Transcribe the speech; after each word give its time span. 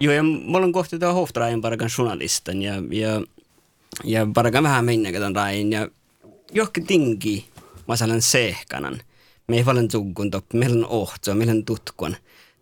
Joo, 0.00 0.14
ja 0.14 0.22
mä 0.22 0.58
olen 0.58 0.72
kohti 0.72 0.98
tuo 0.98 1.12
Hoftrain 1.12 1.60
parakan 1.60 1.90
journalistan 1.98 2.62
ja, 2.62 2.74
ja, 2.90 3.22
ja 4.04 4.26
parakan 4.34 4.62
vähän 4.62 4.84
mennäkään 4.84 5.36
rain 5.36 5.72
ja 5.72 5.88
johonkin 6.52 6.86
tinki 6.86 7.48
mä 7.88 7.96
saan 7.96 8.22
sehkanan. 8.22 9.00
Me 9.48 9.56
ei 9.56 9.64
paljon 9.64 9.88
tukun 9.88 10.30
toppi, 10.30 10.58
meillä 10.58 10.86
on 10.86 10.92
ohtoa, 10.92 11.34
meillä 11.34 11.52
on 11.52 11.64
tutkun. 11.64 12.16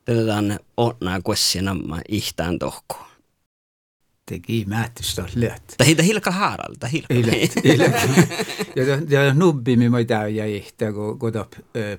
Tätä 0.05 0.61
onnaa 0.77 1.21
kuessia 1.23 1.63
namma 1.63 2.01
ihtään 2.09 2.59
tohkuun 2.59 3.07
tegi 4.27 4.65
määtistä 4.69 5.25
löt. 5.35 5.63
Tai 5.79 5.87
hiitä 5.87 6.03
hilka 6.03 6.31
haaralta, 6.31 6.87
hilka. 6.87 7.15
ja, 9.09 9.23
ja 9.23 9.35
nubbi 9.35 9.77
mi 9.77 9.99
ei 9.99 10.05
täy 10.05 10.31
ja 10.31 10.47
ihtä, 10.47 10.93
kun 10.93 11.19
kun 11.19 11.33
tap 11.33 11.53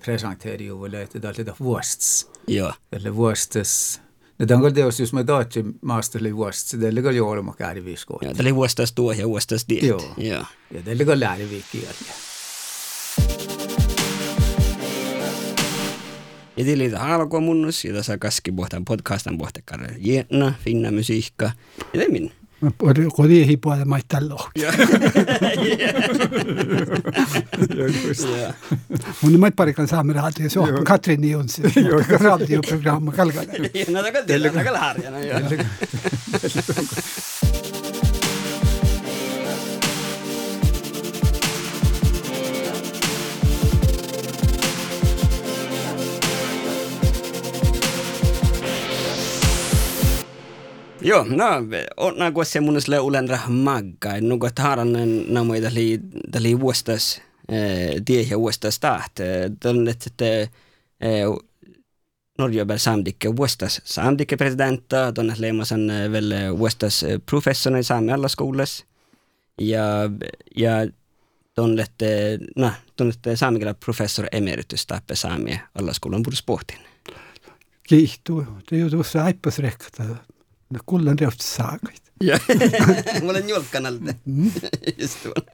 presenteeri 0.05 0.65
juuri, 0.65 1.01
että 1.01 1.19
tämä 1.19 1.33
on 1.47 1.55
vuosts. 1.59 2.31
Joo. 2.47 2.73
Eller 2.91 3.15
vuostes. 3.15 4.01
No 4.39 4.45
tämä 4.45 4.65
on 4.65 4.73
teos, 4.73 4.99
jos 4.99 5.13
mä 5.13 5.23
taatsin 5.23 5.79
maasteli 5.81 6.35
vuosts, 6.35 6.73
det 6.79 6.87
är 6.87 7.11
ju 7.11 7.27
olema 7.27 7.53
käri 7.53 7.85
viiskoon. 7.85 8.19
Joo, 8.21 8.33
tämä 8.33 8.47
oli 8.47 8.55
vuostas 8.55 8.93
tuo 8.93 9.11
ja 9.11 9.27
vuostas 9.27 9.65
diet. 9.69 9.83
Joo. 9.83 10.13
Joo. 10.17 10.45
Ja 10.71 10.85
det 10.85 10.91
är 10.91 11.19
läri 11.19 11.49
viikki. 11.49 11.87
Ja 16.57 16.63
till 16.65 16.95
alkoi 16.95 17.41
munnus, 17.41 17.85
ja 17.85 17.93
tässä 17.93 18.17
kaski 18.17 18.51
pohtan 18.51 18.85
podcastan 18.85 19.37
pohtakar 19.37 19.91
jäna, 19.97 20.53
finna 20.63 20.91
musiikka. 20.91 21.51
Ja 21.93 21.99
det 21.99 22.31
Podía 22.59 23.45
ir 23.45 23.59
puede 23.61 23.85
maistar 23.85 24.23
lohki. 24.23 24.61
Mun 29.21 29.39
mait 29.39 29.55
pari 29.55 29.73
kan 29.73 29.87
saamere 29.87 30.19
haati 30.19 30.49
so 30.49 30.65
Katrin 30.83 31.23
Jonsi. 31.23 31.61
Radio 32.19 32.61
programma 32.61 33.11
kalgale. 33.11 33.69
Ja, 33.73 33.85
no, 33.91 34.01
det 34.01 34.11
kan 34.11 34.25
det. 34.27 34.37
Det 34.39 34.51
kan 34.53 34.63
det. 36.33 37.66
Joo, 51.01 51.23
no, 51.23 51.45
on 51.97 52.33
kuin 52.33 52.45
semmoinen 52.45 53.01
ulen 53.01 53.29
rahmagga. 53.29 54.21
Nuko 54.21 54.49
taharan 54.55 54.93
namoi 55.27 55.61
täli, 55.61 55.99
täli 56.31 56.59
vuostas, 56.59 57.21
tie 58.05 58.21
ja 58.21 58.39
vuostas 58.39 58.79
taht. 58.79 59.11
Tällä, 59.59 59.91
että 59.91 60.47
Norge 62.37 62.65
bär 62.65 62.79
samdikke 62.79 63.35
vuostas 63.35 63.81
samdikke 63.83 64.37
presidenta, 64.37 65.11
tuonne 65.13 65.33
leimasan 65.37 65.87
väl 66.11 66.33
vuostas 66.57 67.05
professorna 67.25 67.77
i 67.79 67.83
sami 67.83 68.11
alla 68.11 68.27
skolas. 68.27 68.85
Ja, 69.61 69.83
ja 70.55 70.87
tuonne, 71.55 71.85
no, 72.55 72.71
tuonne 72.95 73.35
saamikella 73.35 73.73
professor 73.73 74.27
emeritus 74.31 74.85
tappe 74.85 75.15
saamia 75.15 75.59
alla 75.75 75.93
skolan 75.93 76.23
borde 76.23 76.35
sportin. 76.35 76.79
Kiihtuu, 77.83 78.45
det 78.69 78.75
är 78.75 78.79
ju 78.79 80.17
No 80.69 80.79
kullan 80.85 81.19
reosta 81.19 81.43
saakait. 81.43 82.01
Joo, 82.21 82.37
mä 83.23 83.29
olen 83.29 83.49
julkkanalta. 83.49 84.13
Mm. 84.25 84.51
Just 85.01 85.23
tuolla. 85.23 85.51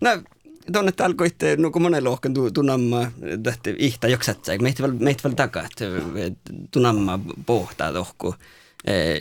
No, 0.00 0.10
tuonne 0.72 0.92
alkoitte, 1.02 1.56
no 1.56 1.70
kun 1.70 1.82
monen 1.82 2.04
lohkan 2.04 2.34
tunamma, 2.54 3.10
tähti 3.42 3.74
ihta 3.78 4.08
joksatsa, 4.08 4.52
meitä 4.60 4.82
väl, 4.82 4.92
meitä 4.92 5.28
väl 5.28 5.32
takaa, 5.32 5.68
tunamma 6.70 7.20
pohtaa 7.46 7.92
tohku. 7.92 8.34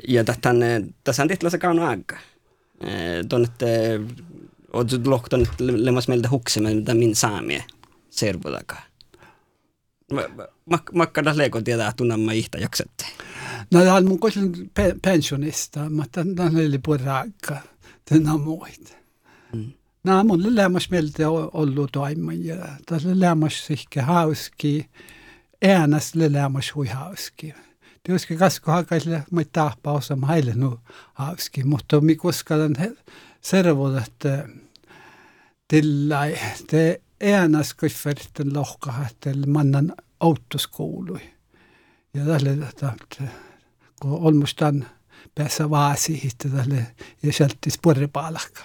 Ja 0.08 0.24
tähtän, 0.24 0.58
tässä 1.04 1.22
on 1.22 1.28
tehty 1.28 1.58
kauna 1.60 1.88
aika. 1.90 2.18
Tuonne, 3.30 3.48
oot 4.74 5.08
lohkan 5.08 5.48
lemmas 5.60 6.08
meiltä 6.08 6.30
huksimme, 6.30 6.74
mitä 6.74 6.94
min 6.94 7.16
saamie 7.16 7.64
servo 8.10 8.52
takaa. 8.52 8.82
Makkada 10.94 11.38
leko 11.38 11.62
tietää 11.62 11.94
tunamma 11.98 12.32
ihta 12.32 12.58
joksatsa. 12.58 13.08
On 13.94 14.08
mun 14.08 14.20
koisin 14.20 14.72
pe- 14.74 14.96
pensionista, 15.02 15.90
mutta 15.90 16.26
tämä 16.36 16.60
oli 16.60 16.78
puhuta 16.78 17.26
tänä 18.10 18.38
muita. 18.38 18.94
Mm. 19.54 19.72
Nämä 20.04 20.24
mun 20.24 20.56
lämmäs 20.56 20.90
mieltä 20.90 21.30
ollut 21.30 21.92
ja 22.44 22.56
tässä 22.86 23.10
lämmäs 23.14 23.72
ehkä 23.72 24.04
hauski, 24.04 24.90
äänäs 25.62 26.12
lämmäs 26.16 26.76
hui 26.76 26.88
hauski. 26.88 27.54
Tietysti 28.04 28.36
kasko 28.36 28.72
hakaisille 28.72 29.24
mä 29.32 29.42
tahpa 29.52 29.92
osa 29.92 30.18
heille 30.28 30.54
nu 30.56 30.80
hauski, 31.14 31.64
mutta 31.64 32.02
mi 32.02 32.16
koskaan 32.16 32.76
servo, 33.42 33.98
että 33.98 34.50
tilla 35.68 36.20
te 36.68 37.02
äänäs 37.22 37.74
kuifferten 37.74 38.54
lohkahat, 38.54 39.18
mannan 39.48 39.94
autoskoului. 40.20 41.22
Ja 42.14 42.26
tälle, 42.26 42.68
että 42.70 42.94
kun 44.04 44.20
olmustan 44.22 44.86
päässä 45.36 45.70
vaasi 45.70 46.30
tälle 46.38 46.88
ja 47.24 47.34
sieltä 47.34 47.56
sporripaalakka. 47.70 48.62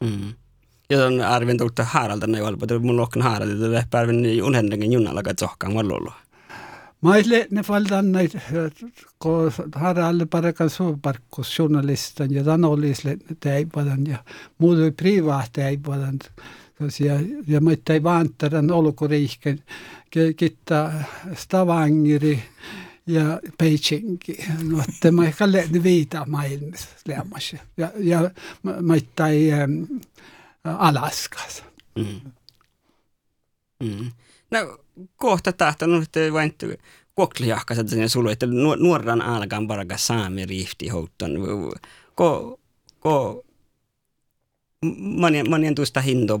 Mm. 0.00 0.32
Ja 0.90 1.06
on 1.06 1.20
arvin 1.20 1.58
tulta 1.58 1.84
haaralta 1.84 2.26
ne 2.26 2.42
valpa, 2.42 2.64
että 2.64 2.78
mun 2.78 2.96
lohkan 2.96 3.22
haaralta, 3.22 3.52
että 3.52 3.86
päivän 3.90 4.16
unhendenkin 4.44 4.92
junalla 4.92 5.22
katsohkaan 5.22 5.74
vallolla. 5.74 6.12
Mä 7.02 7.16
ei 7.16 7.22
ne 7.50 7.62
valdan 7.68 8.12
näitä, 8.12 8.40
kun 9.18 9.52
haraalle 9.74 10.26
parakan 10.26 10.70
suuparkkus 10.70 11.58
journalistan 11.58 12.34
ja 12.34 12.44
tämän 12.44 12.64
olisi 12.64 13.18
teipadan 13.40 14.06
ja 14.06 14.18
muuta 14.58 14.80
privaat 14.96 15.52
teipadan. 15.52 16.18
Ja, 17.00 17.14
ja 17.46 17.60
mä 17.60 17.70
ei 17.90 18.02
vaantaran 18.02 18.70
olukuriihken, 18.70 19.62
kittää 20.36 21.04
Stavangiri, 21.34 22.42
ja 23.08 23.40
Beijing. 23.58 24.18
No, 24.62 24.82
että 24.88 25.12
mä 25.12 25.26
ehkä 25.26 25.52
lehti 25.52 25.82
viita 25.82 26.26
maailmassa 26.28 26.88
lämmässä. 27.08 27.58
Ja, 27.76 27.92
ja 27.96 28.30
ei 29.30 29.52
ähm, 29.52 29.82
Alaskas. 30.64 31.64
Mm. 31.96 32.20
Mm. 33.82 34.10
No 34.50 34.78
kohta 35.16 35.52
tahtonut, 35.52 36.02
että 36.02 36.32
vain 36.32 36.54
kuokliahkasat 37.14 37.88
sen 37.88 38.08
sulu, 38.08 38.28
että 38.28 38.46
nuoran 38.78 39.22
alkan 39.22 39.68
paraka 39.68 39.96
saami 39.96 40.46
riifti 40.46 40.88
houtton. 40.88 41.32
Ko, 42.14 42.60
ko, 43.00 43.44
manien, 44.98 45.50
manien 45.50 45.74
tuosta 45.74 46.00
hinto 46.00 46.40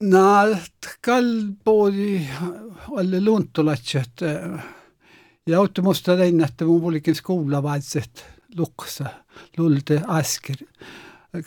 Nad 0.00 0.86
kall 1.04 1.50
poodi 1.64 2.22
alle 2.96 3.18
luntulatsat 3.20 4.22
eh, 4.24 4.60
ja 5.46 5.58
automusta 5.58 6.16
lennätte 6.16 6.64
mun 6.64 6.80
pulikin 6.80 7.14
skoolavaiset 7.14 8.24
luksa 8.56 9.10
lulde 9.58 10.00
asker 10.06 10.56
eh, 10.62 11.44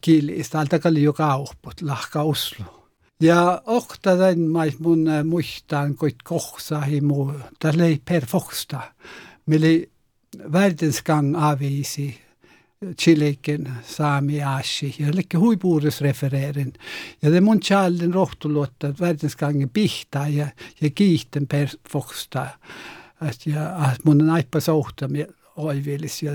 kielistä 0.00 0.60
alta 0.60 0.78
kalli 0.78 1.02
jo 1.02 1.12
kaupput 1.12 1.82
lahka 1.82 2.22
Oslo. 2.22 2.90
Ja 3.22 3.62
ohta 3.66 4.18
den 4.18 4.50
mais 4.50 4.78
mun 4.78 5.08
eh, 5.08 5.24
muistan 5.24 5.94
kuit 5.94 6.22
kohsa 6.24 6.80
himu, 6.80 7.32
tässä 7.58 7.84
ei 7.84 8.02
per 8.04 8.26
foksta. 8.26 8.80
Meli 9.46 9.90
världensgang 10.52 11.36
avisi 11.36 12.23
Chileiken 13.00 13.68
saami 13.82 14.42
aasi 14.42 14.94
ja 14.98 15.12
lekki 15.14 15.36
huipuudessa 15.36 16.04
refereerin. 16.04 16.72
Ja 17.22 17.30
det 17.32 17.40
mun 17.40 17.60
challin 17.60 18.14
rohtulotta 18.14 18.92
världensgangen 19.00 19.70
pihtaa 19.70 20.28
ja, 20.28 20.48
ja 20.80 20.90
kiihten 20.90 21.46
per 21.46 21.68
fokstaa. 21.88 22.48
Ja 23.46 23.94
mun 24.04 24.26
naippa 24.26 24.60
sohtamia 24.60 25.26
oivilis 25.56 26.22
ja 26.22 26.32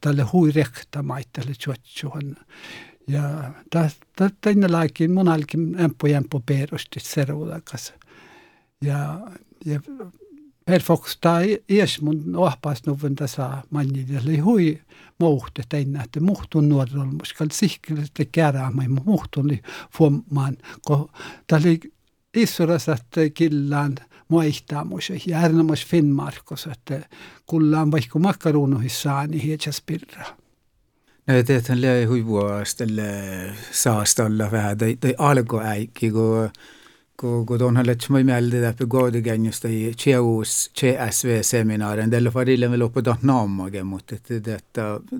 tälle 0.00 0.22
hui 0.22 0.52
rekta 0.52 1.02
maittalle 1.02 1.54
tjotsuhan. 1.58 2.36
Ja 3.08 3.52
tänne 4.40 4.68
laikin 4.68 5.12
mun 5.12 5.28
alkin 5.28 5.74
empo 5.80 6.06
jämpo 6.06 6.40
perusti 6.46 7.00
seruudakas. 7.00 7.92
Ja, 8.84 9.20
ja 9.64 9.80
per 10.70 10.82
fokstaa 10.82 11.40
ies 11.68 12.00
mun 12.00 12.36
ohpaas 12.36 12.82
nuvun 12.86 13.14
tasa 13.14 13.62
manjille 13.70 14.36
hui 14.38 14.78
muuhte 15.18 15.62
teinä, 15.68 16.02
että 16.02 16.20
muhtun 16.20 16.68
nuorilla, 16.68 17.06
koska 17.18 17.46
sihkille 17.52 18.04
te 18.14 18.24
käräämä, 18.24 18.82
muhtun 19.04 19.48
li 19.48 19.62
fuomaan, 19.96 20.56
kun 20.86 21.08
tällä 21.46 21.68
issurassa, 22.36 22.92
että 22.92 23.20
killaan 23.34 23.94
muistaa 24.28 24.84
muissa, 24.84 25.14
ja 25.26 25.38
ärnämäs 25.38 25.86
Finnmarkos, 25.86 26.66
että 26.66 27.08
kullaan 27.46 27.90
vaikka 27.90 28.18
makkaruunuhissaan, 28.18 29.30
niin 29.30 29.42
hietsas 29.42 29.82
pirra. 29.86 30.24
No 31.26 31.42
teethän 31.46 31.80
löi 31.80 32.04
huivuasta 32.04 32.84
saastalla 33.70 34.50
vähän, 34.50 34.76
tai, 37.20 37.30
tai 37.30 37.40
alkoäikki, 37.40 37.46
kun 37.46 37.46
kun, 37.46 37.46
kun 37.46 37.58
tuonhan 37.58 37.86
lähtee 37.86 38.24
mieltä 38.24 38.62
läpi 38.62 38.86
kohdikennjusta 38.86 39.68
i 39.68 39.92
CEUs 39.96 40.70
CSV-seminaarin, 40.78 42.10
tällä 42.10 42.30
farille 42.30 42.68
me 42.68 42.76
loputaan 42.76 43.18
naammakin, 43.22 43.86
mutta 43.86 44.14
että 44.14 44.36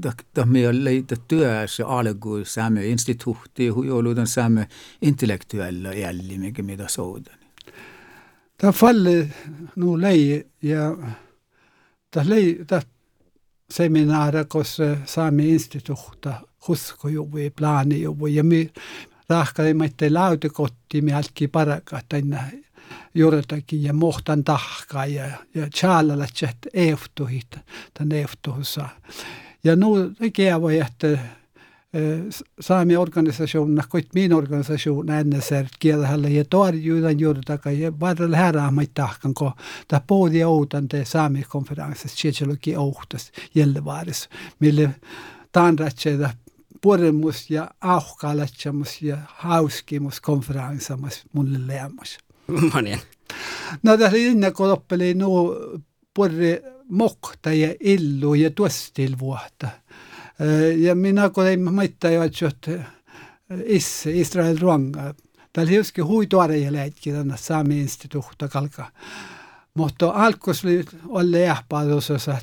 että 0.08 0.46
me 0.46 0.68
on 0.68 0.84
leitä 0.84 1.16
työssä 1.28 1.86
alkuun 1.86 2.46
saamme 2.46 2.86
instituutti, 2.86 3.66
jouluuden 3.66 4.26
saamme 4.26 4.68
intellektuella 5.02 5.92
jälli, 5.92 6.38
mikä 6.38 6.62
mitä 6.62 6.88
soudan. 6.88 7.38
Tämä 8.58 8.72
falli 8.72 9.28
nu 9.76 10.00
lei 10.00 10.46
ja 10.62 10.96
tämä 12.10 12.28
lei, 12.28 12.64
tämä 12.66 12.82
seminaari, 13.70 14.44
koska 14.48 14.96
saamme 15.04 15.44
instituutta, 15.44 16.34
huskojuvi, 16.68 17.50
plaanijuvi 17.50 18.34
ja 18.34 18.44
me 18.44 18.70
rahkaimatte 19.30 20.10
lautekotti 20.10 21.02
mihalki 21.02 21.48
parakatena 21.48 22.38
juurtaki 23.14 23.84
ja 23.84 23.92
mohtan 23.92 24.44
tahka 24.44 25.06
ja, 25.06 25.24
ja 25.54 25.68
tšaalalatset 25.70 26.56
eeftuhit, 26.74 27.58
tän 27.94 28.12
eeftuhussa. 28.12 28.88
Ja 29.64 29.76
nu 29.76 30.12
keavo 30.32 30.68
että 30.68 31.18
saami 32.60 32.96
organisation, 32.96 33.82
kuit 33.88 34.14
min 34.14 34.32
organisation 34.32 35.06
NSR, 35.06 35.66
kielhälle 35.78 36.28
ja 36.28 36.44
torjuudan 36.50 37.20
juurtaka 37.20 37.70
ja 37.70 38.00
varrella 38.00 38.36
häraamait 38.36 38.90
tahkan, 38.94 39.34
kun 39.34 39.52
ta 39.88 40.00
puhudi 40.06 40.44
outan 40.44 40.88
te 40.88 41.04
saami 41.04 41.42
konferenssissa, 41.48 42.16
tsetsiologi 42.16 42.76
ohtas, 42.76 43.32
jälle 43.54 43.84
vaaris, 43.84 44.28
mille 44.58 44.90
taanratseida 45.52 46.30
puremus 46.80 47.50
ja 47.50 47.70
auhkalatsemus 47.80 49.02
ja 49.02 49.16
hauskimus 49.26 50.20
konferenssamus 50.20 51.22
mulle 51.32 51.66
leamus. 51.66 52.18
Monien. 52.74 53.00
No 53.82 53.96
tässä 53.96 54.16
inne 54.16 54.50
kun 54.50 54.68
loppeli 54.68 55.14
nuo 55.14 55.56
purre 56.14 56.62
mokta 56.88 57.52
ja 57.52 57.74
illu 57.80 58.34
ja 58.34 58.50
tuostil 58.50 59.16
vuotta. 59.18 59.68
Ja 60.76 60.94
minä 60.94 61.30
kun 61.30 61.46
ei 61.46 61.56
maittaa 61.56 62.10
jo, 62.10 62.22
että 62.22 62.84
is, 63.64 64.06
Israel 64.06 64.58
ruanga. 64.60 65.14
Täällä 65.52 65.70
hiuski 65.70 66.00
hui 66.00 66.26
tuore 66.26 66.58
ja 66.58 66.72
leitki 66.72 67.12
tänne 67.12 67.36
saami 67.36 67.80
instituutta 67.80 68.48
kalka. 68.48 68.92
Mutta 69.74 70.10
alkus 70.10 70.64
oli 70.64 70.84
olle 71.08 71.40
jähpaadusossa, 71.40 72.38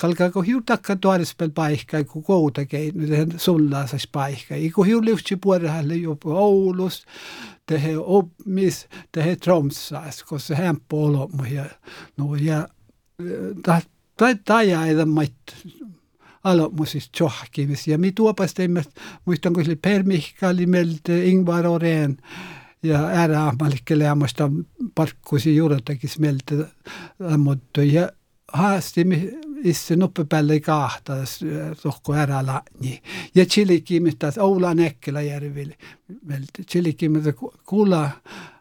kalka 0.00 0.30
kohjuta 0.30 0.72
hakka 0.72 0.96
tuoris 0.96 1.34
peal 1.34 1.50
paikka, 1.50 2.04
kun 2.04 2.22
kouta 2.22 2.64
keinyt, 2.64 3.40
sulla 3.40 3.86
saisi 3.86 4.08
paikka. 4.12 4.54
Kohju 4.72 5.04
liusti 5.04 5.36
puolehalle 5.36 5.96
jopa 5.96 6.30
Oulus, 6.30 7.04
tehe 7.66 7.96
opmis, 7.98 8.86
tehe 9.12 9.36
Tromsas, 9.36 10.24
kun 10.24 10.40
se 10.40 10.54
hämppu 10.54 11.04
olomu. 11.04 11.44
Ja, 11.44 11.64
no, 12.16 12.34
ja 12.34 12.68
tai 14.16 14.36
tajaida 14.44 15.06
mait 15.06 15.56
alomusist 16.44 17.20
johkimis. 17.20 17.88
Ja 17.88 17.98
mi 17.98 18.12
tuopas 18.12 18.54
teimme, 18.54 18.84
muistan 19.24 19.52
kun 19.52 19.64
oli 19.66 19.76
Permihka, 19.76 20.48
oli 20.48 20.66
meiltä 20.66 21.12
Ingvar 21.12 21.66
Oreen, 21.66 22.16
ja 22.82 23.06
ääreahmalikele 23.06 24.04
jaamasta 24.04 24.50
parkkusi 24.94 25.56
juuretakin 25.56 26.10
meiltä 26.18 26.54
ammuttu. 27.32 27.80
Ja 27.80 28.12
haastimi 28.52 29.30
isse 29.64 29.96
nuppe 29.96 30.24
päälle 30.24 30.60
kahta 30.60 31.12
tohko 31.82 32.14
ära 32.14 32.46
laani. 32.46 33.02
Ja 33.34 33.46
chilikimistä 33.46 34.32
Oula 34.38 34.74
Nekkelä 34.74 35.22
järville. 35.22 35.76
Chilikimistä 36.70 37.32
kuulla, 37.66 38.10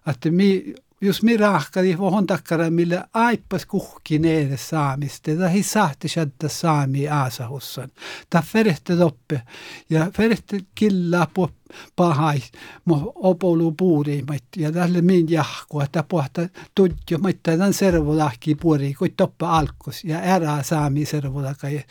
että 0.07 0.31
mi 0.31 0.75
jos 1.01 1.24
mi 1.24 1.38
rahkadi 1.38 1.97
vohon 1.97 2.27
takkara, 2.27 2.69
millä 2.69 3.06
aippas 3.13 3.65
kuhki 3.65 4.19
neede 4.19 4.57
saamista. 4.57 5.31
Tämä 5.31 5.50
hi 5.50 5.63
sahti 5.63 6.07
shadda 6.07 6.50
saami 6.50 7.07
aasahussan. 7.09 7.89
Tämä 8.30 8.42
ferehte 8.42 8.95
toppe. 8.95 9.42
Ja 9.89 10.12
ferehte 10.18 10.59
killa 10.75 11.27
po 11.33 11.50
pahai, 11.95 12.42
mo 12.86 13.12
opolu 13.15 13.71
puuri, 13.71 14.24
ja 14.57 14.71
tälle 14.71 15.01
min 15.01 15.30
jahku, 15.30 15.80
että 15.80 16.03
pohta 16.03 16.42
tudju, 16.75 17.18
mutta 17.21 17.51
tämän 17.51 17.74
servolahki 17.74 18.56
puuri, 18.56 18.94
kun 18.94 19.09
toppa 19.18 19.57
alkus, 19.57 20.03
ja 20.03 20.19
ära 20.19 20.63
saami 20.63 21.06
servolaka, 21.06 21.69
ja 21.69 21.81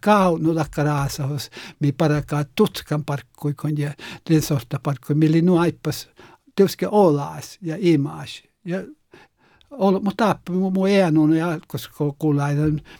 kaunu 0.00 0.54
takkara 0.54 0.94
aasahus, 0.94 1.50
mi 1.80 1.92
parakaa 1.92 2.44
tutkan 2.54 3.04
parkkui, 3.04 3.54
kun 3.54 3.78
ja 3.78 3.92
den 4.30 4.42
sorta 4.42 4.80
parkkui, 4.82 5.14
milli 5.16 5.42
nu 5.42 5.58
aippas, 5.58 6.08
teuske 6.56 6.88
olas 6.88 7.58
ja 7.62 7.76
imas 7.80 8.42
ja 8.64 8.84
ol, 9.78 10.00
mu 10.00 10.10
taap 10.16 10.50
mu, 10.50 10.70
mu 10.70 10.86
eenun 10.86 11.36
ja 11.36 11.58
koska 11.66 12.12
kuulla 12.18 12.48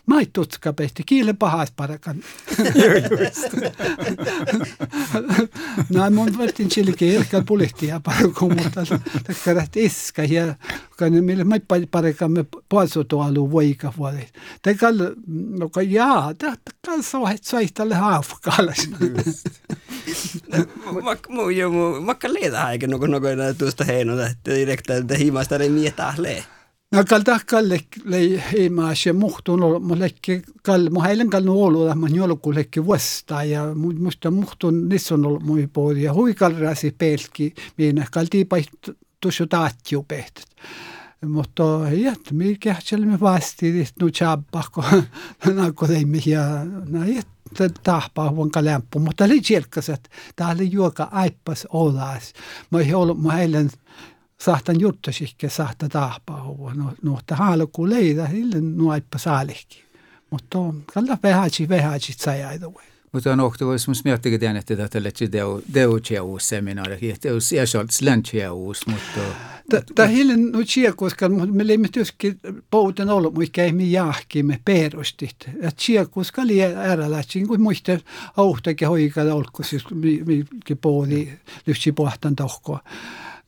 mä 0.06 0.20
ei 0.20 0.28
tutska 0.32 0.72
pehti 0.72 1.02
kiile 1.06 1.32
pahas 1.32 1.72
parakan. 1.76 2.22
no 5.94 6.10
mun 6.10 6.38
vertin 6.38 6.68
chilki 6.68 7.16
ehkä 7.16 7.42
pulihti 7.46 7.86
ja 7.86 8.00
paraku 8.00 8.48
mutta 8.48 8.82
takkarat 9.26 9.76
iska 9.76 10.24
ja 10.24 10.54
kan 10.96 11.12
millä 11.24 11.44
mä 11.44 11.54
ei 11.54 11.86
parakan 11.90 12.32
me 12.32 12.44
puolso 12.68 13.04
tuolu 13.04 13.50
voika 13.50 13.92
vuodet. 13.98 14.32
Tekal 14.62 14.94
no 15.58 15.68
ka 15.68 15.82
jaa, 15.82 16.34
takka 16.34 17.02
sohet 17.02 17.44
soihtalle 17.44 17.94
haafkalas. 17.94 18.88
Mu 21.28 21.50
jo 21.50 21.70
mu 21.70 22.00
makka 22.00 22.28
leeda 22.32 22.70
eikä 22.70 22.86
nuko 22.86 23.06
nuko 23.06 23.28
tuosta 23.58 23.84
heinoa, 23.84 24.26
että 24.26 24.50
direktä 24.50 24.94
himasta 25.18 25.56
ei 25.56 25.68
mietä 25.68 26.14
lee. 26.16 26.44
No 26.94 27.02
kal 27.10 27.24
tah 27.26 27.42
kal 27.42 27.66
lek 27.66 27.96
lei 28.06 28.36
ei 28.54 28.68
ma 28.70 28.92
se 28.94 29.10
muhtun 29.12 29.64
mo 29.82 29.96
lekki 29.98 30.36
kal 30.62 30.86
mo 30.94 31.02
heilen 31.02 31.30
kal 31.32 31.42
no 31.42 31.56
olu 31.66 31.88
ma 31.98 32.06
nyolo 32.08 32.36
ku 32.38 32.52
lekki 32.54 32.84
vasta 32.86 33.42
ja 33.48 33.64
musta 33.74 34.30
muhtun 34.30 34.84
nisson 34.88 35.26
ol 35.26 35.40
moi 35.42 35.66
poodi 35.66 36.04
ja 36.04 36.14
hui 36.14 36.36
kal 36.38 36.54
rasi 36.60 36.92
pelki 36.92 37.50
minä 37.78 38.06
kal 38.10 38.30
tiipa 38.30 38.62
tusu 39.20 39.46
taatju 39.46 40.04
pehtet. 40.08 40.46
Mutta 41.26 41.64
jät, 41.92 42.30
mi 42.32 42.56
kähtselle 42.60 43.20
vasti 43.20 43.72
nu 44.00 44.10
chabba 44.10 44.62
ko 44.70 44.84
na 45.56 45.72
ko 45.72 45.86
teimme 45.86 46.20
ja 46.26 46.64
na 46.64 47.06
jät 47.06 47.26
tahpaa 47.82 48.30
huonka 48.30 48.64
lämpö, 48.64 48.98
mutta 48.98 49.24
oli 49.24 49.40
tjelkas, 49.40 49.88
että 49.88 50.10
tää 50.36 50.48
oli 50.48 50.70
juoka 50.70 51.08
aippas 51.10 51.66
olas. 51.70 52.32
Mä 52.70 52.80
ei 52.80 52.94
ollut, 52.94 53.22
mä 53.22 53.40
sahtan 54.44 54.80
juttasikke 54.80 55.48
sahta 55.48 55.88
tahpaa 55.88 56.44
no 56.74 56.92
no 57.02 57.18
leida 57.90 58.28
illen 58.32 58.76
nuaippa 58.76 59.18
saalihki. 59.18 59.84
Mutta 60.30 60.58
kalla 60.94 61.18
vähäsi 61.22 61.68
vähäsi 61.68 62.12
sajaidu. 62.12 62.80
Mutta 63.12 63.32
on 63.32 63.40
ohtu 63.40 63.66
vois 63.66 63.88
mus 63.88 64.04
miettikin 64.04 64.40
tiedän, 64.40 64.56
että 64.56 64.76
tätä 64.76 65.02
lähtee 65.02 65.28
deu 65.32 65.62
deu 65.74 66.00
uus 66.22 66.48
seminaari, 66.48 67.10
että 67.10 67.32
us 67.32 67.52
iäsolts 67.52 68.00
uus, 68.52 68.86
mutta 68.86 69.20
Tämä 69.94 70.08
hillen 70.08 70.52
nu 70.52 70.58
koska 70.96 71.28
me 71.28 71.66
leimme 71.66 71.88
työskin 71.92 72.40
pouten 72.70 73.10
ollut, 73.10 73.34
mutta 73.34 73.50
käimme 73.52 73.82
jahkimme 73.82 74.60
perustit. 74.64 75.36
Että 75.60 75.82
koska 76.10 76.42
oli 76.42 76.62
äärälätsin, 76.62 77.48
kun 77.48 77.60
muista 77.60 77.98
auhtakin 78.36 78.88
hoikalla 78.88 79.34
olkus, 79.34 79.74
mikä 80.24 80.76
poodi 80.76 81.28
lyhtsi 81.66 81.92
pohtan 81.92 82.36
tohkoa. 82.36 82.80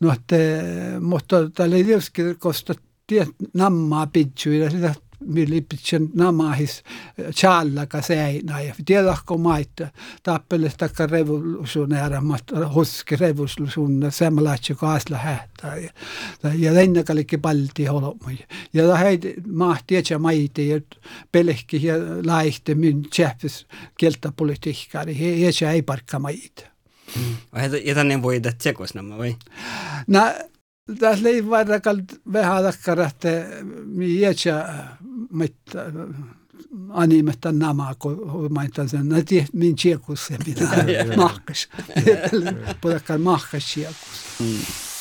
noh, 0.01 0.17
eh, 0.33 1.01
måste 1.01 1.37
tälle 1.55 1.79
livskirkosta 1.79 2.75
tiet 3.07 3.29
nammaa 3.55 4.07
pitsuina 4.07 4.71
sitä 4.71 4.95
millipitsen 5.25 6.09
namahis 6.15 6.83
challaka 7.31 8.03
seinä 8.03 8.31
ja 8.33 8.43
noh, 8.43 8.61
eh, 8.61 8.69
noh, 8.69 8.85
tiedäkö 8.87 9.37
maita. 9.39 9.89
Tappelesta 10.23 10.89
ka 10.89 11.07
revolutionäära 11.07 12.21
mutta 12.21 12.69
huski 12.69 13.17
revolutionäära 13.17 14.11
semmoilaatsi 14.11 14.75
kaasla 14.75 15.19
hähtää 15.19 15.77
ja 15.77 15.91
ja 16.43 16.71
noh, 16.71 16.75
lennakallikki 16.75 17.39
palti 17.39 17.85
holomui 17.85 18.39
ja 18.73 18.89
läheit 18.89 19.23
maa 19.47 19.77
tietsä 19.87 20.19
maite 20.19 20.63
ja 20.63 20.81
pelehki 21.33 21.87
ja 21.87 21.95
laihte 22.25 22.75
min 22.75 23.03
tseppis 23.11 23.67
kieltä 23.99 24.33
politiikkaa 24.37 25.05
niin 25.05 25.55
ei 25.71 25.83
parkka 25.83 26.19
maita 26.19 26.76
ja 27.85 27.95
tänne 27.95 28.23
voi 28.23 28.41
tehdä 28.41 28.57
tsekos 28.59 28.95
nämä 28.95 29.19
vai? 29.19 29.37
No, 30.07 30.35
tässä 30.99 31.29
ei 31.29 31.51
varrakaan 31.51 32.05
vähän 32.33 32.63
takkarahte, 32.63 33.47
mi 33.85 34.21
jätsä, 34.21 34.69
mutta 35.31 35.79
animetta 36.91 37.53
nämä, 37.53 37.95
kun 37.99 38.53
mainitsen 38.53 38.89
sen, 38.89 39.13
että 39.13 39.29
tiedät, 39.29 39.53
min 39.53 39.77
tsekus 39.77 40.27
se 40.27 40.37
pitää 40.45 40.85
mahkas. 41.17 41.69
Puhutaan 42.81 43.21
mahkas 43.21 43.65
tsekus. 43.65 44.96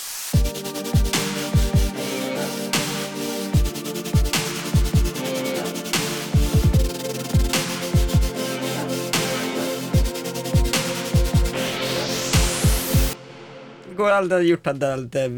Går 13.96 14.12
aldrig 14.12 14.48
gjort 14.48 14.64
det 14.82 15.32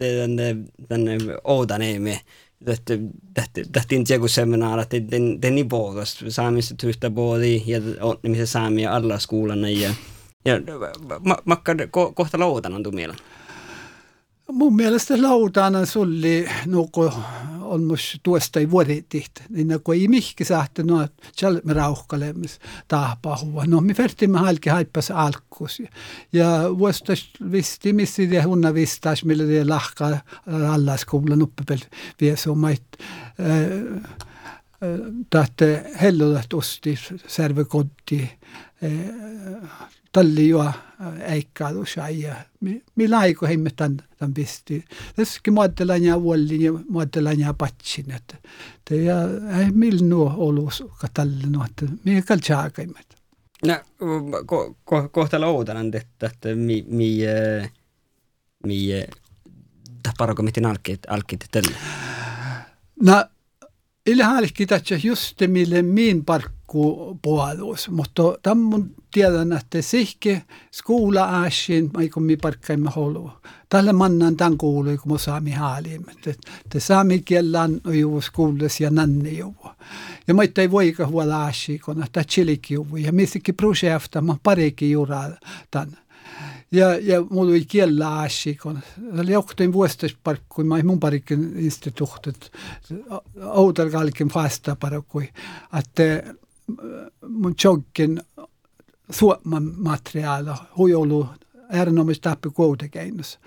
den, 0.00 0.36
den 0.90 1.08
Oudaneemi, 1.44 2.20
tehtiin 3.72 4.04
joku 4.08 4.28
seminaari, 4.28 4.82
että 4.82 5.10
den, 5.10 5.42
den 5.42 5.58
i 5.58 5.64
Bogas, 5.64 6.24
saamisinstituutta 6.28 7.10
både 7.10 7.46
ja 7.48 7.80
ottamisen 8.00 8.46
saamia 8.46 8.92
alla 8.94 9.18
skolorna 9.18 9.68
ja, 9.68 9.94
ja 10.44 10.60
makka 11.44 11.74
ko, 11.90 12.12
kohta 12.12 12.44
Oudanan 12.44 12.82
tu 12.82 12.92
mieleen. 12.92 13.18
Mun 14.52 14.76
mielestä 14.76 15.22
lautaana 15.22 15.86
sulli 15.86 16.48
nuko 16.66 17.12
olmus 17.66 18.20
tuosta 18.22 18.60
ei 18.60 18.70
vuodetihti. 18.70 19.42
Niin 19.48 19.68
no, 19.68 19.74
nagu 19.74 19.82
kun 19.84 19.94
ei 19.94 20.08
mihki 20.08 20.44
saattu, 20.44 20.82
no 20.82 21.08
tjäl 21.36 21.60
me 21.64 21.72
rauhkalemis 21.72 22.58
taapahua. 22.88 23.66
No 23.66 23.80
me 23.80 23.94
vertimme 23.98 24.38
halki 24.38 24.70
haippas 24.70 25.10
alkuus. 25.10 25.82
Ja 26.32 26.46
vuosta 26.78 27.12
visti 27.52 27.92
missi 27.92 28.28
ja 28.34 28.46
hunna 28.46 28.74
vistas, 28.74 29.24
millä 29.24 29.44
ne 29.44 29.64
lahkaa 29.64 30.10
äh, 30.10 30.70
allaskuulla 30.72 31.36
nuppepel 31.36 31.84
viesumait. 32.20 32.82
Äh, 33.00 33.52
äh, 33.52 35.00
tahte 35.30 35.90
helludat 36.00 36.54
osti 36.54 36.98
servekotti 37.26 38.22
äh, 38.84 38.90
talliua 40.16 40.72
äikkaadus 41.26 41.96
ja 41.96 42.34
millä 42.94 43.18
aiko 43.18 43.46
heimme 43.46 43.70
tämän, 43.76 43.96
tämän 44.18 44.34
pisti. 44.34 44.84
Tässäkin 45.16 45.54
muodellaan 45.54 46.02
ja 46.02 46.22
vuolin 46.22 46.62
ja 46.62 46.72
muodellaan 46.88 47.40
ja 47.40 47.54
patsin, 47.54 48.10
että 48.10 48.36
te 48.84 48.96
ja 48.96 49.14
ei 49.60 49.70
millä 49.70 50.06
nuo 50.06 50.34
olus 50.36 50.84
katallinu, 51.00 51.64
että 51.64 51.86
mikä 52.04 52.22
kaltsaakaimet. 52.22 53.06
No, 53.66 53.74
ko, 54.46 54.76
ko, 54.84 55.08
kohta 55.08 55.40
loudanan, 55.40 55.86
että, 55.86 56.26
että 56.26 56.54
mi, 56.54 56.84
mi, 56.88 57.18
mi, 58.66 58.88
taparako 60.02 60.42
miten 60.42 60.66
alkit, 60.66 61.00
alkit 61.08 61.44
tälle? 61.50 61.76
No, 63.02 63.24
ilhalki 64.06 64.66
tässä 64.66 64.98
just 65.02 65.40
mille 65.46 65.82
min 65.82 66.24
kun 66.66 67.18
puolus. 67.22 67.88
Mutta 67.88 68.22
tammun 68.42 68.94
tiedän, 69.12 69.52
että 69.52 69.82
sihki 69.82 70.42
skuula 70.70 71.40
ääsin, 71.42 71.90
maikun 71.94 72.22
mi 72.22 72.36
parkkaimme 72.36 72.90
holua. 72.96 73.40
Tälle 73.68 73.92
mannan 73.92 74.36
tämän 74.36 74.58
kuului, 74.58 74.98
kun 74.98 75.12
me 75.12 75.18
saami 75.18 75.50
haalimme. 75.50 76.12
Te 76.68 76.80
saami 76.80 77.18
kielän 77.18 77.80
juus 78.00 78.30
kuules 78.30 78.80
ja 78.80 78.90
nänni 78.90 79.38
juua. 79.38 79.76
Ja 80.28 80.34
mä 80.34 80.42
ei 80.58 80.70
voika 80.70 81.06
huola 81.06 81.44
ääsi, 81.44 81.78
kun 81.78 81.98
nähtä 81.98 82.24
chilik 82.24 82.70
juua. 82.70 82.98
Ja 82.98 83.12
missäkin 83.12 83.54
pruseafta, 83.54 84.20
mä 84.20 84.36
parikin 84.42 84.90
juuraa 84.90 85.28
tänne. 85.70 85.96
ja, 86.70 86.98
ja 86.98 87.20
mul 87.30 87.48
oli 87.48 87.64
kellaasi, 87.64 88.54
kun 88.54 88.78
oli 89.20 89.32
johtuen 89.32 89.72
vuostas 89.72 90.16
parkku, 90.24 90.64
ma 90.64 90.76
ei 90.76 90.82
mun 90.82 91.00
parikin 91.00 91.52
instituut, 91.56 92.26
et 92.26 92.52
autol 93.42 93.90
kalkin 93.90 94.30
vasta 94.34 94.76
parkku, 94.76 95.20
et 95.20 96.36
mun 97.28 97.54
suoman 99.10 99.72
materiaala, 99.76 100.66
huijolu 100.76 101.28
erinomaisesti 101.70 102.22
täppi 102.22 102.50
koudekeinnus. 102.50 103.38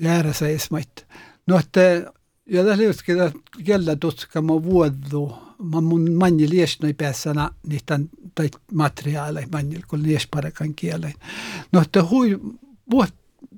Järjesäismait. 0.00 1.06
No, 1.46 1.58
että 1.58 2.12
ja 2.46 2.64
tässä 2.64 3.12
että 3.12 3.32
kellä 3.64 3.96
tutka 3.96 4.42
mä 4.42 4.62
vuodu, 4.62 5.32
mä 5.62 5.80
mun 5.80 6.12
manni 6.12 6.50
liesnoi 6.50 6.92
päässänä 6.92 7.50
niitä 7.68 8.00
materiaaleja 8.72 9.48
manni, 9.52 9.80
kun 9.88 10.02
liesparakan 10.02 10.74
kielen. 10.74 11.14
No, 11.72 11.80
että 11.80 12.04
hui, 12.04 12.40
vuot, 12.90 13.14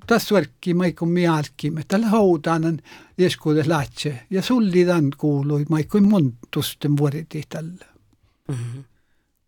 tässä 0.07 0.35
verkki 0.35 0.73
mä 0.73 0.83
kun 0.99 1.09
mielkimme, 1.09 1.83
tällä 1.87 2.07
haudaan 2.07 2.79
ieskuudes 3.17 3.67
lähtse, 3.67 4.19
ja 4.29 4.41
sulli 4.41 4.85
tämän 4.85 5.11
kuului, 5.17 5.65
mä 5.69 5.77
kun 5.91 6.03
mun 6.03 6.37
tusten 6.51 6.97
vuoriti 6.97 7.43
tällä. 7.49 7.90
Mm-hmm. 8.47 8.83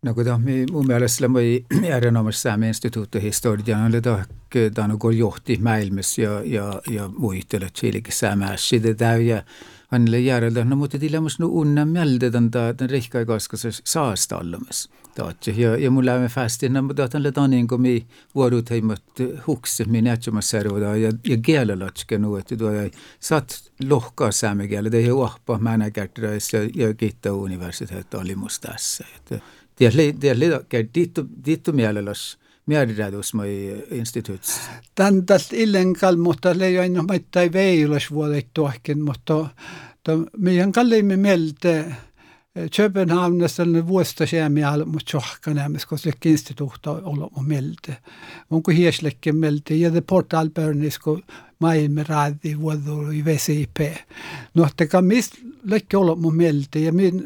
No 0.06 0.14
kun 0.14 0.26
mi, 0.42 0.66
mun 0.72 0.88
mielestä 0.88 1.28
moi 1.28 1.66
erinomaisesti 1.96 2.44
Saamen 2.44 2.68
instituutti 2.68 3.22
historian 3.22 3.86
oli 3.88 4.02
tämä 4.74 4.98
kun 5.00 5.18
johti 5.18 5.60
maailmassa 5.62 6.22
ja, 6.22 6.42
ja, 6.46 6.82
ja 6.90 7.10
muistella 7.18 7.68
Chilekin 7.70 8.14
Saamassa 8.14 8.70
sitä 8.70 9.18
ja 9.18 9.44
hänelle 9.94 10.20
järeltä. 10.20 10.66
No 10.66 10.76
mutta 10.76 11.00
tilemmos 11.00 11.40
nu 11.40 11.48
unna 11.48 11.86
mjäldetan 11.86 12.52
ta, 12.52 12.78
den 12.80 12.90
rikka 12.90 13.26
kaskassa 13.26 13.70
saasta 13.84 14.38
allumis. 14.38 14.90
Taatsi, 15.16 15.62
ja, 15.62 15.78
ja 15.78 15.92
mun 15.92 16.06
lämmin 16.06 16.30
fästi, 16.30 16.70
no 16.70 16.82
mutta 16.82 17.08
tämän 17.08 17.24
let 17.24 17.38
anin 17.38 17.68
kun 17.68 17.82
mi 17.82 18.08
vuodut 18.36 18.70
heimot 18.70 19.04
hukset 19.48 19.88
min 19.88 20.06
jätsumas 20.06 20.50
servoda 20.50 20.96
ja, 20.96 21.12
ja 21.28 21.38
kielelotske 21.38 22.18
nu, 22.18 22.36
että 22.36 22.58
tuo 22.58 22.72
ei 22.72 22.92
saat 23.20 23.72
lohkaa 23.90 24.32
saamen 24.32 24.70
kielä, 24.70 24.90
ei 24.94 25.12
uahpa 25.12 25.58
mänäkärträis 25.58 26.54
ja, 26.54 26.60
ja 26.76 26.94
kiittää 26.94 27.34
universiteetta 27.34 28.20
oli 28.20 28.36
musta 28.36 28.68
tässä. 28.68 29.06
Tiedä, 29.26 29.44
tiedä, 29.76 29.92
tiedä, 29.92 30.40
tiedä, 30.40 30.60
tiedä, 30.70 30.90
tiedä, 30.94 31.24
tiedä, 31.44 31.94
tiedä, 31.94 32.43
instituuts. 33.92 34.62
Tän 34.96 35.26
tästä 35.26 35.56
illenkal, 35.56 36.16
mutta 36.16 36.60
leijoin 36.60 37.06
maittai 37.08 37.52
veilas 37.54 38.12
vuodet 38.12 38.48
tuohken, 38.54 39.02
mutta 39.02 39.50
meidän 40.38 40.72
kalliimme 40.72 41.18
mieltä 41.18 41.86
Köpenhamnassa 42.76 43.64
on 43.64 43.88
vuosta 43.88 44.26
siellä, 44.26 44.86
mutta 44.86 45.12
tjohkanemis, 45.12 45.86
koska 45.86 46.12
se 46.12 46.30
instituutta 46.30 46.92
on 46.92 47.04
ollut 47.06 47.48
mieltä. 47.48 47.94
Onko 48.50 48.72
hieslekke 48.72 49.32
mieltä, 49.32 49.74
ja 49.74 49.94
det 49.94 50.04
portal 50.08 50.50
börnis, 50.50 51.00
kun 51.00 51.24
maailme 51.60 52.04
raadi 52.04 52.60
vuodu 52.60 53.12
i 53.12 53.26
VCIP. 53.26 53.80
No, 54.54 54.68
että 54.80 55.02
mistä 55.02 55.38
lekke 55.64 55.98
ollut 55.98 56.22
mun 56.22 56.36
mieltä, 56.36 56.80
ja 56.80 56.94
min 56.94 57.24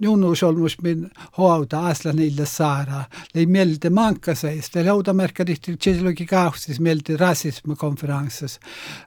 junnuusolmus 0.00 0.76
min 0.82 1.10
hauta 1.32 1.86
aslan 1.86 2.18
illa 2.18 2.46
saara. 2.46 3.04
Lei 3.34 3.46
mielte 3.46 3.90
mankkasa 3.90 4.50
ees, 4.50 4.70
lei 4.74 4.86
haudamärka 4.88 5.44
tihti 5.44 5.76
tšesilogi 5.76 6.26
kahtsis 6.26 6.80
mielte 6.80 7.16
rassismi 7.20 7.76
konferentsis. 7.76 8.58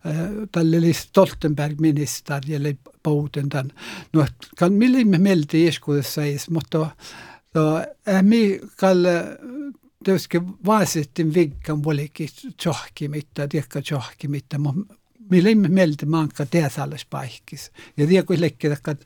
Äh, 0.06 0.22
Tal 0.52 0.74
oli 0.78 0.94
Stoltenberg 0.94 1.80
minister 1.82 2.46
ja 2.48 2.62
lei 2.64 2.78
puhuten 3.04 3.50
tän. 3.50 3.72
No, 4.14 4.26
kan 4.58 4.74
mille 4.74 5.04
me 5.06 5.18
mielte 5.18 5.58
eeskudessa 5.58 6.26
ees, 6.26 6.50
mutta 6.50 6.90
to, 7.54 7.66
äh, 8.08 8.24
mi 8.24 8.60
kall 8.78 9.06
äh, 9.06 9.24
Tõuske 10.00 10.40
vaasitin 10.66 11.34
vinkan 11.36 11.82
volikin 11.84 12.30
tjohkimitta, 12.56 13.50
tiekka 13.52 13.82
tjohkimitta, 13.82 14.56
mutta 14.58 14.96
mille 15.30 15.56
me 15.56 15.68
mielte 15.68 16.06
mankka 16.06 16.46
teesallis 16.46 17.04
paikis. 17.06 17.72
Ja 17.98 18.08
tiekku 18.08 18.34
lekkidakka, 18.38 18.92
että 18.92 19.06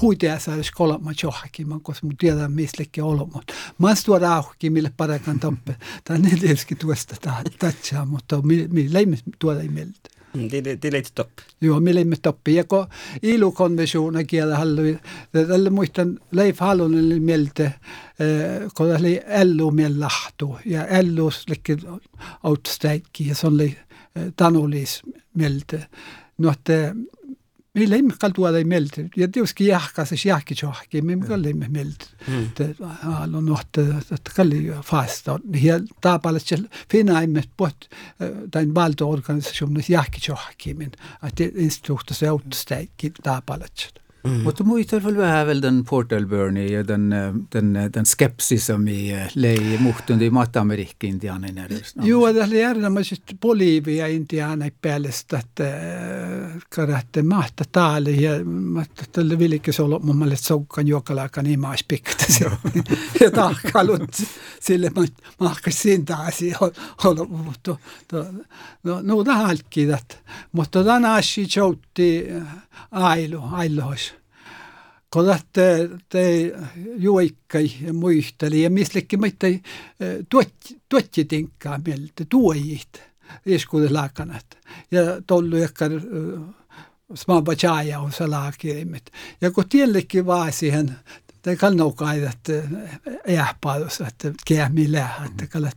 huiteassa 0.00 0.52
kolma 0.74 1.12
johonkin, 1.22 1.80
koska 1.82 2.06
mun 2.06 2.16
tiedän 2.16 2.52
mislekin 2.52 3.04
mutta 3.32 3.54
mä 3.78 3.86
oon 3.86 3.96
tuoda 4.04 4.34
auki, 4.34 4.70
mille 4.70 4.92
parakan 4.96 5.40
toppe. 5.40 5.76
Tämä 6.04 6.18
on 6.18 6.22
tietysti 6.40 6.74
tuosta 6.74 7.14
tatsaa, 7.58 8.04
mutta 8.04 8.42
millä 8.42 8.98
ei 8.98 9.06
tuoda 9.38 9.60
ei 9.60 9.68
mieltä. 9.68 10.14
Det 10.50 10.84
är 10.84 11.02
topp. 11.14 11.38
Joo, 11.60 11.80
me 11.80 11.94
leimme 11.94 12.16
toppi. 12.22 12.54
Ja 12.54 12.64
kun 12.64 12.86
ILU-konventiona 13.22 14.24
kielä 14.24 14.56
hallui, 14.58 14.98
tällä 15.32 15.70
muistan 15.70 16.20
Leif 16.30 16.58
Hallonen 16.58 17.22
mieltä, 17.22 17.70
kun 18.76 18.96
oli 18.96 19.20
LU 19.54 19.72
lahtu, 19.98 20.58
ja 20.66 20.86
LU 21.14 21.30
likin 21.48 21.78
outstäikki, 22.42 23.28
ja 23.28 23.34
se 23.34 23.46
oli 23.46 23.76
tanulis 24.36 25.02
mieltä. 25.34 25.88
No, 26.38 26.52
että 26.52 26.94
Meillä 27.74 27.96
ei 27.96 28.02
mikään 28.02 28.32
tuoda 28.32 28.58
ei 28.58 28.64
mieltä. 28.64 29.00
Ja 29.16 29.28
tietysti 29.28 29.66
jahkaa 29.66 30.04
se 30.04 30.16
jahki 30.24 30.54
johki, 30.62 31.02
me 31.02 31.16
mikään 31.16 31.44
ei 31.44 31.54
mieltä. 31.54 32.06
Että 32.42 32.64
on 33.34 33.46
nohta, 33.46 33.80
että 33.98 34.30
kalli 34.36 34.72
fasta. 34.84 35.40
Ja 35.62 35.80
taapalle 36.00 36.40
se 36.40 36.56
finaimme 36.90 37.42
puhut 37.56 37.90
tämän 38.50 38.74
valtoorganisationen 38.74 39.84
jahki 39.88 40.20
johki, 40.28 40.76
että 41.22 41.44
instituutta 41.54 42.14
se 42.14 42.28
auttastäikki 42.28 43.10
taapalle. 43.22 43.66
Mm. 44.24 44.42
Mutta 44.42 44.64
muistar 44.64 45.00
väl 45.00 45.16
väl 45.46 45.60
den 45.60 45.84
Portal 45.84 46.26
Bernie 46.26 46.82
den, 46.82 47.10
den, 47.52 47.90
den 47.94 48.06
skepsis 48.06 48.66
som 48.66 48.88
i 48.88 49.28
lei 49.34 49.78
muhtun 49.78 50.22
i 50.22 50.30
Matamerikki 50.30 51.06
intianen 51.06 51.58
Joo, 52.02 52.32
det 52.32 52.42
är 52.42 52.46
järjestelmäisesti 52.46 53.34
Bolivia 53.34 54.06
intianen 54.06 54.72
päällistä, 54.82 55.38
että 55.38 55.64
karatte 56.68 57.22
mahta 57.22 57.64
täällä 57.72 58.10
ja 58.10 58.30
tällä 59.12 59.38
vilkis 59.38 59.80
ollut 59.80 60.02
mun 60.02 60.16
mielestä 60.16 60.46
soukkan 60.46 60.88
jokalaikan 60.88 61.46
imaas 61.46 61.84
pikta 61.88 62.24
ja 63.20 63.30
tahkalut 63.30 64.10
sille 64.60 64.90
mahkas 65.40 65.82
siitä 65.82 66.16
asia 66.16 66.58
ollut, 67.04 67.30
mutta 67.30 67.76
no, 68.82 69.00
no 69.02 69.24
tähän 69.24 69.46
halkkidat, 69.46 70.18
mutta 70.52 70.84
tänä 70.84 71.12
asia 71.12 71.46
joutti 71.56 72.26
ailu, 72.90 73.42
ailuhois. 73.52 74.13
kodas 75.14 75.44
te, 75.52 75.88
te 76.08 76.52
juoikai 76.96 77.70
muisteli 77.92 78.62
ja 78.62 78.70
mislikki 78.70 79.16
mitte 79.16 79.60
tuot, 80.28 80.54
tuotitinkaa 80.88 81.80
mieltä 81.86 82.24
tuojit 82.28 83.02
iskuuden 83.46 83.94
laakanat 83.94 84.58
ja 84.90 85.02
tollu 85.26 85.56
ehkä 85.56 85.84
smaan 87.14 87.44
pachaja 87.44 88.00
on 88.00 88.12
salaakirimit. 88.12 89.04
Ja 89.40 89.50
kun 89.50 89.68
tiellekin 89.68 90.26
vaan 90.26 90.52
siihen, 90.52 90.96
te 91.42 91.56
kannaukaan, 91.56 92.24
että 92.24 92.52
ähpaadossa, 93.38 94.06
että 94.06 94.32
käämi 94.48 94.92
lähä, 94.92 95.24
että 95.24 95.46
kalle 95.46 95.70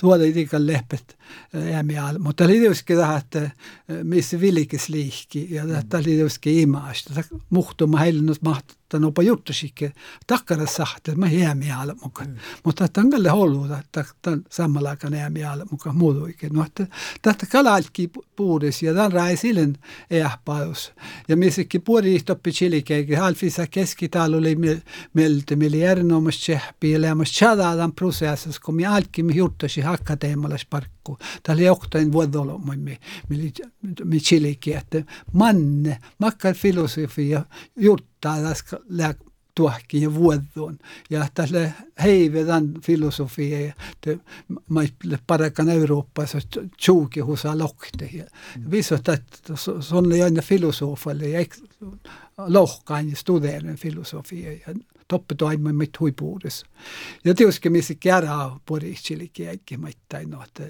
tuolla 0.00 0.24
itikän 0.24 0.66
lehpet 0.66 1.15
Eh, 1.54 1.70
jääme 1.70 1.98
all, 1.98 2.18
mutta 2.18 2.44
oli 2.44 2.52
tietysti 2.52 2.96
tahte, 2.96 3.42
eh, 3.42 3.52
missä 4.02 4.40
villikes 4.40 4.88
liikki 4.88 5.48
ja 5.50 5.64
mm. 5.64 5.70
tämä 5.88 5.98
oli 5.98 6.14
tietysti 6.14 6.62
imaasta. 6.62 7.22
Muhtuma 7.50 7.98
heilunut 7.98 8.42
mahtaa 8.42 9.00
nopa 9.00 9.22
juttu 9.22 9.52
sikke. 9.52 9.92
Takkara 10.26 10.66
sahte, 10.66 11.14
mä 11.14 11.30
jäämme 11.30 11.72
all 11.72 11.92
mukaan. 12.02 12.28
Mm. 12.30 12.36
Mutta 12.64 12.88
tämä 12.88 13.04
on 13.04 13.10
kyllä 13.10 13.32
ollut, 13.32 13.70
että 13.70 14.04
tämän 14.22 14.42
samalla 14.50 14.90
aikaan 14.90 15.14
jäämme 15.14 15.44
all 15.44 15.64
mukaan 15.70 15.96
muutoikin. 15.96 16.52
No, 16.52 16.64
että 16.64 16.86
tästä 17.22 17.46
kalalki 17.46 18.10
puudes 18.36 18.82
ja 18.82 18.94
tämän 18.94 19.12
raisilin 19.12 19.74
ehpaus. 20.10 20.92
Ja 21.28 21.36
missäkin 21.36 21.82
puolihtoppi 21.82 22.50
chilikeikin, 22.50 23.18
halfissa 23.18 23.66
keskitalo 23.66 24.36
oli 24.36 24.56
mieltä, 25.14 25.56
meillä 25.56 25.76
järjenomassa 25.76 26.40
tsehpiä, 26.40 27.00
lämmässä 27.00 27.38
tjadadan 27.38 27.92
prosessissa, 27.92 28.60
kun 28.64 28.76
me 28.76 28.86
alkimme 28.86 29.32
juttuisi 29.32 29.80
hakkateemalla 29.80 30.58
sparkki. 30.58 30.95
Hakkateemalla 31.06 31.06
sparkku. 31.06 31.18
Tämä 31.42 31.54
oli 31.54 31.64
johtain 31.64 32.12
vuodolla, 32.12 32.58
me, 32.58 32.76
me, 32.76 32.98
me 34.04 34.16
chilikin, 34.16 34.76
että 34.76 35.04
manne, 35.32 35.98
makkar 36.18 36.54
filosofia, 36.54 37.44
juttu 37.76 38.06
taas 38.20 38.64
tuohki 39.54 40.02
ja 40.02 40.14
vuodon. 40.14 40.78
Ja 41.10 41.26
tälle 41.34 41.74
heivedän 42.02 42.74
filosofia 42.82 43.74
te 44.00 44.18
maitle 44.68 45.18
parakan 45.26 45.68
Euroopassa 45.68 46.38
tjuuki 46.84 47.20
husa 47.20 47.58
lohte. 47.58 48.10
Ja 48.12 48.24
visst 48.70 48.92
että 48.92 49.54
on 49.92 50.12
aina 50.24 50.42
filosofalle 50.42 51.28
ja 51.28 51.46
lohkaan 52.38 53.10
ja 53.10 53.16
studeeren 53.16 53.76
filosofia 53.76 54.52
ja 54.52 54.74
toppetoimme 55.08 55.72
mit 55.72 56.00
huipuudessa. 56.00 56.66
Ja 57.24 57.34
tietysti 57.34 57.70
missä 57.70 57.94
käydään 57.94 58.50
porihtsilikin 58.66 59.48
äikki 59.48 59.76
maittain, 59.76 60.30
no, 60.30 60.42
että 60.42 60.64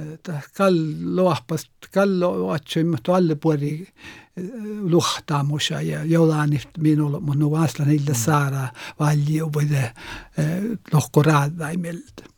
Eh, 0.00 0.42
kall 0.56 0.78
loahpast 1.16 1.90
kall 1.92 2.22
oatsim 2.24 2.94
tualle 3.04 3.36
puoli 3.36 3.72
eh, 3.82 4.44
luhtamusa 4.88 5.82
ja 5.84 6.04
jolanit 6.04 6.78
minulla 6.78 7.20
mun 7.20 7.38
nagu 7.38 7.50
vastan 7.52 7.90
illa 7.92 8.14
mm. 8.14 8.20
saara 8.24 8.68
valju 9.00 9.50
vuode 9.54 9.82
eh, 9.84 10.54
lohko 10.92 11.22
raadaimilta. 11.22 12.28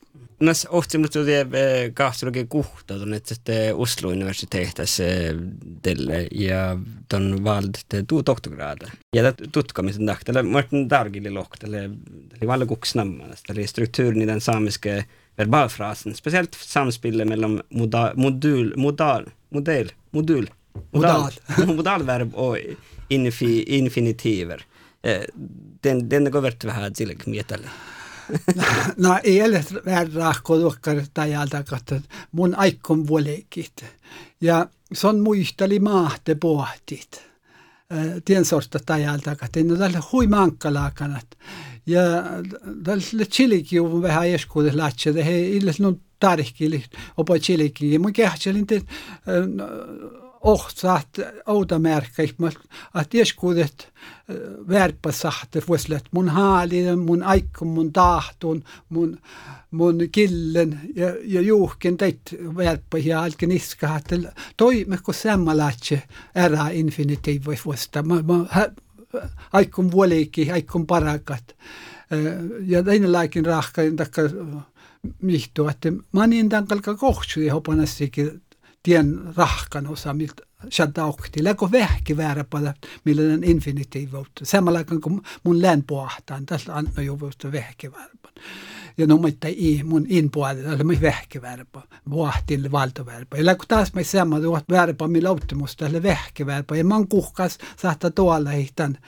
Nas 0.45 0.65
ohtsim 0.67 1.05
nyt 1.07 1.15
tuli 1.15 1.37
kahtelukki 1.95 2.43
kuhta 2.51 2.99
tuonne 2.99 3.21
Oslo 3.75 4.11
universiteetassa 4.11 5.05
tälle 5.83 6.27
ja 6.35 6.77
tuon 7.09 7.45
vald 7.45 7.79
tuu 8.09 8.23
doktoraada. 8.27 8.91
Ja 9.15 9.33
tutkamisen 9.33 10.05
nähtele 10.05 10.43
Martin 10.43 10.91
Dargille 10.91 11.31
lohtele, 11.31 11.85
eli 11.85 12.47
valkuksnammanas, 12.47 13.47
eli 13.49 13.67
struktuurin 13.67 14.29
den 14.29 14.41
samiske 14.41 15.05
verbalfrasen, 15.37 16.15
speciellt 16.15 16.55
samspelet 16.55 17.29
mellan 17.29 17.63
moda, 17.71 18.13
modul, 18.17 18.73
modal, 18.77 19.27
modell, 19.51 19.91
modul, 20.11 20.49
modal, 20.93 21.33
modalverb 21.77 22.35
och 22.35 22.59
infi, 23.09 23.63
infinitiver. 23.63 24.65
Eh, 25.03 25.23
den, 25.81 26.09
den 26.09 26.31
går 26.31 26.41
vert 26.41 26.65
vähän 26.65 26.95
sille 26.95 27.17
mietalle. 27.27 27.69
no 28.97 29.19
ei 29.25 29.43
ole 29.43 29.65
verrahko 29.85 30.57
tuokkar 30.59 31.03
tajalta 31.15 31.63
katsoa 31.65 32.01
mun 32.33 32.55
aikon 32.55 33.07
vuolikit. 33.09 33.85
Ja 34.41 34.67
se 34.93 35.07
on 35.07 35.21
muisteli 35.21 35.79
maahte 35.79 36.35
pohtit. 36.35 37.23
Tien 38.25 38.45
sorta 38.45 38.79
tajalta 38.87 39.37
katsoa. 39.37 39.63
No 39.63 39.77
tälle 39.77 40.01
hui 40.13 40.27
mankkalakanat. 40.27 41.37
Ja 41.87 42.01
tälle 42.85 43.25
chilikin 43.25 43.83
on 43.83 44.03
vähän 44.03 44.27
eskuudessa 44.27 44.79
lähtsä. 44.79 45.13
He 45.13 45.41
illes 45.49 45.81
no 45.81 45.97
tarkki 46.21 46.85
opa 47.17 47.39
chilikin. 47.39 47.93
Ja 47.93 48.01
mun 48.01 48.13
kehtselin 48.13 48.67
te 48.67 48.83
ohtsaat 50.45 51.09
outamärkkäik, 51.47 52.37
että 53.01 53.19
eskuudet 53.19 53.93
värpä 54.69 55.13
sahte 55.13 55.63
vuoslet 55.69 56.05
mun 56.11 56.29
haalinen, 56.29 56.99
mun 56.99 57.23
aikon, 57.23 57.69
mun 57.69 57.93
tahtun, 57.93 58.65
mun, 58.89 59.19
mun 59.71 59.99
killen 60.13 60.81
ja, 60.97 61.07
ja 61.25 61.41
juhken 61.41 61.97
teit 61.97 62.21
värpä 62.57 62.99
ja 62.99 63.23
alken 63.23 63.53
iska, 63.53 63.97
että 63.97 64.33
toimeko 64.57 65.13
sammalatse 65.13 66.03
ära 66.35 66.69
infinitiivoi 66.69 67.57
vuosta. 67.65 68.03
Mä, 68.03 68.15
mä, 68.15 68.71
aikon 69.53 69.91
vuoleikki, 69.91 70.53
aikon 70.53 70.87
parakat. 70.87 71.57
Ja 72.61 72.83
teine 72.83 73.07
laikin 73.09 73.47
rahkain 73.47 73.97
takka 73.97 74.23
mihtu, 75.23 75.69
että 75.69 75.93
mä 76.13 76.27
niin 76.27 76.49
tämän 76.49 76.67
kalka 76.67 76.95
kohtsuja 76.95 77.53
hopanassikin 77.53 78.43
tien 78.83 79.21
rahkan 79.37 79.87
osa, 79.87 80.15
miltä 80.15 80.43
sieltä 80.71 81.05
okti. 81.05 81.45
Läkö 81.45 81.69
vähki 81.73 82.17
väärä 82.17 82.45
pada, 82.45 82.75
millainen 83.05 83.45
infinitiivuutta. 83.45 84.45
Samalla 84.45 84.85
kun 84.85 85.23
mun 85.45 85.63
län 85.63 85.83
pohtaan, 85.83 86.47
tässä 86.47 86.75
on 86.75 86.89
jo 87.05 87.19
vähki 87.53 87.93
väärä 87.93 88.11
ja 88.99 89.07
no 89.07 89.17
mutta 89.17 89.49
i 89.51 89.83
mun 89.85 90.07
inpuolella 90.09 90.85
mä 90.85 90.93
vähkivärpa, 91.03 91.83
vuohtille 92.11 92.73
valtovärpa. 92.73 93.37
Ja 93.37 93.55
kun 93.55 93.65
taas 93.69 93.95
mä 93.95 94.03
samma 94.03 94.41
tuot 94.41 94.65
värpa 94.71 95.09
mi 95.09 95.23
lauttimusta 95.23 95.85
tälle 95.85 96.03
vähkivärpa. 96.03 96.77
Ja 96.77 96.85
man 96.85 97.09
kuhkas 97.09 97.59
saattaa 97.77 98.11
tuolla 98.11 98.51
hitan, 98.51 98.99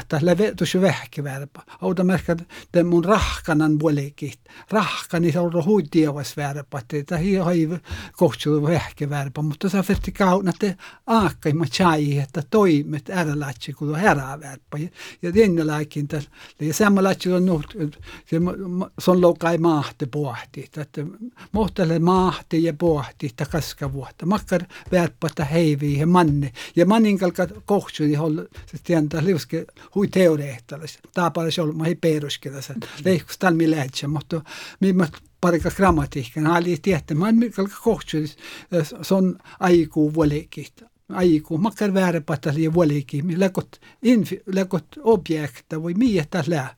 että 0.00 0.20
tuossa 0.56 0.80
vähkivärpa. 0.80 1.62
Auta 1.80 2.04
märkä, 2.04 2.32
että 2.32 2.84
mun 2.84 3.04
rahkanan 3.04 3.80
vuolikit. 3.80 4.40
Rahkani 4.70 5.32
se 5.32 5.40
on 5.40 5.64
huitiavas 5.64 6.36
värpa, 6.36 6.80
että 6.92 7.16
hi 7.16 7.34
hai 7.34 7.68
kohtsu 8.16 8.62
vähkivärpa. 8.62 9.42
Mutta 9.42 9.68
se 9.68 9.78
on 9.78 9.84
kauna, 10.18 10.50
että 10.50 10.84
aakkai 11.06 11.52
mä 11.52 11.64
chai, 11.64 12.18
että 12.18 12.42
toimet 12.50 13.10
ärälatsi, 13.10 13.72
kun 13.72 13.88
on 13.88 14.00
härävärpa. 14.00 14.78
Ja 15.22 15.32
tienne 15.32 15.64
laikin 15.64 16.08
tällä. 16.08 16.28
Ja 16.60 16.74
samma 16.74 17.02
latsi 17.02 17.32
on 17.32 17.46
nuht, 17.46 17.74
on 19.06 19.20
loukai 19.20 19.58
maahti 19.58 20.06
pohti, 20.06 20.70
että 20.76 21.06
mohtele 21.52 21.98
maahti 21.98 22.64
ja 22.64 22.74
pohti, 22.74 23.26
että 23.26 23.46
kaska 23.46 23.92
vuotta. 23.92 24.26
Makkar 24.26 24.62
värppata 24.92 25.44
heivi 25.44 25.98
ja 25.98 26.06
manne. 26.06 26.52
Ja 26.76 26.86
mannin 26.86 27.18
kalka 27.18 27.46
kohtsu, 27.64 28.02
niin 28.02 28.18
hol, 28.18 28.36
se 28.66 28.78
tientää 28.84 29.24
liuske 29.24 29.45
kuskil 29.46 29.64
huviteoreetlasi, 29.94 30.98
tapalas 31.14 31.58
olema 31.58 31.84
hipeeruskilas, 31.84 32.72
leihkus 33.04 33.38
talmi 33.38 33.70
lähtsä, 33.70 34.08
mutta 34.08 34.42
mimmät 34.80 35.12
parikas 35.40 35.74
grammatiikka, 35.74 36.40
oli 36.58 36.76
tietty, 36.82 37.14
mä 37.14 37.28
en 37.28 37.34
mikään 37.34 37.68
kohtuus, 37.82 38.36
se 39.02 39.14
on 39.14 39.38
aikuu 39.60 40.14
vuolikit, 40.14 40.84
aiku 41.08 41.58
makkar 41.58 41.94
vääräpätäli 41.94 42.62
ja 42.62 42.74
vuolikin, 42.74 43.40
lekot, 43.40 43.80
infi, 44.02 44.42
lekot 44.46 44.86
objekta 44.98 45.82
voi 45.82 45.94
miettä 45.94 46.44
lää. 46.46 46.76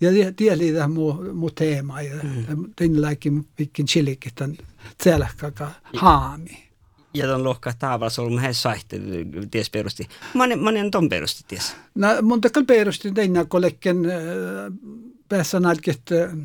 Ja 0.00 0.10
tieli 0.36 0.72
tämä 0.72 0.88
mu, 0.88 1.12
mu 1.34 1.50
teema 1.50 2.02
ja 2.02 2.16
mm. 2.22 2.72
tämän 2.76 3.02
laikin 3.02 3.46
vikin 3.58 3.86
chilikin 3.86 4.32
tämän 4.34 4.56
tselkkakaan 4.98 5.74
haami. 5.96 6.67
Ja 7.18 7.26
ton 7.26 7.44
lohka 7.44 7.72
taavas 7.78 8.18
ollut 8.18 8.34
mehän 8.34 8.54
saitte, 8.54 9.00
ties 9.50 9.70
perusti. 9.70 10.08
Monen, 10.34 10.58
monen 10.58 10.90
ton 10.90 11.08
perusti, 11.08 11.44
ties? 11.48 11.76
No, 11.94 12.08
mun 12.22 12.40
takal 12.40 12.64
perusti 12.64 13.12
tänne 13.12 13.44
kollekken 13.44 14.06
äh, 14.06 14.12
päässä 15.28 15.60
nalket 15.60 16.02
äh, 16.12 16.36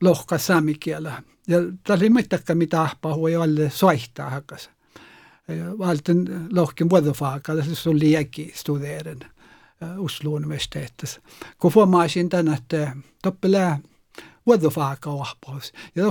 lohka 0.00 0.38
saamikielä. 0.38 1.22
Ja 1.48 1.58
tämä 1.84 1.96
oli 1.96 2.10
mittakka 2.10 2.54
mitä 2.54 2.82
ahpaa 2.82 3.14
huoi 3.14 3.36
alle 3.36 3.70
soihtaa 3.70 4.30
hakkas. 4.30 4.70
Valten 5.78 6.48
lohken 6.52 6.90
vuodofaaka, 6.90 7.52
se 7.72 7.88
oli 7.88 7.98
liäki 7.98 8.52
studeeren. 8.54 9.18
Oslo 9.98 10.30
universiteetissa. 10.30 11.20
Kun 11.58 11.74
huomasin 11.74 12.28
tänne, 12.28 12.52
että 12.52 12.96
toppelää 13.22 13.78
vuodofaaka 14.48 15.10
ohpaus. 15.10 15.72
Ja 15.94 16.04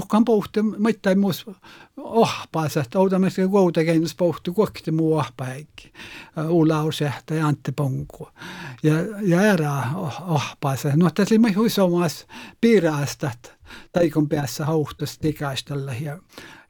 mitä 0.78 1.16
muus 1.16 1.46
ohpaus, 1.98 2.78
että 2.78 3.00
outamme 3.00 3.30
se 3.30 3.48
kuitenkin 3.48 4.04
pohti 4.18 4.52
kuokti 4.52 4.92
muu 4.92 5.18
ohpaikki. 5.18 5.94
Ulla 6.50 6.82
Osehta 6.82 7.34
ja 7.34 7.48
Antti 7.48 7.72
Ponku. 7.72 8.28
Ja, 8.84 8.94
ja 9.22 9.42
erä 9.42 9.84
ohpaus. 10.28 10.84
No 10.96 11.10
tässä 11.10 11.36
oli 11.36 11.50
ihan 11.50 11.66
isomas 11.66 12.28
piiraasta, 12.62 13.32
taikon 13.92 14.30
päässä 14.30 14.66
hauhtas 14.66 15.18
tikaistella 15.18 15.94
ja 15.94 16.18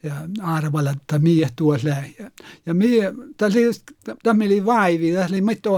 ja 0.04 0.14
arvalla, 0.42 0.92
että 0.92 1.20
mie 1.20 1.50
tuolla. 1.56 1.96
Ja, 2.20 2.32
ja 2.66 2.74
mie, 2.74 3.14
tämä 4.24 4.46
oli 4.46 4.66
vaivi, 4.66 5.14
tässä 5.14 5.34
oli 5.34 5.42
mitä 5.42 5.70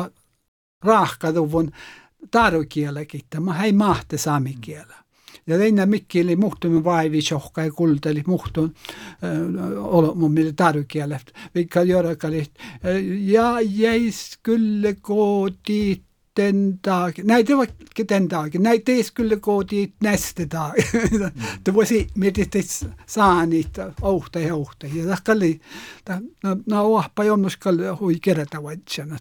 rahkaduvun 0.84 1.72
tarukielekin, 2.32 3.22
tämä 3.30 3.64
ei 3.64 3.74
mahte 3.74 4.18
saamikielä. 4.18 4.99
Ja 5.50 5.58
teine 5.58 5.86
mikki 5.86 6.22
oli 6.22 6.36
muhtumme 6.36 6.84
vaivi 6.84 7.22
sohka 7.22 7.64
ja 7.64 7.72
kulta 7.72 8.10
oli 8.10 8.24
muhtun 8.28 8.74
äh, 9.24 9.86
olomu 9.86 10.30
mille 10.30 10.54
tarukieleft. 10.54 11.32
Vikka 11.56 11.84
jorakalit. 11.84 12.52
Ja 13.20 13.62
jäis 13.62 14.40
kyllä 14.44 14.94
kooti 15.02 16.10
den 16.40 16.80
dagen. 16.84 17.28
Nej, 17.28 17.44
det 17.44 17.56
var 17.56 17.68
den 18.10 18.28
dagen. 18.28 18.64
Nej, 18.64 18.84
det 18.86 19.04
skulle 19.04 19.36
gå 19.36 19.64
dit 19.64 20.02
nästa 20.02 20.46
dag. 20.46 20.74
det 21.64 21.72
var 21.72 21.86
si, 21.86 22.08
med 22.14 22.34
det 22.34 22.84
saanit, 23.06 23.80
ohta 24.02 24.40
ja 24.40 24.56
ohta. 24.56 24.88
Ja 24.88 25.06
det 25.06 25.24
kalli, 25.24 25.60
no, 26.66 26.82
ohpa 26.96 27.24
jonnus 27.24 27.58
kalli 27.58 27.88
hui 28.00 28.20
kerätä 28.20 28.64
vaitsen, 28.64 29.14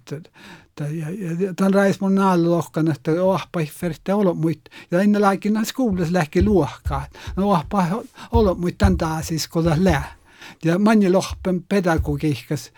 että 0.81 0.95
ja, 0.95 1.11
ja 1.39 1.55
tämän 1.55 1.75
rais 1.75 2.01
mun 2.01 2.15
naalulohkan, 2.15 2.91
että 2.91 3.23
ohpa 3.23 3.61
fertte 3.73 4.15
olo 4.15 4.35
muit. 4.35 4.61
Ja 4.91 5.01
ennen 5.01 5.23
laikin 5.23 5.61
skuulis 5.65 6.11
lähki 6.11 6.45
luohkaa. 6.45 7.07
No 7.37 7.51
ohpa 7.51 7.87
olo 8.33 8.55
muit 8.55 8.79
tämän 8.79 8.97
taasis, 8.97 9.49
kun 9.49 9.65
lää. 9.77 10.15
Ja 10.65 10.79
manni 10.79 11.11
lohpen 11.11 11.65
pedagogiikas 11.69 12.73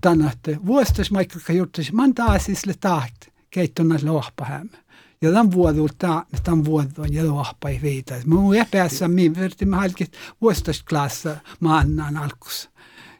tänne, 0.00 0.26
että 0.26 0.66
vuostas 0.66 1.10
maikka 1.10 1.52
juttuisi, 1.52 1.92
man 1.92 2.14
taasisle 2.14 2.74
tahti 2.80 3.32
keittonas 3.50 4.02
lohpahem. 4.02 4.68
Ja 5.22 5.32
tämän 5.32 5.52
vuodulta, 5.52 6.26
tämän 6.44 6.64
vuodon 6.64 7.12
ja 7.12 7.26
lohpa 7.26 7.68
ei 7.68 7.80
viitä. 7.82 8.14
Mun 8.26 8.56
epässä 8.56 9.08
min 9.08 9.34
verti 9.34 9.66
mä 9.66 9.76
halkit 9.76 10.12
vuostasklassa 10.40 11.36
maannan 11.60 12.16
alkus. 12.16 12.70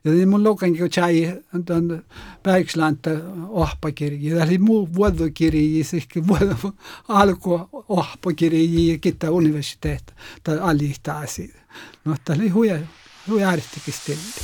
Ja 0.07 0.13
niin 0.13 0.29
mun 0.29 0.45
lokan 0.45 0.77
kun 0.77 0.91
chai 0.91 1.43
tämän 1.65 2.05
päikslanta 2.43 3.11
ohpakirja. 3.49 4.37
Ja 4.37 4.45
oli 4.45 4.59
muu 4.59 4.89
vuodokirja, 4.95 5.85
sitten 5.85 6.27
vuodo 6.27 6.57
alku 7.09 7.61
ohpakirja 7.89 8.93
ja 8.93 8.99
kitta 8.99 9.31
universiteet 9.31 10.15
tai 10.43 10.59
alihta 10.59 11.19
asia. 11.19 11.55
No, 12.05 12.17
tämä 12.25 12.41
oli 12.41 12.49
huja, 12.49 12.79
huja 13.29 13.49
artikistelti. 13.49 14.41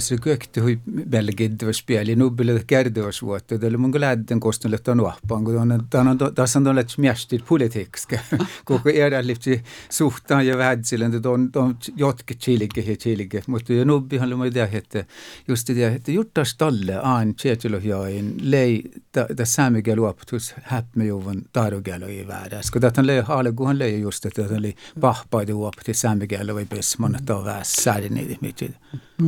Kökti 0.00 0.60
hui 0.60 0.78
belgidvas 1.10 1.76
speli 1.76 2.16
nubbele 2.16 2.62
kärdivas 2.66 3.22
vuotta 3.22 3.58
tälle 3.58 3.76
mun 3.76 3.92
läden 4.00 4.40
kostnalle 4.40 4.78
ta 4.78 4.94
nuahpan 4.94 5.44
kun 5.44 5.56
on 5.56 5.72
on 5.72 6.34
tässä 6.34 6.58
on 6.58 6.64
tälle 6.64 6.84
mjästit 6.98 7.44
politiikska 7.48 8.18
koko 8.64 8.88
lifti 9.22 9.62
suhtaan 9.90 10.46
ja 10.46 10.58
vähädsille 10.58 11.04
on 11.04 11.50
on 11.56 11.76
jotke 11.96 12.34
chilike 12.34 12.80
ja 12.80 12.96
chilike. 12.96 13.42
Mutta 13.46 13.72
ja 13.72 13.84
nubbi 13.84 14.18
han 14.18 14.30
lumai 14.30 14.54
det 14.54 14.72
hette 14.72 15.06
just 15.48 15.68
det 15.68 15.92
hette 15.92 16.12
jutta 16.12 16.44
stalle 16.44 17.00
an 17.02 17.34
chetilo 17.34 17.78
jain 17.78 18.34
lei 18.42 18.82
ta 19.12 19.26
samiga 19.44 19.96
luoptus 19.96 20.54
häppme 20.62 21.04
juvan 21.04 21.42
tarugelo 21.52 22.06
i 22.06 22.26
världen 22.26 22.62
det 22.80 22.96
han 22.96 23.06
lei 23.06 23.20
hale 23.20 23.52
guhan 23.52 23.78
lei 23.78 24.00
just 24.00 24.22
det 24.22 24.38
att 24.38 24.60
lei 24.60 24.76
pahpaide 25.00 25.52
uopti 25.52 25.94
samiga 25.94 26.54
vai 26.54 26.64
besmon 26.64 27.16
ta 27.26 27.40
väs 27.40 27.72
särni 27.72 28.38
mitid 28.40 28.74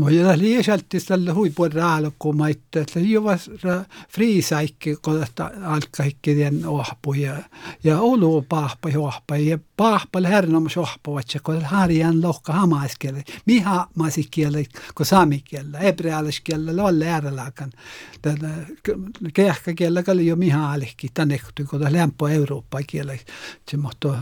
No 0.00 0.08
ja 0.08 0.38
liisaltis 0.38 1.04
tällä 1.04 1.34
huipuolella 1.34 1.94
alkumaita, 1.94 2.80
että 2.80 3.00
juvas 3.00 3.50
friisaikki, 4.08 4.96
kun 5.02 5.26
alkaikkien 5.64 6.66
ohpu 6.66 7.12
ja, 7.12 7.36
ja 7.84 8.00
olu 8.00 8.42
pahpa 8.48 8.88
ohpa 8.98 9.36
ja 9.36 9.58
pahpa 9.76 10.20
hernomus 10.20 10.76
ohpa, 10.76 11.20
että 11.20 11.38
kun 11.42 11.64
harjan 11.64 12.22
lohka 12.22 12.52
hamaiskelle, 12.52 13.24
miha 13.46 13.88
masikielä, 13.94 14.58
kun 14.94 15.06
saamikielä, 15.06 15.78
hebrealiskielä, 15.78 16.76
lolle 16.76 17.08
äärelaakan, 17.08 17.72
kehkäkielä, 19.34 20.02
kalli 20.02 20.26
jo 20.26 20.36
miha 20.36 20.72
alikki, 20.72 21.08
tänne 21.14 21.40
kun 21.70 21.80
lämpö 21.88 22.30
Eurooppa 22.30 22.78
kielä, 22.86 23.16
se 23.70 23.76
mutta, 23.76 24.18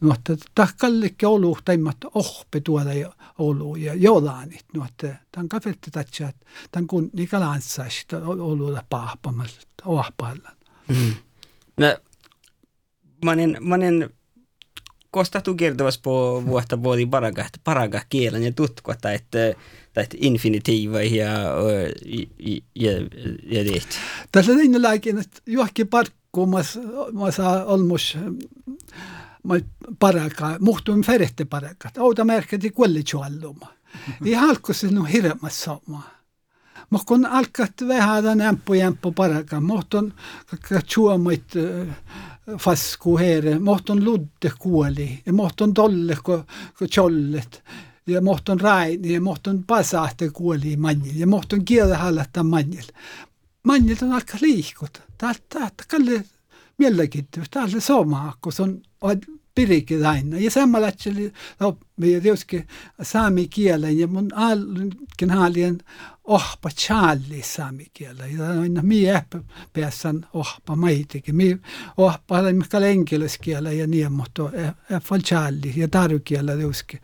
mutta 0.00 0.36
takkallikki 0.54 1.26
olu, 1.26 1.58
teimmat 1.64 1.96
ohpe 2.14 2.60
tuolla 2.60 2.90
olu 3.38 3.76
ja 3.76 3.94
jolanit, 3.94 4.64
mutta 4.76 5.06
tämän 5.32 5.48
kafette 5.48 5.90
tatsat, 5.90 6.36
tämän 6.70 6.86
kun 6.86 7.10
nikalansasta 7.12 8.16
olulla 8.26 8.84
pahpamalla, 8.88 9.52
ohpalla. 9.84 10.50
Mm. 10.88 11.14
No, 11.76 11.96
mä 13.24 13.30
olin, 13.30 13.56
mä 13.60 13.74
olin 13.74 14.08
kostahtu 15.10 15.54
kertovas 15.54 15.98
på 15.98 16.42
vuotta 16.46 16.82
vuosi 16.82 17.06
paraga, 17.06 17.46
paraga 17.64 18.00
kielen 18.08 18.42
ja 18.42 18.52
tutkua, 18.52 18.94
että 18.94 19.54
että 20.02 20.16
infinitiiva 20.20 21.02
ja, 21.02 21.08
ja, 21.14 21.32
ja, 22.74 22.92
ja 23.42 23.64
det. 23.64 23.98
Tässä 24.32 24.52
on 24.52 24.58
niin 24.58 24.82
laikin, 24.82 25.18
että 25.18 25.40
johonkin 25.46 25.88
parkkuun 25.88 26.50
mä, 26.50 27.30
saa 27.30 27.64
olmus 27.64 28.18
ma 29.42 29.54
paraga, 29.98 30.56
muhtun 30.60 31.02
ferette 31.02 31.44
paraga, 31.44 31.90
ouda 31.98 32.24
märkati 32.24 32.70
kuollitsualluma. 32.70 33.66
I 33.66 33.85
alkusin 34.40 34.94
no 34.94 35.04
hirmas 35.04 35.62
sama. 35.62 36.02
Mä 36.90 36.98
kun 37.06 37.26
alkat 37.26 37.72
vähän 37.88 38.40
ämppu 38.40 38.74
jämppu 38.74 39.12
paraga, 39.12 39.60
muhtun 39.60 40.14
katsuamait 40.68 41.44
fasku 42.58 43.18
here, 43.18 43.58
muhtun 43.58 44.04
ludde 44.04 44.52
kuoli, 44.58 45.22
ja 45.26 45.32
muhtun 45.32 45.74
tolle 45.74 46.16
chollet 46.92 47.64
ja 48.06 48.20
muhtun 48.20 48.60
raini 48.60 49.12
ja 49.12 49.20
muhtun 49.20 49.64
pasahte 49.66 50.30
kuoli 50.30 50.76
manjil 50.76 51.16
ja 51.16 51.26
muhtun 51.26 51.64
kielä 51.64 51.98
hallata 51.98 52.42
manjil. 52.42 52.86
Manjil 53.62 53.96
on 54.02 54.12
alkaa 54.12 54.38
liikuta. 54.42 55.00
Täältä 55.18 55.84
kalle 55.88 56.24
mielenkiintoista. 56.78 57.60
Täällä 57.60 57.80
sama, 57.80 58.34
kun 58.40 58.52
se 58.52 58.62
on 58.62 58.82
pirikin 59.56 60.06
aina. 60.06 60.38
Ja 60.38 60.50
samalla 60.50 60.86
oli 60.86 61.32
oppii 61.60 62.20
tietysti 62.20 62.66
saami 63.02 63.48
kielen 63.48 63.98
ja 63.98 64.06
mun 64.06 64.34
alkin 64.34 65.30
haalien 65.30 65.78
ohpa 66.24 66.70
challi 66.70 67.42
saami 67.42 67.86
kielen. 67.94 68.36
Ja 68.36 68.60
aina 68.60 68.82
mi 68.82 69.10
äppä 69.10 69.40
päässän 69.72 70.26
ohpa 70.32 70.76
maitikin. 70.76 71.36
Mi 71.36 71.58
ohpa 71.96 72.42
mikä 72.52 72.78
enkeläskielä 72.78 73.72
ja 73.72 73.86
niin, 73.86 74.12
mutta 74.12 74.42
äppä 74.92 75.18
challi 75.18 75.72
ja 75.76 75.88
tarukielä 75.88 76.56
tietysti. 76.56 77.00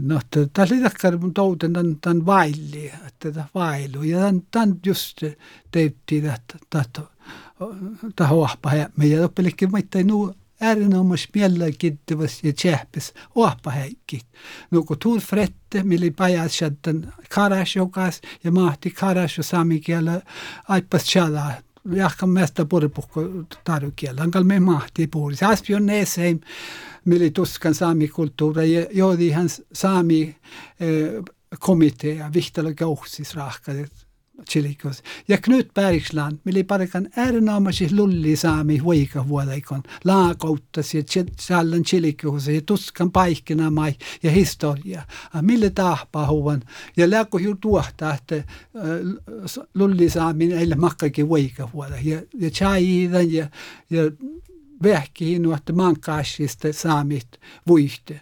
No, 0.00 0.20
tämä 0.30 0.66
oli 0.70 0.82
takkar 0.82 1.18
mun 1.18 1.34
touten 1.34 1.72
tämän, 2.00 2.26
vaili, 2.26 2.92
että 3.06 3.44
vailu. 3.54 4.02
Ja 4.02 4.18
tämän, 4.18 4.42
tämän 4.50 4.76
just 4.86 5.22
teettiin, 5.70 6.26
että 6.26 6.82
tämä 8.16 8.30
ohpa. 8.30 8.72
Ja 8.74 8.88
oppilikin 9.24 9.70
maittain 9.70 10.06
nuu 10.06 10.34
erinomas 10.34 10.45
mielenkiintois 11.34 12.44
ja 12.44 12.52
tsehpis 12.52 13.14
ohpaheikki. 13.34 14.20
No 14.70 14.82
kun 14.82 14.96
tuul 14.98 15.20
frette, 15.20 15.82
millä 15.82 16.10
pajas 16.16 16.58
sitten 16.58 17.12
karas 17.28 17.76
jokas 17.76 18.20
ja 18.44 18.52
mahti 18.52 18.90
karas 18.90 19.36
ja 19.36 19.42
sami 19.42 19.80
kielä 19.80 20.22
aipas 20.68 21.04
chala. 21.04 21.52
Jahkan 21.92 22.28
mesta 22.28 22.64
purpukko 22.64 23.20
tarukielä. 23.64 24.22
Ankal 24.22 24.44
me 24.44 24.60
mahti 24.60 25.06
puhuisi. 25.06 25.44
Aspion 25.44 25.86
neseim, 25.86 26.40
millä 27.04 27.30
tuskan 27.30 27.74
saami 27.74 28.08
kulttuuri 28.08 28.72
ja 28.72 28.86
joodi 28.90 29.30
hän 29.30 29.48
saami 29.72 30.36
eh, 30.80 31.24
komitea, 31.58 32.30
vihtala 32.34 32.74
kauhsis 32.74 33.34
rahkadet 33.34 34.05
tšilikus. 34.44 35.02
Ja 35.28 35.38
nüüd 35.46 35.70
pärislan, 35.74 36.40
mille 36.44 36.64
parkan 36.64 37.08
äärenaamasi 37.16 37.88
lulli 37.94 38.36
saami 38.36 38.78
huiga 38.78 39.28
vuodaikon, 39.28 39.82
laakautas 40.04 40.94
ja 40.94 41.02
seal 41.40 41.72
on 41.72 41.82
tšilikus 41.82 42.48
ja 42.48 42.60
tuskan 42.66 43.10
paikina 43.10 43.70
mai 43.70 43.94
ja 44.22 44.30
historia, 44.30 45.02
mille 45.42 45.70
tahpa 45.70 46.26
huvan 46.26 46.62
ja 46.96 47.10
läku 47.10 47.38
ju 47.38 47.54
tuohta, 47.54 48.14
että 48.14 48.36
äh, 48.36 48.44
lulli 49.74 50.10
saami 50.10 50.52
ei 50.52 50.66
makkaki 50.76 51.22
huiga 51.22 51.68
vuoda. 51.72 51.96
Ja, 52.04 52.22
ja 52.34 52.50
tšaiidan 52.50 53.32
ja, 53.32 53.46
ja 53.90 54.10
vähkiin, 54.82 55.52
että 55.54 55.72
maankaasista 55.72 56.72
saamit 56.72 57.40
vuihte 57.66 58.20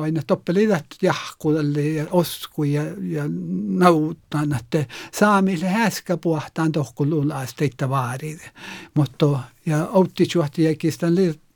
vaid 0.00 0.14
noh, 0.14 0.24
topelidät 0.26 0.86
jahkudalle 1.02 1.82
ja 1.82 2.06
osku 2.10 2.64
ja, 2.64 2.82
ja 3.00 3.24
nautan, 3.68 4.52
että 4.52 4.86
saamisen 5.12 5.70
häskä 5.70 6.16
puhtaan 6.16 6.72
tohkululas 6.72 7.54
teitä 7.54 7.88
vaarid. 7.88 8.38
Mutta 8.94 9.40
ja 9.66 9.84
autti 9.92 10.26
juhti 10.34 10.64
jäkistän 10.64 11.14
liittyen 11.14 11.46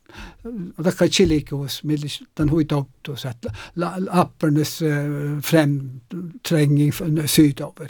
väga 0.85 1.09
tšillikus, 1.09 1.85
millis 1.85 2.21
ta 2.35 2.43
on 2.43 2.51
huvitautus, 2.51 3.25
et 3.25 3.47
appenes 4.11 4.81
äh, 4.83 5.43
frem 5.43 6.01
trenging 6.49 6.93
sydover. 7.27 7.89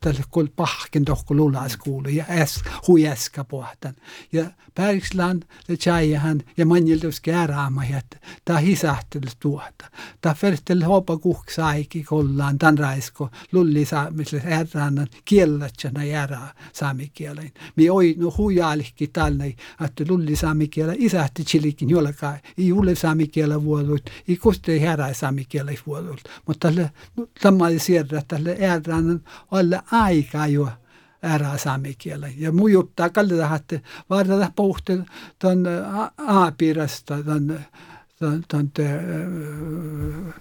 Tälle 0.00 0.22
kol 0.30 0.46
pahken 0.56 1.04
tohko 1.04 1.34
lulaskoulu 1.34 2.08
ja 2.08 2.24
äs, 2.28 2.62
hui 2.88 3.08
äskä 3.08 3.44
pohtan. 3.44 3.94
Ja 4.32 4.50
Bergsland, 4.74 5.42
det 5.68 5.76
tjäjähän 5.76 6.42
ja 6.56 6.66
manjiltus 6.66 7.20
kääraama, 7.20 7.84
että 7.84 8.16
ta 8.44 8.56
hisahtel 8.56 9.20
tuota. 9.40 9.90
Ta 10.20 10.34
fertel 10.34 10.82
hopa 10.84 11.18
kuhksaiki 11.18 12.04
kollaan 12.04 12.58
tan 12.58 12.78
raisko 12.78 13.30
lulli 13.52 13.84
saamiselle 13.84 14.54
ärrannan 14.54 15.06
kiellätsänä 15.24 16.04
järää 16.04 16.54
saamikielen. 16.72 17.52
Mi 17.76 17.90
oi 17.90 18.14
no 18.18 18.34
huijaalikki 18.38 19.06
tälle, 19.06 19.54
että 19.84 20.04
lulli 20.08 20.36
saamikielä 20.36 20.94
isähti 20.96 21.44
chilikin 21.44 21.90
jollekaan. 21.90 22.38
I 22.58 22.72
ulle 22.72 22.94
saamikielä 22.94 23.62
vuodut, 23.62 24.10
i 24.28 24.36
kuste 24.36 24.80
härää 24.80 25.14
saamikielä 25.14 25.72
vuodut. 25.86 26.20
Mutta 26.46 26.68
tälle, 26.68 26.90
tämä 27.40 27.64
oli 27.64 27.78
sieltä, 27.78 28.22
tälle 28.28 28.56
ärrannan 28.70 29.20
olla 29.72 29.82
aikaa 29.90 30.46
jo 30.46 30.68
ära 31.22 31.58
sami 31.58 31.94
kielen. 31.94 32.34
Ja 32.36 32.52
mu 32.52 32.68
juttaa 32.68 33.10
kalli 33.10 33.36
tahatte 33.36 33.82
vaadata 34.10 34.52
A-piirasta 36.26 37.22
tuon, 37.22 37.60
tuon, 38.18 38.44
tuon, 38.48 38.70
tuon 38.70 40.34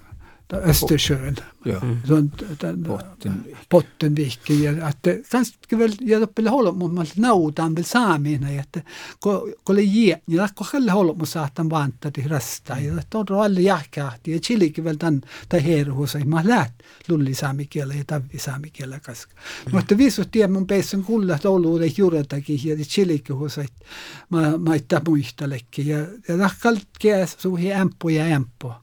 Östersjön. 0.58 1.36
Ja. 1.66 1.82
Bottenvik. 2.78 3.70
Bottenviken. 3.70 4.64
Ja, 4.64 4.88
att 4.88 5.04
det 5.04 5.30
kanske 5.30 5.76
väl 5.76 5.96
jag 6.00 6.22
uppe 6.22 6.50
hålla 6.50 6.72
mot 6.72 6.92
man 6.92 7.08
nautan 7.16 7.76
väl 7.76 7.84
saamina 7.84 8.52
että 8.52 8.82
ko 9.20 9.48
ko 9.64 9.74
le 9.74 9.82
je 9.82 10.22
ja 10.26 10.48
ko 10.56 10.66
helle 10.74 10.92
hålla 10.92 11.14
mot 11.14 11.30
saatan 11.30 11.70
vanta 11.70 12.12
till 12.12 12.30
rasta 12.30 12.80
ja 12.80 12.94
att 12.94 13.28
då 13.28 13.42
alle 13.42 13.62
jahkahti 13.62 14.32
ja 14.32 14.40
chilikin 14.40 14.84
väl 14.84 14.98
tan 14.98 15.22
ta 15.50 15.58
herhu 15.58 16.08
sai 16.08 16.24
ma 16.24 16.42
läht 16.44 16.74
lulli 17.08 17.36
saami 17.36 17.66
kielä 17.66 17.94
ja 17.94 18.04
tavi 18.04 18.40
saami 18.40 18.70
kielä 18.70 19.00
kaska. 19.00 19.34
Mutta 19.72 19.98
visu 19.98 20.26
tie 20.26 20.48
mun 20.48 20.68
peissun 20.68 21.04
kulla 21.04 21.38
touluude 21.38 21.86
juuretakin 21.98 22.60
ja 22.64 22.86
chilikin 22.86 23.36
husai 23.36 23.68
ma 24.30 24.58
ma 24.58 24.76
itta 24.76 25.02
muistalekki 25.08 25.88
ja 25.88 26.00
ja 26.28 26.38
tahkal 26.38 26.78
kies 27.00 27.36
suhi 27.40 27.72
ämppu 27.74 28.10
ja 28.10 28.26
ämppu. 28.26 28.74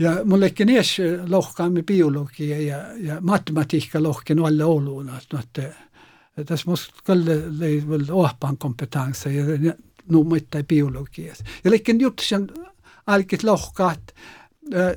Ja 0.00 0.24
mullekin 0.24 0.68
ees 0.68 0.96
lohkaamme 1.28 1.82
biologia 1.82 2.62
ja, 2.62 2.78
ja 2.96 3.20
matematiikka 3.20 4.02
lohken 4.02 4.38
alle 4.38 4.64
oluuna, 4.64 5.20
että 5.44 5.62
tässä 6.46 6.70
musta 6.70 6.94
kalle 7.04 7.42
lei 7.58 7.84
vel 7.88 8.04
ohpan 8.10 8.58
kompetenssi 8.58 9.36
ja 9.36 9.74
nu 10.08 10.24
mitte 10.24 10.62
biologias. 10.62 11.44
Ja 11.64 11.70
likken 11.70 12.00
juttu 12.00 12.22
sen 12.22 12.46
alkit 13.06 13.42
lohkaat 13.42 14.14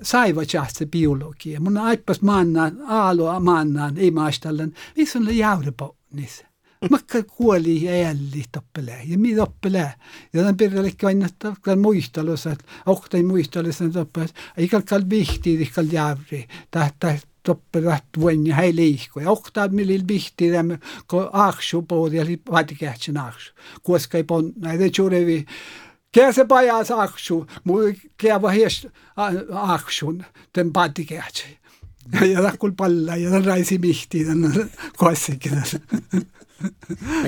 saiva 0.02 0.42
se 0.68 0.86
biologia. 0.86 1.60
Mun 1.60 1.78
aipas 1.78 2.22
maannaan, 2.22 2.78
aalo 2.88 3.39
maannaan, 3.39 3.98
ei 3.98 4.12
maastallan, 4.12 4.74
missä 4.98 5.20
on 5.20 5.26
le 5.26 5.32
jaudepotnis. 5.32 6.46
Makka 6.89 7.24
kuoli 7.24 8.06
älli 8.06 8.43
toppele. 8.52 9.00
Ja 9.06 9.17
mi 9.17 9.36
toppele. 9.36 9.93
Ja 10.34 10.41
tämän 10.41 10.58
pirrelle 10.58 10.91
aina 11.04 11.28
tämän 11.39 11.80
muistelus, 11.80 12.48
että 12.48 12.65
ohtai 12.86 13.24
muistelus, 13.24 13.82
että 13.82 14.00
toppele. 14.00 14.28
Eikä 14.58 14.82
kal 14.82 15.02
vihti, 15.10 15.58
eikä 15.58 15.82
jävri. 15.82 16.48
Tähtä 16.72 17.17
toppele 17.43 18.00
vuonna 18.19 18.56
hei 18.56 18.76
liikku. 18.76 19.19
Ja 19.19 19.32
ohtaa 19.32 19.67
millil 19.67 20.04
vihti, 20.08 20.46
kun 21.08 21.30
aaksu 21.34 21.82
poodi, 21.82 22.17
eli 22.17 22.41
vatikähtsän 22.52 23.17
aaksu. 23.17 23.54
Koska 23.84 24.17
ei 24.17 24.24
pon, 24.24 24.54
näitä 24.56 24.84
juurevi. 24.98 25.46
Kää 26.12 26.32
se 26.32 26.46
pajas 26.46 26.91
aaksu, 26.91 27.48
muu 27.63 27.80
kää 28.17 28.41
vahies 28.41 28.88
aaksun, 29.54 30.26
tämän 30.54 30.74
vatikähtsän. 30.74 31.50
Ja 32.32 32.41
takkul 32.41 32.72
palla 32.78 33.15
ja 33.15 33.30
tämän 33.30 33.46
raisi 33.46 33.78
mihti, 33.78 34.26
tämän 34.26 34.69
kossikin. 34.98 35.63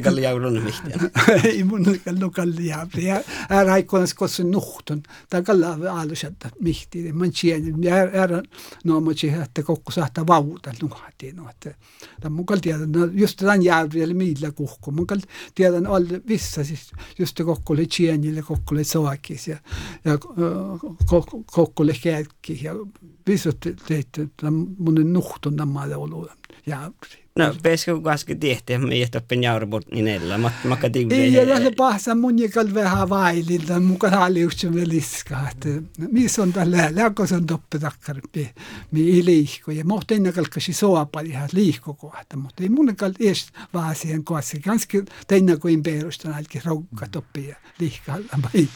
Kalli 0.04 0.24
jaulun 0.24 0.62
mihtiä. 0.64 1.00
ei 1.44 1.64
mun 1.64 1.86
kallu 2.06 2.32
kalli 2.32 2.66
jaapri. 2.66 3.06
Ja 3.06 3.24
är 3.50 3.70
aikkonas 3.70 4.14
kossa 4.14 4.44
nuhtun. 4.44 5.04
Ta 5.30 5.42
kalla 5.42 5.78
alusatta 5.92 6.50
mihti. 6.60 7.14
Man 7.14 7.32
tjeni. 7.32 7.88
Ja 7.88 7.96
är 7.98 8.44
no 8.84 9.00
mo 9.02 9.14
tje 9.14 9.42
että 9.42 9.64
kokku 9.64 9.92
sahta 9.92 10.28
vauta 10.28 10.72
nuhti. 10.82 11.32
No 11.32 11.50
että 11.50 12.30
mun 12.30 12.46
kal 12.46 12.58
tiedän 12.58 12.92
no 12.92 13.06
just 13.06 13.38
tämän 13.38 13.64
jaapri 13.64 14.02
eli 14.02 14.14
miillä 14.14 14.52
kuhku. 14.52 14.92
Mun 14.92 15.08
kal 15.08 15.20
tiedän 15.56 15.88
all 15.88 16.06
vissa 16.28 16.64
siis 16.64 16.92
just 17.20 17.42
kokkulle 17.46 17.86
tjenille 17.86 18.42
kokkulle 18.42 18.84
soakis 18.84 19.48
ja 19.48 19.58
ja 20.06 20.18
kokkulle 21.52 21.94
kälkki 22.04 22.60
ja 22.64 22.74
visut 23.28 23.58
teitte 23.88 24.28
mun 24.78 25.14
nuhtun 25.14 25.56
nämä 25.56 25.82
olu 25.96 26.28
ja 26.66 26.92
No, 27.40 27.56
pesku 27.64 28.02
kaske 28.02 28.36
tehty, 28.36 28.78
me 28.78 28.96
ei 28.96 29.08
tappen 29.12 29.44
jaurobot 29.44 29.92
niin 29.92 30.08
edellä, 30.08 30.38
mutta 30.38 30.68
mä 30.68 30.76
katin 30.76 31.10
vielä. 31.10 31.24
Ei, 31.24 31.50
ja 31.50 31.58
se 31.58 31.72
pahsa 31.78 32.16
mun 32.16 32.40
jäkäl 32.40 32.74
vähän 32.74 33.10
vaililta, 33.10 33.80
muka 33.80 34.10
haaliuksen 34.10 34.76
veliskaa, 34.76 35.50
että 35.50 35.70
missä 36.12 36.42
on 36.42 36.54
tällä, 36.54 36.90
lääkos 36.92 37.32
on 37.32 37.46
toppetakkarpi, 37.46 38.52
mi 38.92 39.16
ei 39.16 39.26
liikku, 39.26 39.72
ja 39.72 39.86
mohta 39.86 40.14
ennen 40.14 40.34
kalkasi 40.34 40.74
soapa 40.74 41.20
ihan 41.20 41.50
liikkukohta, 41.54 42.38
mutta 42.38 42.64
ei 42.64 42.70
mun 42.70 42.96
kalta 42.96 43.18
ees 43.24 43.48
vaan 43.74 43.96
siihen 43.96 44.24
kanske 44.24 44.60
kanske 44.60 45.04
teinä 45.28 45.58
kuin 45.58 45.84
perustan, 45.84 46.34
älki 46.34 46.62
raukka 46.66 47.08
toppi 47.12 47.48
ja 47.48 47.56
liikkalla. 47.80 48.40
Mm. 48.54 48.68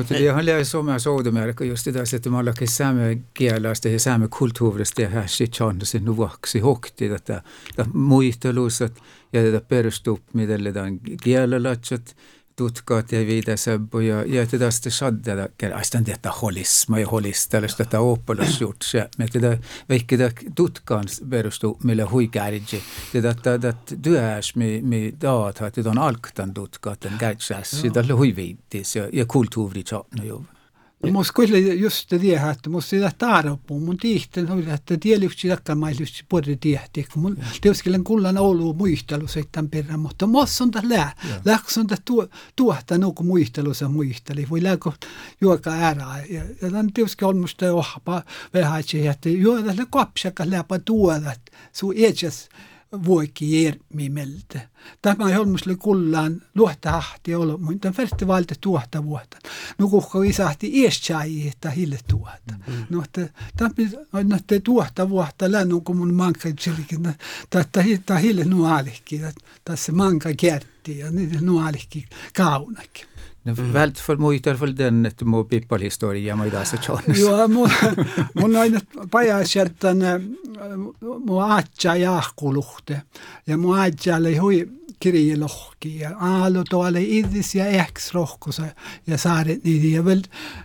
Vot 0.00 0.10
me... 0.10 0.18
jah 0.18 0.38
on 0.38 0.46
lähe 0.46 0.64
Soome 0.64 0.98
soodumärk 0.98 1.60
just 1.60 1.86
edasi, 1.86 2.16
että 2.16 2.30
me 2.30 2.38
ollaankin 2.38 2.68
saame 2.68 3.18
kielestä 3.34 3.88
ja 3.88 4.00
saame 4.00 4.28
kulttuurista 4.28 5.02
ja 5.02 5.08
hästi 5.08 5.46
chansin 5.46 6.04
nuvaksi 6.04 6.60
hokti 6.60 7.08
tätä, 7.08 7.42
tätä 7.76 7.90
muistelusta 7.94 8.88
ja 9.32 9.42
tätä 9.42 9.60
perustub, 9.68 10.20
miten 10.32 10.60
on 10.84 11.00
kielelatsat 11.22 12.16
tutkat 12.60 13.12
ja 13.12 13.20
viida 13.26 13.56
Sebbu 13.56 14.00
ja, 14.00 14.24
ja 14.26 14.46
teda 14.46 14.70
sitten 14.70 14.92
saddada, 14.92 15.48
ai 15.74 15.84
sitä 15.84 15.98
on 15.98 16.04
tehtä 16.04 16.32
holisma 16.42 16.98
ja 16.98 17.08
holistella, 17.08 17.68
sitä 17.68 17.84
tätä 17.84 18.00
oppelas 18.00 18.60
juts. 18.60 18.92
Me 19.18 19.28
tätä 19.32 19.58
vaikka 19.88 20.16
tätä 20.16 20.40
tutkaan 20.54 21.04
perustuu 21.30 21.78
meille 21.84 22.02
huikärji. 22.02 22.82
Tätä 23.12 23.34
tätä 23.34 23.74
työs 24.02 24.56
me, 24.56 24.80
me 24.82 25.12
daat, 25.20 25.60
että 25.60 25.90
on 25.90 25.98
alktan 25.98 26.54
tutkaa, 26.54 26.92
että 26.92 27.10
kärtsäässä, 27.18 27.76
sitä 27.80 28.04
huiviittis 28.16 28.96
ja, 28.96 29.08
ja 29.12 29.24
kulttuuritsaatna 29.26 30.24
juuri. 30.24 30.59
Jo 31.04 31.12
Mun 31.12 31.24
kyllä 31.34 31.58
just 31.58 32.12
här 32.12 32.50
att 32.50 32.66
måste 32.66 32.96
det 32.96 33.18
tara 33.18 33.56
på 33.56 33.78
mun 33.78 33.98
tihten 33.98 34.50
oli 34.50 34.70
että 34.70 34.96
tielyksi 34.96 35.48
takka 35.48 35.74
mailus 35.74 36.24
puoli 36.28 36.56
tihti 36.56 37.06
kun 37.12 37.22
mun 37.22 37.36
teuskelen 37.60 38.04
kullan 38.04 38.38
olu 38.38 38.74
muistelu 38.74 39.28
sitten 39.28 39.70
perään 39.70 40.00
mutta 40.00 40.26
mos 40.26 40.60
on 40.60 40.70
tällä 40.70 41.12
läks 41.44 41.78
on 41.78 41.86
tuo 42.04 42.26
tuohta 42.56 42.98
no 42.98 43.12
kun 43.12 43.26
muistelu 43.26 43.74
se 43.74 43.88
muisteli. 43.88 44.46
Voi 44.50 44.62
läkö 44.62 44.92
juoka 45.40 45.70
ära 45.70 46.18
ja 46.30 46.42
tämän 46.60 46.92
teuske 46.92 47.26
on 47.26 47.38
musta 47.38 47.72
ohpa 47.72 48.22
vähän 48.54 48.82
että 49.10 49.28
juo 49.28 49.62
tällä 49.62 49.86
kapsaka 49.90 50.50
läpä 50.50 50.78
tuoda 50.78 51.32
su 51.72 51.92
ejes 51.96 52.48
vuoki 53.04 53.64
järmimeltä. 53.64 54.60
Tämä 55.02 55.24
on 55.24 55.34
holmusle 55.34 55.76
kullaan 55.76 56.42
luohta 56.54 56.96
ahti 56.96 57.34
olo, 57.34 57.58
mutta 57.58 57.92
festivalite 57.92 58.54
tuohta 58.60 59.04
vuotta. 59.04 59.38
No 59.78 59.88
kuhko 59.88 60.22
isahti 60.22 60.84
että 61.48 61.70
hille 61.70 61.98
tuota. 62.08 62.54
No, 62.90 63.02
tämä 63.56 64.38
te 64.46 64.60
tuohta 64.60 65.08
vuotta 65.08 65.52
lännu, 65.52 65.80
kun 65.80 65.96
mun 65.96 66.14
manka 66.14 66.48
silikin, 66.60 67.14
että 67.92 68.18
hille 68.18 68.44
nualikki, 68.44 69.20
tässä 69.64 69.92
manka 69.92 70.28
kertti 70.36 70.98
ja 70.98 71.10
niitä 71.10 71.40
nualikki 71.40 72.06
kaunakin. 72.36 73.09
Mhm. 73.44 73.72
väldigt 73.72 74.18
muidugi 74.20 74.52
võrdlen, 74.60 75.06
et 75.06 75.22
mu 75.22 75.44
people 75.48 75.78
historia 75.84 76.36
ma 76.36 76.44
ei 76.44 76.50
taha 76.50 76.64
seda 76.64 76.82
joonis. 76.82 77.22
jaa, 77.24 77.46
mu, 77.48 77.66
mul 78.34 78.56
ainult 78.60 78.98
pajas, 79.10 79.56
et 79.56 79.84
on 79.84 80.04
mu 81.24 81.40
aadja 81.40 81.96
Jaaku 81.96 82.52
luhte. 82.54 83.02
Ja 83.46 83.56
mu 83.56 83.72
aadjal 83.72 84.28
ei 84.28 84.36
huvi 84.36 84.60
kirja 85.00 85.38
lohki 85.40 85.94
ja 86.02 86.10
aalu 86.20 86.64
toale 86.68 87.00
idis 87.00 87.54
ja 87.54 87.66
ehks 87.66 88.10
rohkuse 88.12 88.74
ja 89.08 89.18
saared 89.18 89.64
nii 89.64 89.94
ja 89.94 90.04
veel, 90.04 90.22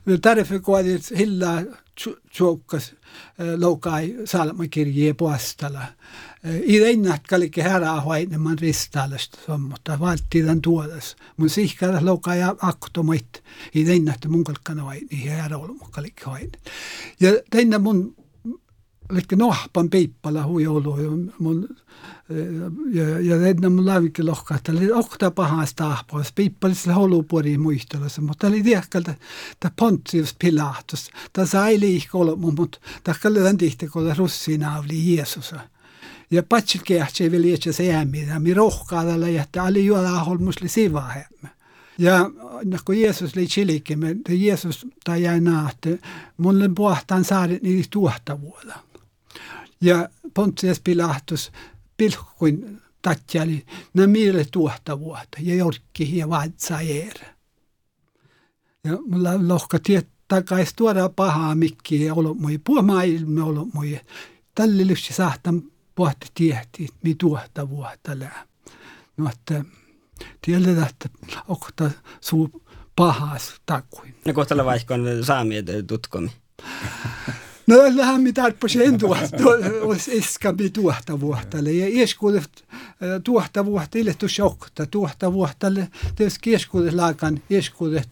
veel 0.08 0.20
tarve 0.20 0.60
kohe 0.60 0.98
hilja 1.18 1.54
tšoukas 1.96 2.90
eh, 2.92 3.54
laukai 3.56 4.28
saalamu 4.28 4.68
kirja 4.70 5.16
puhastala 5.16 5.88
ei 6.46 6.80
rennatkaan 6.80 7.40
liikke 7.40 7.64
herää 7.64 8.02
hoidemman 8.02 8.60
ristaalasta 8.60 9.38
sommutta, 9.46 10.00
valtiiden 10.00 10.62
tuodas. 10.62 11.16
Mun 11.38 11.50
sihkaras 11.50 12.04
loka 12.04 12.36
ja 12.36 12.56
aktomoit, 12.62 13.44
ei 13.76 13.86
rennattu 13.86 14.30
mun 14.30 14.44
kalkkana 14.44 14.84
hoidni, 14.84 15.08
ei 15.12 15.30
herää 15.30 15.58
olmukka 15.58 16.02
liikke 16.02 16.26
hoidne. 16.26 16.60
Ja 17.20 17.32
tänne 17.50 17.78
mun 17.78 18.16
liikke 19.12 19.36
nohpan 19.36 19.90
peippala 19.90 20.46
huijoulu, 20.46 20.98
mun, 21.40 21.70
ja, 22.94 23.20
ja 23.20 23.40
tänne 23.40 23.70
mun 23.70 23.86
lavikki 23.86 24.24
lohka, 24.24 24.56
että 24.56 24.72
oli 24.72 24.92
ohta 24.92 25.32
pahasta 25.32 25.92
ahpois, 25.92 26.32
peippalisella 26.32 26.94
holupori 26.94 27.58
muistelussa, 27.58 28.22
mutta 28.22 28.48
oli 28.48 28.64
tiekkalta, 28.64 29.12
että 29.52 29.72
pontsius 29.76 30.36
pilahtus, 30.40 31.10
ta 31.34 31.46
sai 31.46 31.80
liikko 31.80 32.20
olmu, 32.20 32.52
mutta 32.52 32.78
ta 33.04 33.16
kallidan 33.22 33.58
tihti, 33.58 33.88
kun 33.88 34.18
russiina 34.18 34.80
oli 34.80 35.16
Jeesusa. 35.16 35.75
Ja 36.32 36.44
patsil 36.44 36.82
kehtsi 36.84 37.32
vielä 37.32 37.48
itse 37.48 37.74
se 37.74 37.84
jäämiä, 37.84 38.40
mi 38.40 38.54
rohkaa 38.54 39.06
tällä, 39.06 39.28
että 39.42 39.64
oli 39.64 39.86
juoda 39.86 40.10
holmusli 40.10 40.70
sivahemme. 40.70 41.50
Ja 41.98 42.30
kun 42.86 43.02
Jeesus 43.02 43.38
oli 43.38 43.48
chilikin, 43.48 44.00
Jeesus 44.30 44.88
tai 45.04 45.24
jäi 45.24 45.40
nähty, 45.40 46.02
mulle 46.38 46.70
puhtaan 46.76 47.26
saarit 47.26 47.64
niitä 47.64 47.88
tuotta 47.92 48.42
vuoda. 48.42 48.76
Ja 49.82 50.10
Pontius 50.34 50.80
Pilatus 50.80 51.52
pilkkuin 51.98 52.82
tatjali, 53.02 53.66
nämä 53.94 54.08
miele 54.08 54.46
tuotta 54.52 55.00
vuotta 55.00 55.38
ja 55.40 55.56
jorkki 55.56 56.18
ja 56.18 56.30
vaatsa 56.30 56.82
Ja 58.84 58.98
mulla 59.08 59.48
lohka 59.48 59.80
tiet 59.80 60.08
takais 60.28 60.74
tuoda 60.76 61.10
pahaa 61.10 61.56
mikkiä 61.56 62.08
ja 62.08 62.14
ollut 62.14 62.40
mui, 62.40 62.58
puo 62.58 62.82
maailma 62.82 63.44
ollut 63.44 63.74
mui. 63.74 64.00
Tälle 64.56 64.88
lyksi 64.88 65.14
saahtan 65.14 65.64
pohti 65.96 66.28
tiehti, 66.34 66.88
mi 67.04 67.16
tuotta 67.16 67.70
vuotta 67.70 68.20
lää. 68.20 68.46
No, 69.18 69.30
että 69.30 69.66
tiedetään, 70.42 70.88
että 70.90 71.10
onko 71.48 71.68
suu 72.22 72.64
pahas 72.96 73.54
takuin. 73.66 74.16
No 74.26 74.34
kohtalla 74.34 74.66
vaikka 74.66 74.94
on 74.94 75.06
saamia 75.24 75.64
tutkomi. 75.88 76.32
No 77.68 77.76
lähden 77.96 78.22
mitään 78.22 78.54
på 78.54 78.68
sen 78.68 78.98
tuohta, 78.98 79.38
iskampi 80.12 80.70
tuohta 80.70 81.20
vuottalle. 81.20 81.72
Ja 81.72 81.88
ieskuudet 81.88 82.66
tuohta 83.24 83.66
vuotta, 83.66 83.98
ille 83.98 84.14
tu 84.14 84.28
shokta 84.28 84.86
tuohta 84.86 85.34
vuottalle. 85.34 85.88
Tietysti 86.16 86.50
ieskuudet 86.50 86.94
laakan 86.94 87.42
ieskuudet 87.50 88.10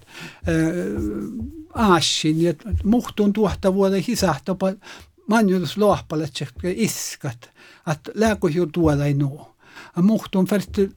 aasin. 1.74 2.42
Ja 2.42 2.54
muhtun 2.84 3.34
tuohta 3.34 3.74
vuotta 3.74 3.98
hisahtopa 4.08 4.74
manjutus 5.28 5.78
lohpalle, 5.78 6.30
iskat. 6.76 7.53
Että 7.92 8.12
lääkö 8.16 8.50
jo 8.50 8.66
tuoda 8.66 9.06
ei 9.06 9.14
nuo. 9.14 9.56
Muhtun 10.02 10.46
färti, 10.46 10.90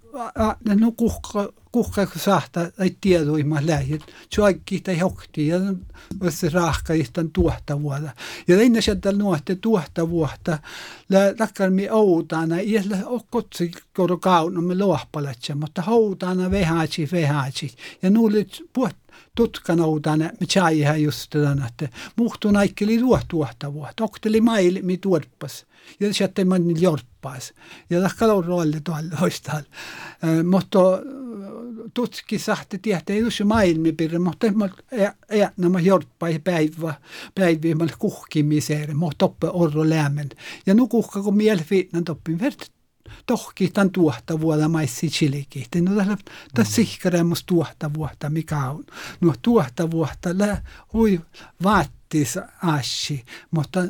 no 0.80 0.92
kuhka 0.96 1.52
kuhka 1.76 2.06
sahta 2.16 2.60
ei 2.78 2.96
tiedoima 3.00 3.58
lähi. 3.60 3.98
Tjoikki 4.30 4.80
tai 4.80 4.98
hokti 4.98 5.48
ja 5.48 5.58
se 6.28 6.48
rahka 6.48 6.94
istan 6.94 7.30
tuohta 7.30 7.82
vuotta. 7.82 8.10
Ja 8.48 8.60
ennen 8.60 8.82
sieltä 8.82 9.12
nuotte 9.12 9.56
tuohta 9.56 10.10
vuotta. 10.10 10.58
Lä 11.08 11.34
takkar 11.34 11.70
mi 11.70 11.90
outana. 11.90 12.60
Ja 12.60 12.82
lä 12.88 12.98
okotsi 13.06 13.70
koro 13.96 14.18
kaunu 14.18 14.60
me 14.62 14.74
lohpalatse. 14.74 15.54
Mutta 15.54 15.82
houtana 15.82 16.50
vehaatsi 16.50 17.08
vehaatsi. 17.12 17.76
Ja 18.02 18.10
nuulit 18.10 18.62
puhut 18.72 18.96
tutkan 19.36 19.80
outana 19.80 20.24
me 20.24 20.46
tjaiha 20.46 20.96
just 20.96 21.30
tämän, 21.30 21.64
että 21.68 21.88
muhtun 22.16 22.56
aikeli 22.56 23.00
tuohta 23.28 23.72
vuotta. 23.72 24.04
Okteli 24.04 24.40
maili 24.40 24.82
mi 24.82 24.98
tuorpas. 24.98 25.66
Ja 26.00 26.14
sieltä 26.14 26.44
man 26.44 26.80
jorppas. 26.80 27.52
Ja 27.90 28.00
takkar 28.00 28.30
on 28.30 28.44
rooli 28.44 28.80
tuolla 28.84 29.16
hoistaan. 29.20 29.62
Mutta 30.50 30.78
tutki 31.94 32.38
sahti 32.38 32.78
tietää 32.78 33.16
just 33.16 33.40
maailmipirre, 33.44 34.18
mutta 34.18 34.46
ei 35.28 35.46
nämä 35.56 35.80
jorppai 35.80 36.38
päivä, 36.38 36.94
päivä, 37.34 37.86
kuhkimiseen, 37.98 38.96
mutta 38.96 39.18
toppe 39.18 39.46
orro 39.52 39.88
lämmen. 39.88 40.28
Ja 40.66 40.74
nu 40.74 40.88
kuhka, 40.88 41.22
kun 41.22 41.36
mielfiitnan 41.36 42.04
toppin 42.04 42.40
vert 42.40 42.75
tohki 43.26 43.68
tämän 43.68 43.90
tuohta 43.90 44.40
vuoda 44.40 44.68
maissi 44.68 45.08
chilikin. 45.08 45.66
No 45.80 45.96
tässä 45.96 46.16
tässä 46.54 46.74
sihkaremus 46.74 47.44
tuohta 47.44 47.94
vuotta, 47.94 48.30
mikä 48.30 48.70
on. 48.70 48.84
No 49.20 49.34
tuohta 49.42 49.90
vuotta 49.90 50.30
lä 50.32 50.62
hui 50.92 51.20
vaattis 51.62 52.38
ashi, 52.62 53.24
mutta 53.50 53.80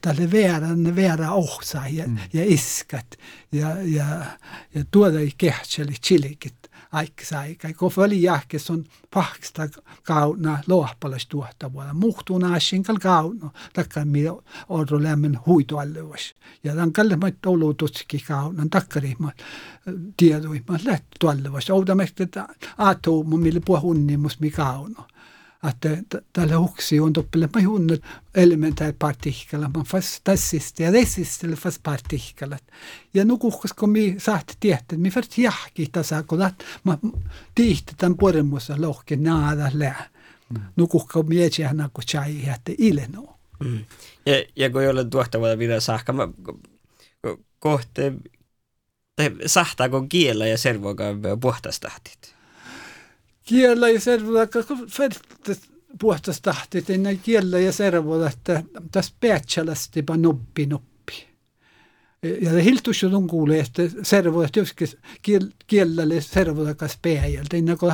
tälle 0.00 0.32
väärän 0.32 0.96
väärä 0.96 1.32
ohsa 1.32 1.82
ja, 1.90 2.08
mm. 2.08 2.18
ja 2.32 2.44
iskat 2.44 3.06
ja, 3.52 3.68
ja, 3.82 4.06
ja 4.74 4.84
tuoda 4.90 5.20
ei 5.20 5.32
kehtseli 5.38 5.92
chilikit 5.92 6.54
aikaisaika. 6.94 7.68
Kun 7.78 7.92
oli 7.96 8.22
jahkes 8.22 8.70
on 8.70 8.84
pahksta 9.14 9.68
kauna 10.02 10.58
lohpalas 10.66 11.26
tuottavuudella. 11.26 11.94
Muhtuu 11.94 12.38
naasinkal 12.38 12.98
kauna, 13.02 13.50
takka 13.72 14.04
mi 14.04 14.22
orro 14.68 15.02
lämmen 15.02 15.38
huitoallevas. 15.46 16.34
Ja 16.64 16.74
tämän 16.74 16.92
kalle 16.92 17.16
mä 17.16 17.30
tolu 17.42 17.74
tutski 17.74 18.18
kauna, 18.28 18.66
takkari 18.70 19.14
mä 19.18 19.32
tiedoi, 20.16 20.62
mä 20.68 20.78
lähti 20.84 21.06
tuollevas. 21.20 21.70
Oudamme, 21.70 22.08
että 22.20 22.48
aatu 22.78 23.24
mun 23.24 23.40
mille 23.40 23.60
puhunnimus 23.60 24.40
mi 24.40 24.50
kauna 24.50 25.04
että 25.68 26.22
tällä 26.32 26.58
huksi 26.58 27.00
on 27.00 27.12
toppele 27.12 27.48
mä 27.54 27.68
hunnet 27.68 28.02
elementär 28.34 28.92
partikkala, 28.98 29.70
man 29.74 29.84
fast 29.84 30.20
tassist 30.24 30.80
ja 30.80 30.90
resistelle 30.90 31.56
fast 31.56 31.82
partikkalat. 31.82 32.64
Ja 33.14 33.24
nu 33.24 33.38
kuhkas 33.38 33.72
kun 33.72 33.90
mi 33.90 34.14
sahti 34.18 34.54
tietää, 34.60 34.98
mi 34.98 35.10
fast 35.10 35.38
jahki 35.38 35.88
tasa, 35.92 36.22
kun 36.22 36.38
tämän 37.96 38.16
puremussa 38.16 38.74
lohke 38.78 39.16
naada 39.16 39.70
lää. 39.74 40.08
Nu 40.76 40.86
kuhka 40.86 41.22
mi 41.22 41.42
etsiä 41.42 41.74
kun 41.94 42.04
chai 42.04 42.48
että 42.54 42.72
ileno. 42.78 43.38
Mm. 43.64 43.84
Ja, 44.26 44.44
ja 44.56 44.70
kun 44.70 44.82
ole 44.88 45.04
tuohtavaa 45.04 45.58
vielä 45.58 45.80
sahka, 45.80 46.12
mä 46.12 46.28
kohte, 47.58 48.12
sahtaako 49.46 50.06
kiellä 50.08 50.46
ja 50.46 50.58
servoakaan 50.58 51.20
puhtastahtit? 51.40 52.33
kiellä 53.44 53.88
ja 53.88 54.00
servuda, 54.00 54.46
kun 54.46 54.88
puhutas 56.00 56.40
tahti, 56.40 56.78
että 56.78 56.96
ne 56.96 57.16
kiellä 57.16 57.58
ja 57.58 57.72
servuda, 57.72 58.26
että 58.26 58.62
tässä 58.92 59.14
päätsälästi 59.20 60.02
pa 60.02 60.16
noppi 60.16 60.66
noppi. 60.66 61.28
Ja 62.40 62.50
se 62.50 62.64
hiltus 62.64 63.04
on 63.04 63.26
kuulee, 63.26 63.60
että 63.60 63.82
servuda, 64.02 64.46
että 64.46 64.60
joskin 64.60 64.88
kiellä 65.66 66.02
ja 66.02 66.22
servuda 66.22 66.74
kas 66.74 66.98
pääjältä, 67.02 67.56
ennen 67.56 67.78
kuin 67.78 67.92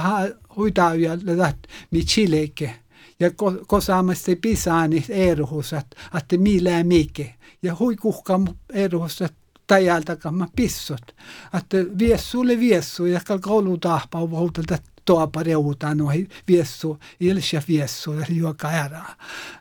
hoitaa 0.56 0.94
ja 0.94 1.18
lähtee, 1.24 1.72
niin 1.90 2.06
chileke. 2.06 2.74
Ja 3.20 3.30
kosaamasti 3.66 4.36
pisaani 4.36 5.04
eruhus, 5.08 5.72
että 5.72 6.38
millään 6.38 6.86
mikä. 6.86 7.24
Ja 7.62 7.76
hui 7.78 7.96
kuhkaa 7.96 8.40
eruhus, 8.72 9.22
että 9.22 9.36
tajalta 9.66 10.16
kamma 10.16 10.48
pissot. 10.56 11.14
Että 11.58 11.76
viessulle 11.98 12.60
viessu 12.60 13.06
ja 13.06 13.20
kalka 13.26 13.50
olutahpa 13.50 14.18
on 14.18 14.30
reuta 15.42 15.94
no 15.94 16.06
viessu, 16.48 16.98
ilsä 17.20 17.62
viessu, 17.68 18.12
joka 18.28 18.68
ära. 18.68 19.04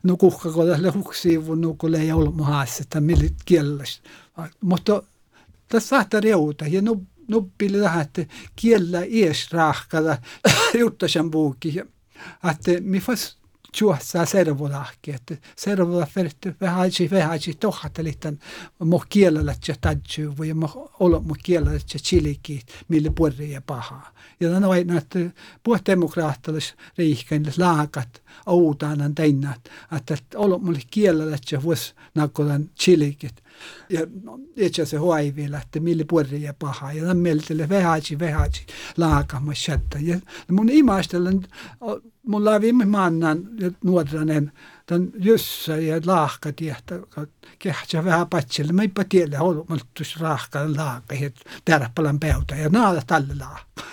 No 0.04 0.18
kuhka 0.18 0.50
tälle 0.50 0.90
huksiivu, 0.90 1.56
no 1.56 1.76
kun 1.78 1.96
ei 1.96 2.12
ollut 2.12 2.36
mahassa, 2.36 2.82
että 2.82 3.02
millit 3.02 3.36
kielläs. 3.46 4.02
Mutta 4.62 5.04
tässä 5.68 5.90
saattaa 5.90 6.20
reuta 6.20 6.68
ja 6.68 6.82
no 6.82 7.02
nuppili 7.28 7.80
tähän, 7.80 8.02
että 8.02 8.26
kiellä 8.56 9.02
ies 9.08 9.52
rahkada 9.52 10.18
juttasen 10.80 11.32
buukki. 11.32 11.82
Että 12.52 12.72
mi 12.82 13.00
fas 13.00 13.39
juossa 13.82 14.26
servolahki, 14.26 15.12
että 15.12 15.38
servola 15.56 16.06
ferti 16.06 16.56
vähäisi 16.62 17.10
vähäisi 17.12 17.54
tohatelittan 17.54 18.40
mo 18.80 19.04
kielellä 19.10 19.56
ja 19.68 19.76
tadju 19.82 20.38
vai 20.38 20.54
mo 20.54 20.92
olla 21.00 21.20
mo 21.20 21.36
kielellä 21.44 21.80
ja 21.94 22.00
chiliki 22.00 22.62
mille 22.88 23.10
puolri 23.10 23.52
ja 23.52 23.62
paha. 23.62 24.14
Ja 24.40 24.50
tänä 24.50 24.70
aina 24.70 24.98
että 24.98 25.20
puhut 25.64 25.86
demokraattilis 25.86 26.76
riihkein 26.98 27.54
laakat 27.58 28.24
outaanan 28.46 29.16
teinnat, 29.16 29.70
että 29.96 30.18
olla 30.36 30.58
mulle 30.58 30.82
kielellä 30.92 31.38
ja 31.52 31.64
vuos 31.64 31.96
nakkolan 32.16 32.70
chilikit. 32.80 33.44
Ja 33.90 34.00
itse 34.56 34.86
se 34.86 34.98
huaivilla, 34.98 35.62
että 35.62 35.80
mille 35.80 36.04
puolri 36.04 36.42
ja 36.42 36.54
paha. 36.60 36.94
Ja 36.94 37.02
tämän 37.02 37.18
mieltele 37.18 37.70
vähäisi 37.70 38.20
vähäisi 38.20 38.66
laakamassa. 38.98 39.80
Ja 40.00 40.20
mun 40.52 40.70
imaistelen 40.70 41.42
mulla 42.28 42.52
on 42.52 42.62
viime 42.62 42.86
maannan 42.86 43.50
nuoranen 43.84 44.52
tämän 44.86 45.12
jyssä 45.20 45.78
ja 45.78 46.02
laahka 46.06 46.54
tiehtä, 46.54 47.00
kehtsä 47.60 48.06
vähän 48.06 48.28
patsille. 48.28 48.74
Mä 48.74 48.82
eipä 48.82 49.06
tiedä, 49.10 49.42
ollut 49.42 49.70
multus 49.70 50.20
raahka 50.20 50.60
laahka, 50.76 51.16
että 51.16 51.42
tärppalan 51.66 52.20
päytä 52.20 52.56
ja 52.56 52.70
naada 52.70 53.02
tälle 53.08 53.34
laahka. 53.40 53.84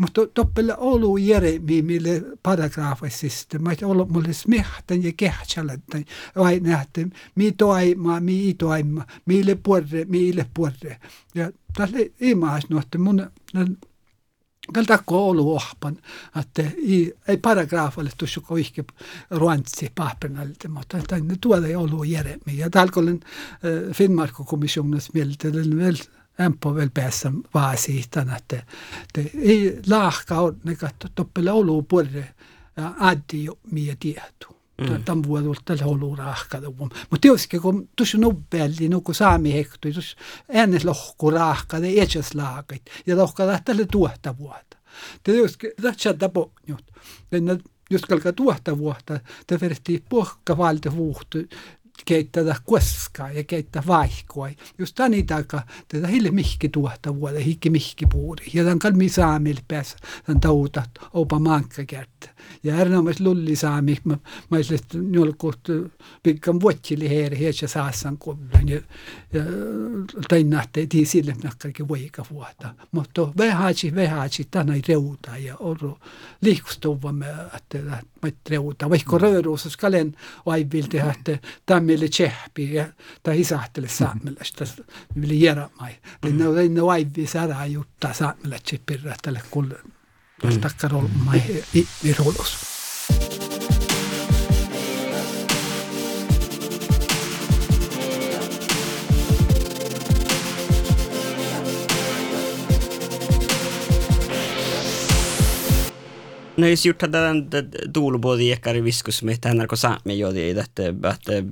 Mutta 0.00 0.26
toppelle 0.26 0.76
olu 0.78 1.16
Jeremi, 1.16 1.82
mille 1.82 2.22
paragraafisista, 2.42 3.58
mä 3.58 3.72
et 3.72 3.82
ollut 3.82 4.10
mulle 4.10 4.32
smehtan 4.32 5.02
ja 5.02 5.12
kehtsälätän, 5.16 6.04
vai 6.36 6.60
nähtä, 6.60 7.00
mi 7.34 7.52
toima, 7.52 8.20
mi 8.20 8.54
toima, 8.58 9.04
mille 9.26 9.58
puolre, 9.62 10.04
mille 10.04 10.46
puolre. 10.54 11.00
Ja 11.34 11.50
tälle 11.76 12.10
imaas, 12.20 12.64
että 12.80 12.98
mun 12.98 13.30
Kal 14.74 14.84
takko 14.84 15.28
olu 15.28 15.54
ohpan, 15.54 15.96
että 16.40 16.62
ei, 16.62 17.14
ei 17.28 17.36
paragraafalle 17.36 18.10
tuossa 18.18 18.40
kohke 18.40 18.84
ruantsi 19.30 19.92
papernalte, 19.94 20.68
mutta 20.68 20.98
tuoda 21.40 21.66
ei 21.66 21.76
ollut 21.76 22.08
järjemmin. 22.08 22.58
Ja 22.58 22.70
täällä 22.70 22.92
olen 22.96 23.20
äh, 23.24 23.96
Finnmarkkokommissionens 23.96 25.12
mieltä, 25.14 25.52
vielä 25.52 25.98
ämpä 26.40 26.74
vielä 26.74 26.90
päässä 26.94 27.32
vaasihtana, 27.54 28.36
että, 28.36 28.62
että 29.02 29.38
ei 29.38 29.80
lahka 29.88 30.40
on 30.40 30.60
että 30.70 31.08
toppele 31.14 31.52
olu 31.52 31.82
puolelle 31.82 32.34
addi 32.98 33.44
jo 33.44 33.58
mie 33.70 33.96
tietu. 34.00 34.60
Mm. 34.80 35.04
Tämän 35.04 35.22
vuodelta 35.22 35.84
olu 35.84 36.16
rahka. 36.16 36.60
Mutta 36.78 37.18
tietysti 37.20 37.58
kun 37.58 37.88
tuossa 37.96 38.18
nobbelli, 38.18 38.88
no 38.88 39.00
kun 39.00 39.14
saami 39.14 39.52
hektui, 39.52 39.92
tuossa 39.92 40.16
äänes 40.54 40.84
lohku 40.84 41.30
rahka, 41.30 41.78
ne 41.78 41.92
etsäs 41.96 42.34
lahkait, 42.34 42.82
ja 43.06 43.16
lohka 43.16 43.46
lähtee 43.46 43.86
tuotta 43.92 44.38
vuotta. 44.38 44.76
Tietysti 45.22 45.72
tässä 45.82 46.14
tapahtuu. 46.14 46.76
Jos 47.90 48.02
kalkaa 48.02 48.32
tuotta 48.32 48.78
vuotta, 48.78 49.20
te 49.46 49.60
verti 49.60 50.04
pohka 50.08 50.56
valte 50.58 50.96
vuhtu, 50.96 51.38
keittää 52.04 52.56
koskaa 52.64 53.30
ja 53.30 53.44
keittää 53.44 53.82
vaihkoa. 53.86 54.48
Just 54.78 54.94
tani 54.94 55.22
taika, 55.22 55.62
tätä 55.88 56.06
hille 56.06 56.30
mihki 56.30 56.68
tuotta 56.68 57.20
vuotta, 57.20 57.40
hikki 57.40 57.70
mihki 57.70 58.06
puuri. 58.06 58.46
Ja 58.54 58.64
tämän 58.64 58.78
kalmi 58.78 59.08
saamille 59.08 59.60
päässä, 59.68 59.96
tämän 60.26 60.40
tautat, 60.40 60.90
opa 61.12 61.38
mankka 61.38 61.84
kertaa 61.84 62.34
ja 62.62 62.74
Ärnamäes 62.74 63.20
lullisaami 63.20 63.96
mä 64.04 64.18
mä 64.50 64.62
sitten 64.62 65.12
nylkuht 65.12 65.60
pikkan 66.22 66.60
vuotsili 66.60 67.08
heere 67.10 67.38
heetsä 67.38 67.66
saassan 67.66 68.18
kullan 68.18 68.68
ja 68.68 68.80
ja 69.32 69.42
tein 70.28 70.50
nähtee 70.50 70.86
tii 70.86 71.06
sille 71.06 71.36
näkkäkin 71.44 71.88
voika 71.88 72.24
vuota. 72.30 72.74
Mutta 72.92 73.32
vähäisi 73.38 73.94
vähäisi 73.94 74.48
tänä 74.50 74.74
reuta 74.88 75.36
ja 75.36 75.56
oru 75.56 75.98
liikustuva 76.42 77.12
me 77.12 77.26
että 77.56 77.78
mä 78.22 78.30
reuta 78.50 78.90
vaikka 78.90 79.16
mm. 79.16 79.20
rööruus 79.20 79.66
skalen 79.68 80.16
aivilti 80.46 80.98
että 80.98 81.48
tämmille 81.66 82.08
tsehpi 82.08 82.74
ja 82.74 82.86
tai 83.22 83.40
isahtele 83.40 83.86
mm. 83.86 83.90
saamelle 83.90 84.40
sitä 84.44 84.64
yli 85.16 85.40
järämai 85.40 85.92
niin 86.24 86.34
mm. 86.34 86.74
ne 86.74 86.82
on 86.82 86.90
aivi 86.90 87.26
saraa 87.26 87.66
jutta 87.66 88.12
saamelle 88.12 88.58
tsepirra 88.58 89.14
tälle 89.22 89.42
kullan 89.50 89.99
kuulun 90.40 90.60
tackar 90.60 90.94
olma 90.94 91.36
i, 91.74 91.86
i 92.04 92.12
Rhodos. 92.12 92.56
No 106.56 106.68
jos 106.68 106.82
gjort 106.84 107.00
den 107.12 107.46
tuulubodi 107.92 108.50
jäkkari 108.50 108.82
viskus 108.84 109.22
med 109.22 109.40
tänär 109.40 109.66
ko 109.66 109.76
saami 109.76 110.18
jodi 110.18 110.50
että 110.50 110.92
että 111.12 111.42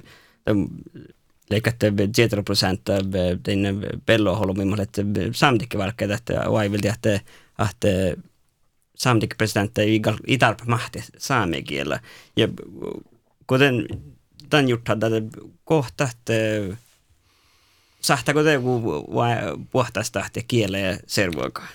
leikatte 1.50 1.92
10 2.12 2.44
prosenttia 2.44 2.98
den 3.44 3.86
pello 4.06 4.36
holmimalle 4.36 4.82
että 4.82 5.02
samtikke 5.32 5.78
varkka 5.78 6.04
että 6.04 7.20
että 8.98 9.04
että 9.04 9.08
saametikkapräsidenttä 9.10 9.82
itarpa 10.26 10.64
mahti 10.66 11.04
saamekielä. 11.18 12.00
Ja 12.36 12.48
kuten 13.46 13.86
tämän 14.50 14.68
juttu 14.68 14.92
hade 14.92 15.22
kohta, 15.64 16.04
että 16.04 16.32
sahtako 18.00 18.42
te 18.42 18.60
puhtaasta 19.70 20.24
kieleä 20.48 20.90
ja 20.90 20.98
servoakaan? 21.06 21.68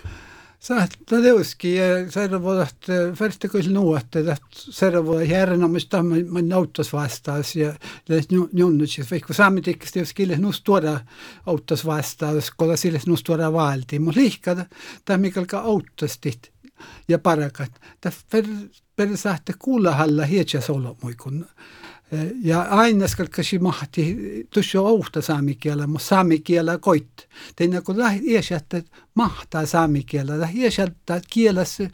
Saattaa 0.59 1.21
teuskin 1.21 1.75
ja 1.75 2.11
servoivat 2.11 2.75
första 3.15 3.47
kyllä 3.47 3.69
nuotte, 3.69 4.19
että 4.19 4.35
servoivat 4.51 5.29
järjenomista 5.29 6.03
man 6.03 6.53
autos 6.53 6.93
vastaus 6.93 7.55
ja 7.55 7.73
junnut, 8.53 8.89
vaikka 9.11 9.33
saametikkistä 9.33 9.99
jos 9.99 10.13
kille 10.13 10.37
nus 10.37 10.61
tuoda 10.61 10.99
autos 11.45 11.85
vastaus, 11.85 12.51
kun 12.51 12.77
sille 12.77 13.01
nus 13.07 13.23
tuoda 13.23 13.53
valtiin, 13.53 14.01
mutta 14.01 14.19
liikaa 14.19 14.65
tämä 15.05 15.17
mikä 15.17 15.41
autostit 15.53 16.52
ja 17.07 17.19
parakat. 17.19 17.71
Per, 18.31 18.45
per 18.95 19.17
sähte 19.17 19.53
kuulahalla 19.59 20.25
hietsä 20.25 20.61
solo 20.61 20.97
muikun. 21.01 21.45
Ja 22.41 22.61
aina 22.61 23.07
skalkasi 23.07 23.59
mahti 23.59 24.17
tusjo 24.49 24.83
ouhta 24.83 25.21
saamikielä, 25.21 25.87
mutta 25.87 26.07
saamikielä 26.07 26.77
koit. 26.77 27.29
Tein 27.55 27.81
kun 27.83 27.97
lähi 27.97 28.21
iäsjättä 28.23 28.83
mahtaa 29.15 29.65
saamikielä, 29.65 30.39
lähi 30.39 30.59
iäsjättä 30.61 31.21
kielessä 31.29 31.89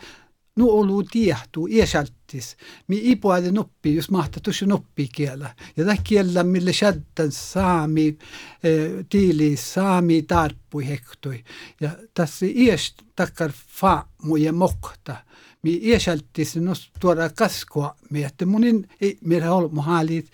nu 0.60 0.70
olu 0.70 1.04
tiehtuu 1.04 1.68
iäsjältis. 1.72 2.58
Mi 2.88 3.00
ipuade 3.12 3.52
noppi, 3.52 3.96
jos 3.96 4.12
mahtaa 4.12 4.42
tusjo 4.44 4.68
noppi 4.68 5.10
kielä. 5.16 5.56
Ja 5.78 5.86
tämä 5.86 5.98
kielä, 6.04 6.44
mille 6.44 6.74
shaddan 6.74 7.32
saami, 7.32 8.18
eh, 8.64 9.06
tiili 9.10 9.56
saami 9.56 10.22
tarppui 10.22 10.88
hektui. 10.88 11.44
Ja 11.82 11.90
tässä 12.14 12.46
iäs 12.50 12.96
takkar 13.16 13.52
faamu 13.68 14.36
ja 14.36 14.54
mokta 14.54 15.16
mi 15.64 15.80
iäsaltis 15.84 16.56
no 16.56 16.74
tuoda 17.00 17.30
kaskoa 17.30 17.96
mi 18.10 18.24
että 18.24 18.46
munin 18.46 18.90
ei 19.02 19.18
meillä 19.22 19.54
ollut 19.54 19.72
muhalit 19.72 20.32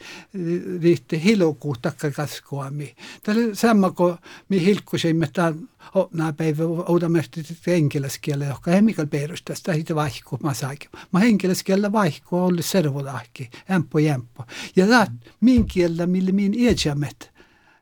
riitti 0.81 1.23
hiloku 1.23 1.75
takka 1.81 2.11
kaskoa 2.11 2.71
mi 2.71 2.95
tällä 3.23 3.55
sama 3.55 3.91
ko 3.91 4.17
mi 4.49 4.65
hilkkuseimme 4.65 5.29
tämän 5.33 5.69
nämä 6.13 6.33
päivä 6.33 6.63
oudamerti 6.63 7.43
henkilöskielä, 7.67 8.45
joka 8.45 8.71
ei 8.71 8.81
mikään 8.81 9.09
perusta 9.09 9.55
sitä 9.55 9.73
hitä 9.73 9.95
vaihko 9.95 10.37
mä 10.43 10.53
saikin. 10.53 10.89
Mä 11.11 11.19
henkilöskielä 11.19 11.91
vaihko 11.91 12.45
oli 12.45 12.63
servodahki, 12.63 13.49
ämpö 13.71 14.01
jämpö. 14.01 14.43
Ja 14.75 14.87
tämä 14.87 15.07
min 15.41 15.65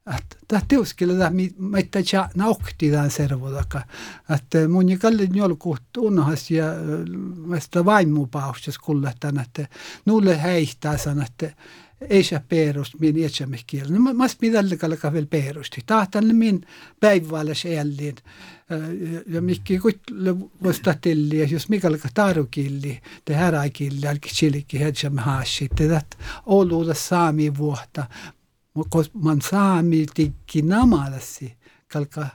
att 0.05 0.35
tahtiu 0.47 0.85
skille 0.85 1.15
da 1.19 1.29
mi 1.29 1.47
maita 1.57 2.01
cha 2.03 2.29
na 2.35 2.47
okti 2.47 2.91
dan 2.91 3.09
servo 3.11 3.51
daka 3.51 3.83
att 4.27 4.55
eh, 4.55 4.67
muni 4.67 4.97
kalle 4.97 5.27
njol 5.27 5.55
kuht 5.55 5.97
unhas 5.97 6.51
ja 6.51 6.73
eh, 6.73 7.05
mesta 7.47 7.85
vaimu 7.85 8.27
paustes 8.27 8.77
kulletan 8.77 9.37
att 9.37 9.59
nulle 10.05 10.35
häihtaa 10.35 10.97
san 10.97 11.21
att 11.21 11.43
ei 12.09 12.23
saa 12.23 12.39
perusta, 12.49 12.97
minä 12.99 13.19
ei 13.19 13.29
saa 13.29 13.47
mihin 13.47 13.63
kielen. 13.67 14.01
Mä 14.01 14.13
mä 14.13 14.25
mitä 14.41 14.59
alkaa 14.83 15.13
vielä 15.13 15.27
perusti. 15.27 15.81
Tahtan 15.85 16.35
min 16.35 16.67
päivällä 16.99 17.53
siellä. 17.53 18.01
Eh, 18.03 18.13
ja 19.27 19.41
mikki 19.41 19.79
kuitenkin 19.79 20.51
vasta 20.63 20.95
tilli, 21.01 21.51
jos 21.51 21.69
mikä 21.69 21.87
alkaa 21.87 22.11
tarukilli, 22.13 23.01
te 23.25 23.33
häräkilli, 23.33 24.07
alki 24.07 24.29
chilikki, 24.29 24.77
hän 24.77 24.95
saa 24.95 25.11
haassi. 25.17 25.69
Tätä 25.75 26.01
on 26.45 26.69
saami 26.93 27.57
vuotta 27.57 28.05
koz 28.89 29.09
mansami 29.13 30.05
tikinamalasi 30.13 31.57
kalka 31.93 32.21
äh, 32.21 32.29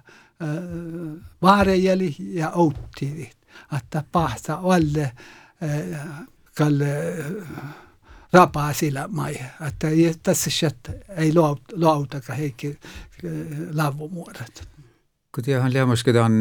vaarejali 1.42 2.16
ja 2.18 2.50
outtirit 2.50 3.36
atta 3.70 4.04
pahta 4.12 4.58
olle 4.58 5.02
äh, 5.02 6.08
kalle 6.54 7.08
äh, 7.08 7.74
rapaa 8.32 8.72
sillä 8.72 9.08
mai 9.08 9.34
että 9.68 9.88
tässä 10.22 10.50
chat 10.50 10.78
ei 11.16 11.34
lauta 11.34 11.62
lauta 11.72 12.20
ka 12.20 12.34
heikki 12.34 12.68
äh, 12.68 13.30
lavu 13.74 14.08
muodot 14.08 14.68
kun 15.34 15.44
tiedän 15.44 15.74
lämmäs 15.74 16.04
kedan 16.04 16.32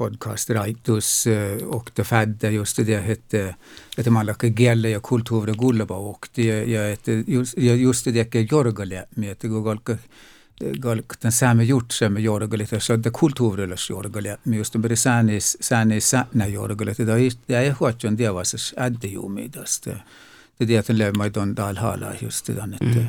podcast 0.00 0.50
Raitus 0.50 1.26
och 1.66 1.90
det 1.94 2.04
fädde 2.04 2.50
just 2.50 2.76
det 2.76 3.00
hette 3.00 3.54
että 3.98 4.10
mallaka 4.10 4.46
gelle 4.46 4.90
ja 4.90 5.00
kulttuuri 5.00 5.52
gullaba 5.52 5.96
och 5.96 6.28
det 6.34 6.64
ja 6.64 6.88
että 6.88 7.12
just 7.26 7.58
just 7.58 8.06
det 8.06 8.30
ke 8.30 8.46
jorgale 8.50 9.06
med 9.16 9.30
että 9.30 9.48
galka 9.48 9.96
galka 10.80 11.16
den 11.22 11.32
same 11.32 11.64
gjort 11.64 11.92
som 11.92 12.18
jorgale 12.18 12.66
det 12.70 12.80
så 12.80 12.96
det 12.96 13.10
kulttuurilles 13.10 13.90
jorgale 13.90 14.36
med 14.44 14.58
just 14.58 14.74
det 14.82 14.96
säänis 14.96 15.56
säänis 15.60 16.10
sääna 16.10 16.46
jorgale 16.46 16.94
det 16.96 17.08
är 17.08 17.32
det 17.46 17.54
är 17.54 17.72
hot 17.72 18.04
on 18.04 18.16
det 18.16 18.30
var 18.30 18.44
adde 18.76 19.08
ju 19.08 19.28
med 19.28 19.50
det 19.50 19.80
det. 19.84 20.00
Är 20.58 20.66
det 20.66 20.88
lämma 20.92 21.28
don 21.28 21.54
dal 21.54 21.76
hala 21.76 22.14
just 22.20 22.46
det 22.46 22.62
att 22.62 23.06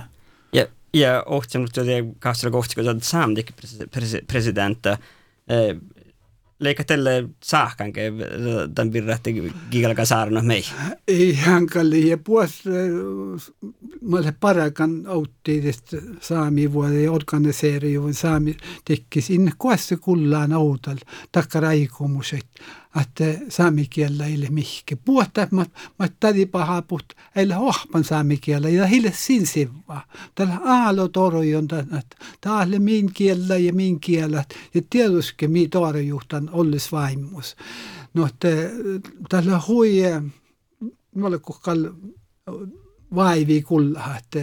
ja 0.52 0.66
ja 0.92 1.24
ohtanut 1.28 1.74
det 1.74 2.14
kastra 2.20 2.52
kohti 2.52 2.76
kun 2.76 3.02
saamdik 3.02 3.52
presidentta 4.28 4.98
leikka 6.62 6.84
tälle 6.84 7.24
saahkanke 7.44 8.14
tämän 8.76 8.94
virrahti 8.94 9.54
gigalka 9.72 10.06
saarno 10.06 10.42
mei? 10.42 10.64
Ei 11.08 11.36
hankalli 11.36 12.10
ja 12.10 12.18
puos 12.18 12.64
mä 14.02 14.34
parakan 14.40 15.04
auttiidesta 15.08 15.98
saami 16.22 16.74
vuoden 16.74 17.12
organiseeri 17.12 17.94
saami 18.12 18.58
tekki 18.86 19.22
sinne 19.22 19.52
kuassa 19.58 19.98
kullaan 19.98 20.54
autal 20.54 20.98
takkaraikomuset 21.32 22.48
että 23.02 23.24
saami 23.50 23.88
kielellä 23.90 24.26
ei 24.26 24.48
mihke. 24.50 24.96
Puhuta, 24.96 25.48
mä 25.52 25.66
tädi 26.20 26.46
paha 26.46 26.82
puhut, 26.82 27.14
ei 27.36 27.46
ole 27.46 27.58
ohpan 27.58 28.04
saami 28.04 28.38
kielellä, 28.38 28.70
ja 28.70 28.86
hille 28.86 29.14
sin 29.16 29.48
sivva. 29.48 30.02
Tällä 30.36 30.58
aalo 30.66 31.08
torojon, 31.08 31.68
että 32.00 32.16
täällä 32.42 32.80
min 32.80 33.14
kielellä 33.14 33.58
ja 33.58 33.74
min 33.74 34.00
kielellä, 34.00 34.46
ja 34.74 34.82
tietysti 34.90 35.48
mi 35.48 35.68
torojuhtan 35.68 36.50
ollis 36.52 36.92
vaimus. 36.92 37.56
noh, 38.14 38.34
tällä 39.30 39.62
hui, 39.68 40.02
mulle 41.16 41.40
kuhkal 41.40 41.90
vaivi 43.16 43.62
kulla, 43.62 44.18
että 44.18 44.40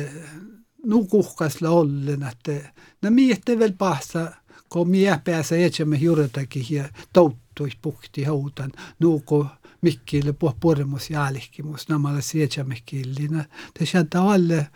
nu 0.87 1.07
kuhkasla 1.07 1.71
ollen, 1.71 2.23
että 2.23 2.73
no 3.03 3.11
miette 3.11 3.59
veel 3.59 3.73
pahsa, 3.79 4.33
kun 4.69 4.91
mie 4.91 5.21
pääsee 5.25 5.65
etsemme 5.65 5.97
juurtakin 5.97 6.67
ja 6.71 6.89
touttuis 7.13 7.48
toipuhti 7.59 8.25
haudan 8.25 8.73
nuuku 8.99 9.47
mikkille 9.81 10.33
puh 10.33 10.57
purmus 10.61 11.11
ja 11.11 11.27
alihkimus 11.27 11.89
namalla 11.89 12.21
sietsä 12.21 12.65
mikkillina. 12.65 13.45
Te 13.79 13.87
sieltä 13.87 14.23
alle, 14.23 14.67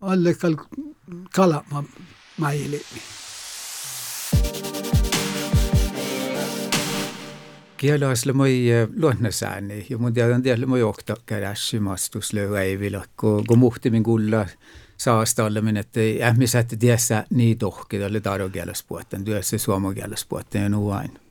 alle 0.00 0.34
kal, 0.34 0.56
kalama 1.34 1.84
maili. 2.36 2.82
Kielaisle 7.76 8.32
moi 8.32 8.70
eh, 8.70 8.88
luonnosääni 8.96 9.86
ja 9.90 9.98
mun 9.98 10.12
tiedän 10.14 10.42
tiedä 10.42 10.66
moi 10.66 10.82
ohta 10.82 11.14
kärässimastusle 11.26 12.46
reivillä, 12.46 13.04
kun, 13.16 13.44
kun 13.46 13.58
muhtimin 13.58 14.02
kulla 14.02 14.46
saastallemin, 14.96 15.76
että 15.76 16.00
ähmiset 16.22 16.76
tiessä 16.78 17.24
niin 17.30 17.58
tohkida, 17.58 18.06
oli 18.06 18.20
tarjokielespuolten, 18.20 19.24
työssä 19.24 19.58
suomokielespuolten 19.58 20.62
ja 20.62 20.68
nuo 20.68 20.94
aina. 20.94 21.29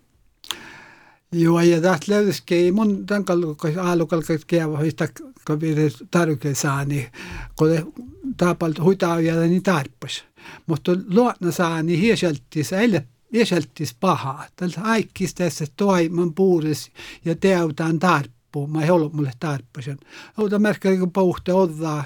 Joo, 1.32 1.62
ja 1.62 1.82
tästä 1.82 2.12
löysikin 2.12 2.74
mun 2.74 3.06
tämän 3.06 3.26
kallukas 3.26 3.78
aalukalkas 3.78 4.46
kieva 4.46 4.78
histä 4.78 5.08
kaviri 5.46 5.90
tarke 6.12 6.56
saani, 6.56 7.10
kun 7.56 7.94
taapalt 8.38 8.80
huitaa 8.80 9.22
ja 9.22 9.36
niin 9.36 9.64
tarpas. 9.64 10.24
Mutta 10.68 10.92
luotna 11.10 11.52
saani 11.52 12.00
hieseltis 12.00 12.74
eille 12.74 13.08
hieseltis 13.34 13.96
pahaa. 14.00 14.46
Tältä 14.56 14.82
aikis 14.82 15.36
tässä 15.36 15.66
toiman 15.78 16.34
puuris 16.34 16.92
ja 17.26 17.36
teotaan 17.36 18.00
tarppu. 18.00 18.68
Mä 18.68 18.84
ei 18.84 18.90
ollut 18.90 19.14
mulle 19.14 19.32
tarppasen. 19.40 19.98
Outa 20.38 20.60
merkkaa, 20.60 20.98
kun 20.98 21.12
puhutte 21.12 21.54
ottaa 21.54 22.04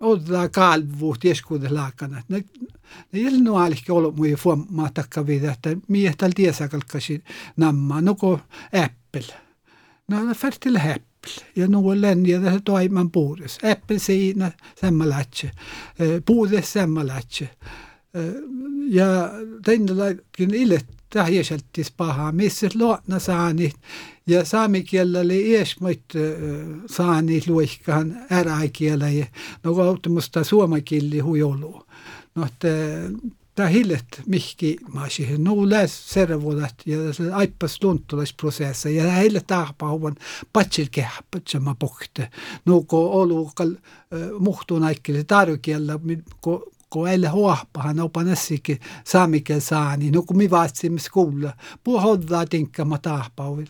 odda 0.00 0.48
kalvuut 0.48 1.24
ieskuudes 1.24 1.70
laakana. 1.70 2.22
Ne, 2.28 2.44
ne 3.12 3.20
ei 3.20 3.40
no 3.40 3.56
alihki 3.56 3.92
ollut 3.92 4.16
mui 4.16 4.34
fuomaa 4.34 4.90
takka 4.94 5.26
viidä, 5.26 5.52
että 5.52 5.76
mie 5.88 6.14
täällä 6.18 6.34
tiesä 6.36 6.68
kalkkasi 6.68 7.24
nammaa, 7.56 8.00
no 8.00 8.14
ko 8.14 8.40
Apple. 8.64 9.34
No 10.08 10.24
ne 10.24 10.34
färtillä 10.34 10.80
Apple. 10.80 11.44
Ja 11.56 11.68
nuo 11.68 12.00
länniä 12.00 12.40
tässä 12.40 12.60
toiman 12.64 13.10
puudes. 13.10 13.58
Apple 13.72 13.98
siinä 13.98 14.52
samma 14.80 15.08
lähtsä. 15.08 15.50
Puudes 16.26 16.72
samma 16.72 17.06
lähtsä. 17.06 17.46
Ja 18.88 19.30
tänne 19.64 19.92
laikin 19.92 20.54
ilet 20.54 20.86
tähiselt 21.10 21.64
paha, 21.96 22.32
mis 22.32 22.60
siis 22.60 22.74
lootna 22.76 23.18
saanit 23.18 23.76
ja 24.26 24.44
saami 24.44 24.82
kielelle 24.84 25.34
eesmõit 25.34 26.16
äh, 26.16 26.44
saani 26.90 27.40
luiskaan 27.46 28.14
ära 28.30 28.60
kielelle, 28.72 29.28
nagu 29.64 29.80
automusta 29.80 30.44
suoma 30.44 30.80
kieli 30.80 31.20
hujulu. 31.20 31.84
noh, 32.38 32.50
ta 33.58 33.66
hiljet 33.66 34.20
mihki 34.26 34.76
maasi, 34.94 35.24
no 35.38 35.56
läs 35.66 35.94
servulat 36.12 36.84
ja 36.86 36.98
aippas 37.34 37.78
tuntulasprosessa 37.82 38.90
ja 38.90 39.10
hiljet 39.16 39.46
tahpauvan 39.46 40.14
patsil 40.52 40.86
kehpatsema 40.90 41.74
pohte. 41.74 42.30
no 42.64 42.82
kui 42.82 43.08
olukal 43.20 43.72
äh, 43.72 44.30
muhtu 44.38 44.78
naikile 44.78 45.24
tarvikella, 45.24 45.98
kui 46.40 46.60
kun 46.90 46.98
kun 46.98 47.08
älle 47.08 47.28
huohpahan 47.28 48.00
opanessikin 48.00 48.80
saamikel 49.04 49.60
saani, 49.60 50.10
no 50.10 50.22
kun 50.22 50.36
mi 50.36 50.50
vaatsimme 50.50 51.00
skuulla, 51.00 51.52
puu 51.84 52.00
hoddaa 52.00 52.46
tinkkama 52.46 52.98
tahpauvi, 52.98 53.64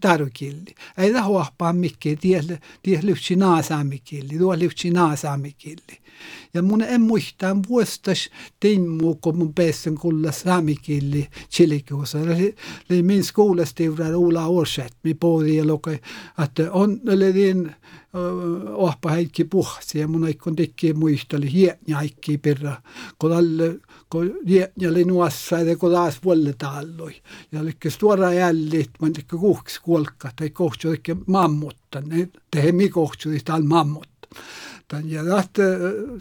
tarukilli. 0.00 0.74
Ei 0.98 1.12
la 1.12 1.24
huohpaa 1.24 1.72
mikki, 1.72 2.16
tiedä 2.16 2.58
lyhtsi 3.02 3.36
naasaamikilli, 3.36 4.38
tuo 4.38 4.58
lyhtsi 4.58 4.90
naasaamikilli. 4.90 6.05
Ja 6.54 6.62
mun 6.62 6.82
en 6.82 7.00
muistaa 7.00 7.56
vuostas 7.68 8.30
timmu, 8.60 9.14
kun 9.14 9.38
mun 9.38 9.54
pääsen 9.54 9.94
kulla 9.94 10.32
saamikilli 10.32 11.28
chilikuussa. 11.50 12.18
Eli 12.90 13.02
min 13.02 13.24
skoulastiurar 13.24 14.14
Ola 14.14 14.46
Årsätt, 14.46 14.94
mi 15.02 15.16
lokai, 15.64 15.98
että 16.44 16.72
on, 16.72 17.00
oli 17.08 17.32
niin, 17.32 17.74
ohpa 18.74 19.10
heikki 19.10 19.44
puhsi 19.44 19.98
ja 19.98 20.08
mun 20.08 20.24
aikon 20.24 20.56
tekee 20.56 20.92
muisteli 20.92 21.52
hietnä 21.52 21.98
aikki 21.98 22.38
perra, 22.38 22.82
kun 23.18 23.32
alle, 23.32 23.78
kun 24.10 24.34
hietnä 24.48 24.88
oli 24.88 25.04
nuossa 25.04 25.60
ja 25.60 25.76
kun 25.76 25.92
taas 25.92 26.18
vuolle 26.24 26.54
taalloi. 26.58 27.14
Ja 27.52 27.60
oli 27.60 27.72
suora 27.88 28.32
jällit, 28.32 28.90
mä 29.02 29.10
tekee 29.10 29.38
kuhks 29.38 29.80
kuolka, 29.80 30.30
tai 30.36 30.50
kohtsu 30.50 30.90
tekee 30.90 31.16
mammutta, 31.26 32.00
ne 32.00 32.28
tehe 32.50 32.72
mi 32.72 32.88
kohtsu 32.88 33.28
tal 33.44 33.62
mammutta. 33.62 34.28
Tän 34.88 35.10
ja 35.10 35.24
tahte, 35.24 35.62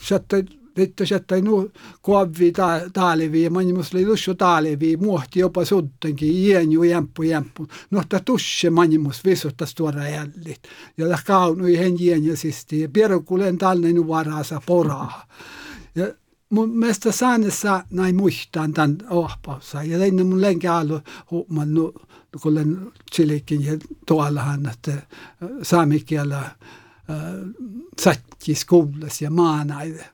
sätte 0.02 0.46
Vittu 0.78 1.06
sättäi 1.06 1.42
nu 1.42 1.72
kuavvi 2.02 2.52
ta, 2.52 2.82
taalevi 2.94 3.44
ja 3.44 3.52
manimus 3.52 3.94
oli 3.94 4.06
lussu 4.06 4.36
taalevi 4.36 4.98
muohti 4.98 5.40
jopa 5.40 5.66
suddenkin 5.66 6.32
ienju 6.32 6.84
jämppu 6.84 7.24
jämppu. 7.24 7.68
Nohta 7.92 8.20
tusse 8.20 8.70
manimus 8.70 9.26
visuttas 9.26 9.76
tuoda 9.76 10.10
jällit. 10.10 10.62
Ja 10.98 11.10
ta 11.10 11.20
kaunui 11.26 11.78
hen 11.78 11.96
ienjäsisti 12.00 12.80
ja 12.80 12.90
pierukulen 12.90 13.58
talne 13.58 13.94
nu 13.94 14.08
varasa 14.08 14.62
poraa. 14.66 15.28
Ja 15.96 16.14
mun 16.50 16.70
mielestä 16.70 17.12
saanessa 17.12 17.84
näin 17.90 18.16
muistaan 18.16 18.74
tämän 18.74 18.98
ohpaussa. 19.10 19.84
Ja 19.84 19.98
tein 19.98 20.28
mun 20.28 20.42
lenkä 20.42 20.76
alu 20.76 21.00
huomaan 21.32 21.74
nu, 21.74 21.94
kun 22.42 22.52
olen 22.52 22.92
chilikin 23.16 23.66
ja 23.66 23.78
tuollahan, 24.06 24.70
että 24.70 24.92
saamikielä 25.62 26.50
sattjis 28.02 28.66
kuulas 28.66 29.22
ja 29.22 29.30
maanaine. 29.32 30.06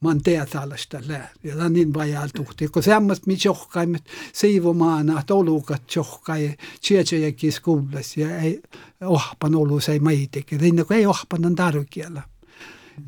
Mä 0.00 0.08
oon 0.08 0.22
teataalasta 0.22 0.98
lää. 1.08 1.30
Ja 1.44 1.54
tämä 1.54 1.64
on 1.64 1.72
niin 1.72 1.94
vajaa 1.94 2.28
tuhti. 2.36 2.68
Kun 2.68 2.82
semmoista 2.82 3.26
me 3.26 3.36
johkaimme, 3.44 3.98
siivomaana, 4.32 5.22
tolukat 5.26 5.82
johkai, 5.96 6.56
tsietsejäkis 6.80 7.60
kuulas 7.60 8.16
ja 8.16 8.38
ei 8.38 8.62
ohpan 9.00 9.54
olus 9.54 9.88
ei 9.88 9.98
maitikin. 9.98 10.60
Rinne 10.60 10.76
nagu 10.76 10.88
kun 10.88 10.96
ei 10.96 11.06
ohpan 11.06 11.46
on 11.46 11.54
tarvikielä. 11.54 12.22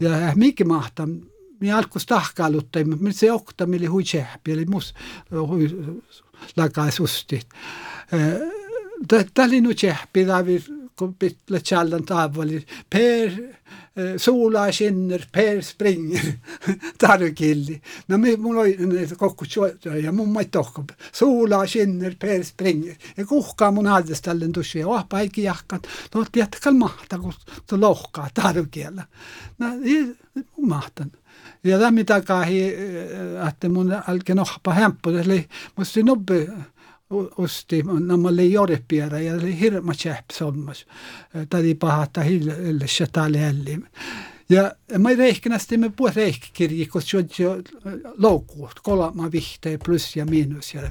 Ja 0.01 0.11
mikä 0.35 0.65
mahtaa, 0.65 1.09
me 1.61 1.73
alkus 1.73 2.07
tahkailuttaimme, 2.07 2.97
me 3.01 3.13
se 3.13 3.33
ohta, 3.33 3.67
mille 3.67 3.87
hui 3.87 4.03
tsehpi, 4.03 4.53
eli 4.53 4.65
mus 4.65 4.95
lagai 6.57 6.93
susti. 6.93 7.41
Tämä 9.09 9.47
oli 9.47 9.61
nyt 9.61 9.77
tsehpi, 9.77 10.27
kun 11.03 11.15
pitää 11.19 11.61
tjallan 11.61 12.05
tavalli. 12.05 12.67
Per 12.91 13.31
sola 14.17 14.73
skinner, 14.73 15.25
Per 15.33 15.63
springer, 15.63 16.25
tarukilli. 16.99 17.81
No 18.09 18.19
me, 18.19 18.37
mul 18.37 18.57
oli 18.57 18.77
kokku 19.17 19.45
ja 20.03 20.13
mun 20.13 20.29
ma 20.33 20.41
ei 20.41 20.49
tohku. 20.51 20.85
Sola 21.13 21.67
skinner, 21.67 22.15
Per 22.19 22.45
springer. 22.45 22.95
Ja 23.17 23.27
kuhkaa 23.27 23.71
mun 23.71 23.87
aldest 23.87 24.25
talle 24.25 24.49
tussi 24.49 24.79
ja 24.79 24.89
ohpa 24.89 25.21
ei 25.21 25.29
kiahkan. 25.29 25.81
No 26.15 26.25
tiedätkö 26.33 26.71
mahta, 26.71 27.19
kun 27.19 27.35
tu 27.67 27.81
lohkaa 27.81 28.29
tarukielä. 28.35 29.07
No 29.59 29.67
mahtan. 30.61 31.13
Ja 31.65 31.79
tämä 31.79 32.05
takahi, 32.05 32.75
että 33.49 33.69
mun 33.69 33.93
alkoi 33.93 34.35
nohpa 34.35 34.75
hämppu, 34.75 35.11
eli 35.11 35.49
musta 35.77 36.01
nobbe 36.03 36.49
osti, 37.39 37.83
nämä 38.07 38.29
oli 38.29 38.53
jorpiera 38.53 39.19
ja 39.19 39.35
oli 39.35 39.61
hirma 39.61 39.93
tjäpp 40.03 40.31
sommas. 40.33 40.87
Tadi 41.51 41.75
pahata 41.75 42.21
hille 42.21 42.79
lälli. 43.33 43.79
Ja 44.49 44.73
mä 44.99 45.09
reikkinästi 45.15 45.77
me 45.77 45.91
puhut 45.97 46.17
reikkikirji, 46.17 46.87
kun 46.87 47.03
se 47.03 47.17
on 47.17 47.29
jo 47.39 47.63
loukkuut, 48.19 48.81
kolma 48.83 49.33
vihteen 49.33 49.79
plus 49.85 50.17
ja 50.17 50.27
miinus. 50.27 50.75
Ja 50.75 50.83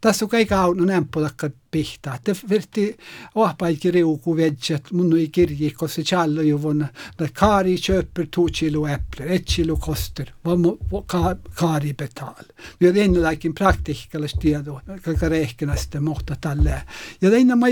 tässä 0.00 0.24
on 0.24 0.28
kaikki 0.28 0.54
aunut 0.54 0.86
nämpulakka 0.86 1.50
pihtaa. 1.70 2.18
Te 2.24 2.36
verti 2.50 2.96
ohpaikki 3.34 3.90
riuku 3.90 4.36
vedjet, 4.36 4.90
mun 4.92 5.16
ei 5.16 5.28
kirji, 5.28 5.70
kun 5.70 5.88
se 5.88 6.02
challo 6.02 6.42
ju 6.42 6.62
vuonna. 6.62 6.88
Kari 7.32 7.76
köper 7.78 8.26
två 8.26 8.48
kilo 8.52 8.86
äpplen, 8.86 9.28
ett 9.28 9.44
kilo 9.46 9.76
kostar, 9.76 10.26
vad 10.44 11.36
Kari 11.54 11.92
betal. 11.92 12.44
Vi 12.80 12.86
har 12.86 12.96
ennenlakin 12.96 13.54
praktikkalas 13.54 14.34
tieto, 14.40 14.80
kaikki 15.02 15.28
reikkinästi 15.28 16.00
mohta 16.00 16.36
tälle. 16.40 16.82
Ja 17.20 17.30
tein 17.30 17.58
mä 17.58 17.66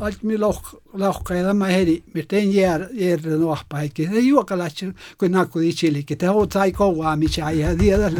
allt 0.00 0.22
mi 0.22 0.38
lohka 0.92 1.34
ja 1.34 1.44
tämä 1.44 1.66
heri, 1.66 2.02
mitä 2.14 2.36
en 2.36 2.54
jää 2.54 2.88
järden 2.92 3.42
ohpaikki. 3.42 4.08
Ei 4.12 4.28
juokalatsi, 4.28 4.86
kun 5.18 5.30
nakku 5.30 5.58
itsilikin, 5.58 6.18
te 6.18 6.30
oot 6.30 6.52
sai 6.52 6.72
kovaa, 6.72 7.16
mitä 7.16 7.48
ei 7.48 7.76
tiedä. 7.76 8.10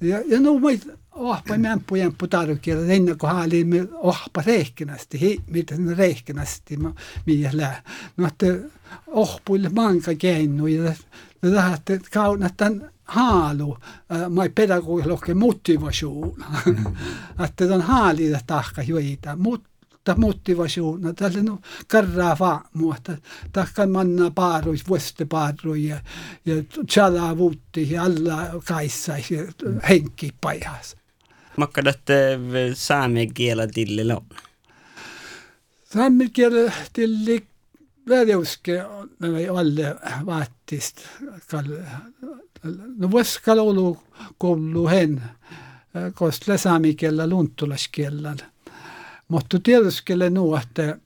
Ja, 0.00 0.22
ja 0.26 0.40
no 0.40 0.58
mä 0.58 0.68
ohpa 1.12 1.58
mämppu 1.58 1.94
jämppu 1.94 2.26
tarkiella 2.26 2.92
ennen 2.92 3.18
kuin 3.18 3.32
haalimme 3.32 3.88
ohpa 3.92 4.42
reikkinästi, 4.46 5.20
hi, 5.20 5.40
mitä 5.50 5.76
ne 5.76 5.94
reikkinästi 5.94 6.78
miehellä. 7.26 7.82
No, 8.16 8.26
että 8.26 8.46
ohpuille 9.06 9.68
manka 9.68 10.14
keinu 10.14 10.66
ja 10.66 10.92
tähän 11.40 11.78
kaunat 12.12 12.54
tämän 12.56 12.90
haalu, 13.04 13.78
mai 14.30 14.48
pedagogilogin 14.48 15.36
motivation. 15.36 16.44
että 17.44 17.74
on 17.74 17.82
haalida 17.82 18.40
tahka 18.46 18.82
juida, 18.82 19.36
mutta 19.36 19.68
motivation, 20.16 21.14
tälle 21.16 21.42
no 21.42 21.58
karraa 21.86 22.36
vaan 22.38 22.64
muuta, 22.74 23.16
tahka 23.52 23.86
manna 23.86 24.30
paaruis, 24.30 24.88
vuoste 24.88 25.24
paaruis 25.24 25.84
ja, 25.84 26.00
ja 26.46 26.54
tjala 26.92 27.38
vuutti 27.38 27.90
ja 27.90 28.02
alla 28.02 28.38
kaissa 28.68 29.12
ja 29.12 29.68
henki 29.88 30.30
paihas. 30.40 30.96
Makkadatte 31.56 32.38
saame 32.74 33.26
kielä 33.26 33.66
tillillä 33.66 34.16
on? 34.16 34.26
Saame 35.84 36.28
kielä 36.32 36.72
tilli 36.92 37.46
väljouske 38.08 38.80
alle 39.58 39.96
vaatist 40.26 40.96
no 42.96 43.10
vuosikal 43.10 43.58
olu 43.58 43.98
koulu 44.38 44.88
hen 44.88 45.22
koska 46.14 46.58
saamikielellä 46.58 47.26
luntulaskielellä. 47.26 48.53
Mutta 49.28 49.58
tietysti 49.62 50.12
nu, 50.30 50.56
että 50.56 50.98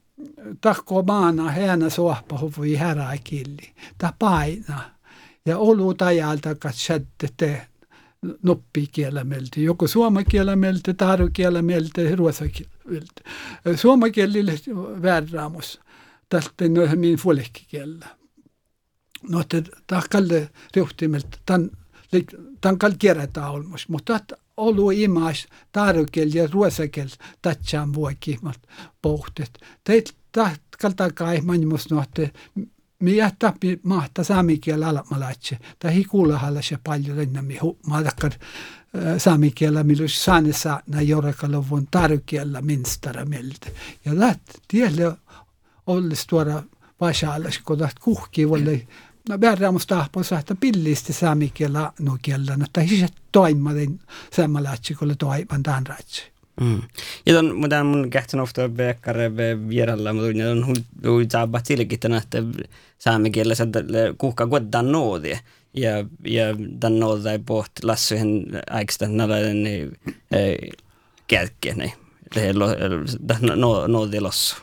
tahko 0.61 1.03
maana 1.03 1.51
häänä 1.51 1.91
sohpa 1.91 2.39
hovui 2.39 2.75
härää 2.75 3.17
killi. 3.25 3.75
Ta 3.99 4.13
paina. 4.19 4.81
Ja 5.47 5.59
olu 5.59 5.95
tajalta 5.95 6.55
katsatte 6.55 7.29
te 7.37 7.67
noppikielämeltä, 8.43 9.61
joko 9.61 9.87
suomakielämeltä, 9.87 10.95
taarukielämeltä, 10.95 12.03
ruotsakielämeltä. 12.17 13.23
Suomakielille 13.77 14.53
värraamus 15.03 15.81
tästä 16.29 16.69
noihin 16.69 16.99
min 16.99 17.17
fuolekkikielellä. 17.17 18.07
No, 19.29 19.41
että 19.41 19.63
tahkalle 19.87 20.51
reuhtimeltä, 20.77 21.39
tämän, 21.47 21.71
tämän 22.61 22.79
kall 22.79 22.93
kierrätä 22.99 23.49
olmus, 23.49 23.89
mutta 23.89 24.21
olu 24.59 24.91
imas 24.91 25.47
taarukel 25.73 26.31
ja 26.35 26.49
ruosakel 26.53 27.09
tatsaan 27.43 27.95
vuokimmat 27.95 28.61
pohtet. 29.03 29.59
Teit 29.85 30.15
tahkalta 30.33 31.11
kai 31.11 31.41
manjumus 31.41 31.91
nohte, 31.91 32.33
Mie 33.03 33.33
tappi 33.39 33.81
mahta 33.83 34.25
saamikielä 34.25 34.89
alamalaatse. 34.89 35.59
Tai 35.79 35.95
hikuulahalla 35.95 36.63
se 36.63 36.79
paljon 36.85 37.19
ennemmin. 37.21 37.59
Mä 37.87 38.03
takkar 38.03 38.33
saamikielä, 39.19 39.85
millä 39.85 40.09
saane 40.09 40.53
saana 40.53 41.03
jorkaluvun 41.03 41.89
tarkielä 41.91 42.63
minstara 42.63 43.25
mieltä. 43.25 43.71
Ja 44.05 44.19
läht 44.19 44.41
tielle 44.69 45.17
olles 45.87 46.27
tuoda 46.27 46.63
vaisaallas, 47.01 47.59
kun 47.59 47.79
taht 47.79 47.99
kuhki 47.99 48.49
volle 48.49 48.87
no 49.29 49.41
värraamus 49.41 49.87
tahpo 49.87 50.23
sahta 50.23 50.57
pillisti 50.61 51.13
saamikielä 51.13 51.93
no 51.99 52.19
kielä, 52.23 52.57
no 52.57 52.67
tai 52.73 52.89
siis 52.89 53.13
toimaden 53.33 54.01
saamalaatse, 54.33 54.95
kun 54.95 55.15
toiman 55.19 55.63
tämän 55.63 55.87
raatse. 55.87 56.23
Mm. 56.61 56.83
Ja 57.27 57.35
ton, 57.35 57.57
mutta 57.57 57.85
mun 57.85 58.11
kähtän 58.11 58.41
ofta 58.41 58.69
bekkare 58.69 59.31
vieralla, 59.69 60.13
mutta 60.13 60.51
on 60.51 60.67
hui 61.07 61.27
saaba 61.33 61.61
silkittänä, 61.65 62.17
että 62.17 62.39
saamen 62.99 63.33
kielessä 63.33 63.67
kuhka 64.19 64.47
kuitenkaan 64.47 64.93
noodi. 64.93 65.39
Ja, 65.75 65.93
ja 66.25 66.45
tämän 66.81 67.01
noodi 67.01 67.29
ei 67.29 67.39
poht 67.39 67.73
lassuihin 67.83 68.47
aiksta 68.71 69.09
nalainen 69.09 69.93
kälkeen. 71.29 71.93
Noodi 73.87 74.21
lossu. 74.21 74.57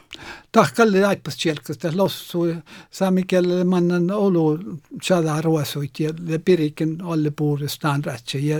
Tahkalle 0.51 1.05
aipas 1.05 1.37
tjelkasta 1.37 1.89
lossu 1.95 2.45
saamikielelle 2.91 3.63
mannan 3.63 4.11
olu 4.11 4.59
tjada 5.07 5.41
ruosuit 5.41 5.99
ja, 5.99 6.09
pirikin 6.45 6.97
alle 7.03 7.31
puudestaan 7.31 8.03
rätsä. 8.03 8.37
Ja 8.37 8.57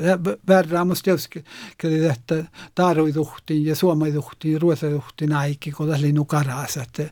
värraamus 0.48 1.04
tietysti, 1.04 1.44
että 2.12 2.44
taaruiduhtiin 2.76 3.66
ja 3.66 3.76
suomaiduhtiin, 3.76 4.62
ruosaiduhtiin 4.62 5.32
äikki, 5.32 5.72
kun 5.72 5.88
tässä 5.88 6.02
linnu 6.02 6.26
karas. 6.26 6.78
Että 6.78 7.10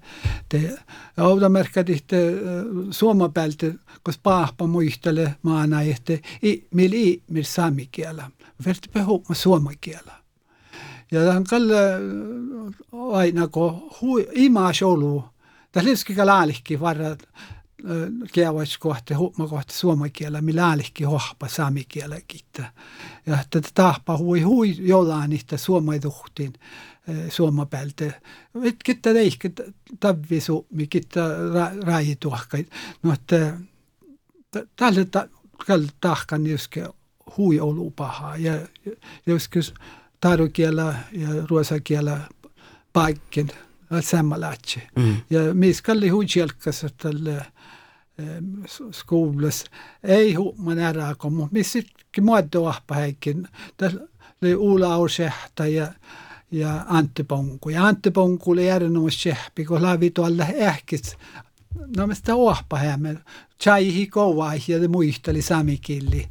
te 0.50 0.78
autamerkadihte 1.18 2.34
suoma 2.92 3.30
päältä, 3.30 3.68
kun 4.04 4.14
paahpa 4.24 4.68
muistele 4.68 5.36
maana, 5.42 5.78
millä 6.74 6.96
i, 6.96 7.24
millä 7.28 7.44
saamikielä. 7.44 8.32
Verti 8.66 8.90
puhumaan 8.94 9.36
suomakielä 9.36 10.23
ja 11.14 11.26
ta 11.26 11.36
on 11.38 11.46
kõlle 11.46 11.82
vaid 12.92 13.38
nagu 13.38 13.68
hui, 14.02 14.28
imasolu. 14.34 15.24
Ta 15.72 15.84
liski 15.84 16.16
ka 16.16 16.26
laalihki 16.26 16.80
varra 16.80 17.16
kielvois 18.32 18.78
kohti, 18.78 19.14
huuma 19.14 19.48
kohti 19.48 19.74
suomen 19.74 20.12
kielä, 20.12 20.42
millä 20.42 20.68
äälihki 20.68 21.04
hohpa 21.04 21.48
saami 21.48 21.84
kielä 21.88 22.22
kiittää. 22.28 22.72
Ja 23.26 23.38
tätä 23.50 23.70
tahpa 23.74 24.18
hui 24.18 24.42
hui 24.42 24.76
jollain 24.80 25.30
niistä 25.30 25.58
suomen 25.58 26.02
tuhtiin 26.02 26.54
suoma 27.30 27.66
päältä. 27.66 28.06
Et 28.64 28.76
kitta 28.84 29.14
teihkä 29.14 29.50
tavvi 30.00 30.42
suomi, 30.42 30.88
kitta 30.88 31.22
rai 31.84 32.16
tuhkai. 32.20 32.66
No, 33.04 33.14
että 33.14 33.58
tällä 34.76 35.06
tahkan 36.02 36.48
joskin 36.48 36.88
hui 37.38 37.60
olu 37.60 37.92
pahaa 37.92 38.38
ja 38.38 38.54
joskus 39.26 39.74
tarukielä 40.24 40.96
ja 41.12 41.28
ruosakielä 41.50 42.18
paikken 42.94 43.52
sammalatsi. 44.02 44.84
Mm. 44.96 45.16
Ja 45.30 45.54
miskalli 45.54 46.10
huijelkas 46.10 46.86
tälle 46.98 47.46
skolas 48.92 49.66
ei 50.04 50.34
huoman 50.34 50.80
ära 50.80 51.16
kun 51.16 51.50
missäkin 51.52 52.24
muoddo 52.24 52.66
ahpahäikin. 52.66 53.48
Tällä 53.78 54.02
Uula 54.58 54.94
Aursehta 54.94 55.68
ja 55.68 55.88
ja 56.52 56.86
Antti 56.88 57.24
Ponku. 57.24 57.70
Ja 57.70 57.86
Antti 57.86 58.12
Ponku 58.12 58.52
oli 58.52 58.70
erinomaisesti 58.70 59.66
kun 59.68 59.82
lävi 59.82 60.12
tuolla 60.12 60.46
ähkis. 60.62 61.18
No 61.98 62.08
me 62.08 62.16
sitä 62.16 62.36
ohpahämme 62.36 63.18
Chaihi 63.64 64.08
kovai 64.08 64.60
ja 64.68 64.90
muisteli 64.90 65.42
samikilli 65.42 66.28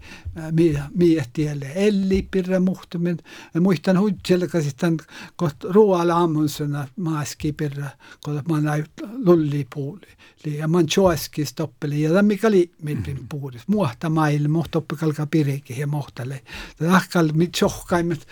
miettielle. 0.95 1.73
Elli 1.75 2.29
pirra 2.31 2.61
muhtumen. 2.61 3.17
Muistan 3.61 3.99
huitselka 3.99 4.61
sitten 4.61 4.97
kot 5.37 5.57
ruoala 5.65 6.17
ammunsena 6.17 6.89
maaski 6.97 7.53
pirra, 7.53 7.87
kun 8.25 8.43
mä 8.51 8.61
näin 8.61 8.85
lullipuuli. 9.25 10.07
Ja 10.47 10.69
man 10.69 10.87
choaski 10.87 11.45
stoppeli 11.45 12.03
ja 12.03 12.23
mikä 12.23 12.51
li 12.51 12.71
mitpin. 12.83 13.29
Muhta 13.67 14.11
maille, 14.11 14.49
muhta 14.49 14.79
oppikalka 14.79 15.27
pirikin 15.27 15.79
ja 15.79 15.87
muhtale. 15.87 16.43
Tahkal 16.79 17.29
mit 17.35 17.53
chohkaimet 17.53 18.27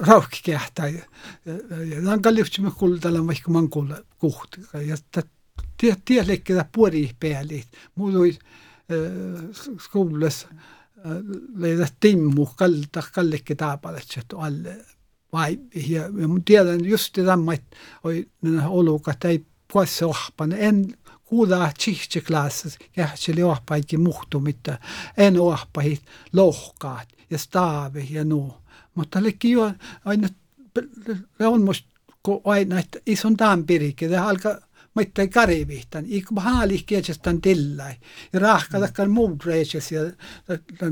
rauhki 0.00 0.40
kehtä. 0.42 0.88
Ja 0.88 2.02
tankal 2.04 2.34
lyhtsime 2.34 2.70
kultalla 2.70 3.26
vaikka 3.26 3.50
man 3.50 3.68
kuhti. 4.18 4.60
Ja 4.86 4.96
det, 5.82 6.26
ligger 6.26 6.56
det 6.56 6.66
både 6.72 6.98
i 6.98 7.10
pealit, 7.20 7.76
mul 7.94 8.16
oli 8.16 8.38
äh, 8.90 9.42
skolas 9.78 10.46
äh, 10.46 11.18
leidas 11.56 11.92
timmu 12.00 12.46
kalda 12.56 13.02
kallike 13.14 13.54
taapalatsat 13.54 14.34
alle 14.36 14.78
vai 15.32 15.58
ja, 15.74 16.02
ja 16.02 16.28
mä 16.28 16.40
tiedän 16.44 16.84
just 16.84 17.12
tämä, 17.24 17.52
että 17.52 17.76
oli 18.04 18.28
olukat 18.68 19.24
ei 19.24 19.46
poissa 19.72 20.06
ohpana. 20.06 20.56
En 20.56 20.94
kuulla 21.24 21.72
tsihti 21.78 22.20
klassas, 22.20 22.78
kähtseli 22.92 23.42
ohpaikki 23.42 23.96
muhtumitta, 23.96 24.78
en 25.16 25.40
ohpahit 25.40 26.02
lohkaat 26.32 27.08
ja 27.30 27.38
staave 27.38 28.06
ja 28.10 28.24
nuu. 28.24 28.54
Mutta 28.94 29.22
lekki 29.22 29.50
jo 29.50 29.72
aina, 30.04 30.28
on 31.40 31.62
musta 31.62 31.88
aina, 32.44 32.78
että 32.78 32.98
ison 33.06 33.36
taanpirikki, 33.36 34.16
alkaa 34.16 34.56
mitte 34.98 35.28
karivihtan, 35.28 36.04
ik 36.08 36.30
mahaalih 36.30 36.84
kietsestän 36.86 37.40
tillai. 37.40 37.94
Ja 38.32 38.40
rahka 38.40 38.80
takkar 38.80 39.08
muud 39.08 39.44
reisjes 39.46 39.92
ja 39.92 40.00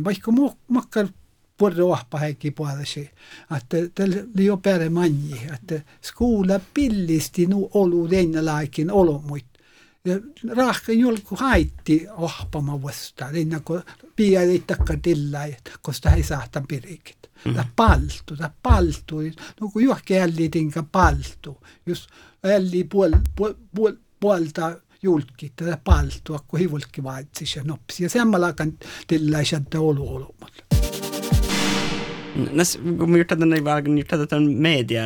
vaikka 0.05 0.33
makkar 0.69 1.09
puolta 1.57 1.85
ohpa 1.85 2.19
häikki 2.19 2.51
puolesi. 2.51 3.11
Että 3.57 3.77
tällä 3.95 4.17
jo 4.35 4.57
pere 4.57 4.89
manji, 4.89 5.41
että 5.55 5.81
skuula 6.03 6.61
pillisti 6.75 7.47
nu 7.47 7.71
olu 7.75 8.09
teina 8.09 8.45
laikin 8.45 8.91
olomut. 8.91 9.45
Ja 10.05 10.21
rahka 10.57 10.93
julku 10.93 11.37
haitti 11.37 12.07
ohpama 12.11 12.83
vasta, 12.83 13.31
ennen 13.31 13.63
kuin 13.63 13.83
pia 14.17 14.43
ei 14.43 14.63
takka 14.67 14.95
tillai, 15.03 15.57
koska 15.83 16.11
ei 16.11 16.23
saa 16.23 16.49
tämän 16.53 16.67
pirikit. 16.67 17.26
Mm. 17.45 17.55
tahab 17.55 17.69
paltu, 17.77 18.37
tahab 18.37 18.53
paltu, 18.63 19.17
nagu 19.61 19.79
juhkihälli 19.79 20.51
ka 20.75 20.83
paltu, 20.83 21.57
jos 21.87 22.07
hälli 22.45 22.85
puol, 22.85 23.13
puol, 23.37 23.55
puol, 23.75 23.93
puolta 24.21 24.81
julki, 25.03 25.53
tätä 25.57 25.79
paltua, 25.85 26.39
kun 26.49 26.61
hivulki 26.61 27.03
vaatsis 27.03 27.57
ja 27.57 27.65
nopsi. 27.65 28.03
Ja 28.03 28.11
samalla 28.11 28.47
aikaan 28.47 28.79
tällä 29.07 29.39
ei 29.41 29.79
olu 29.79 30.17
olematta. 30.17 30.65
Näs, 32.53 32.79
kun 32.99 33.11
me 33.11 33.19
juttaa 33.19 33.39
tänne 33.39 33.65
valkoin, 33.65 33.95
niin 33.95 33.99
juttaa 33.99 34.27
tämän 34.27 34.51
media 34.51 35.03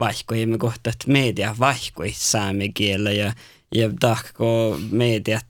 vaihkoja, 0.00 0.46
me 0.46 0.58
kohta, 0.58 0.90
että 0.90 1.10
media 1.10 1.56
vaihkoi 1.58 2.12
saame 2.12 2.68
kielellä 2.68 3.12
ja 3.12 3.32
ja 3.74 3.90
tahko 4.00 4.78
mediat 4.90 5.46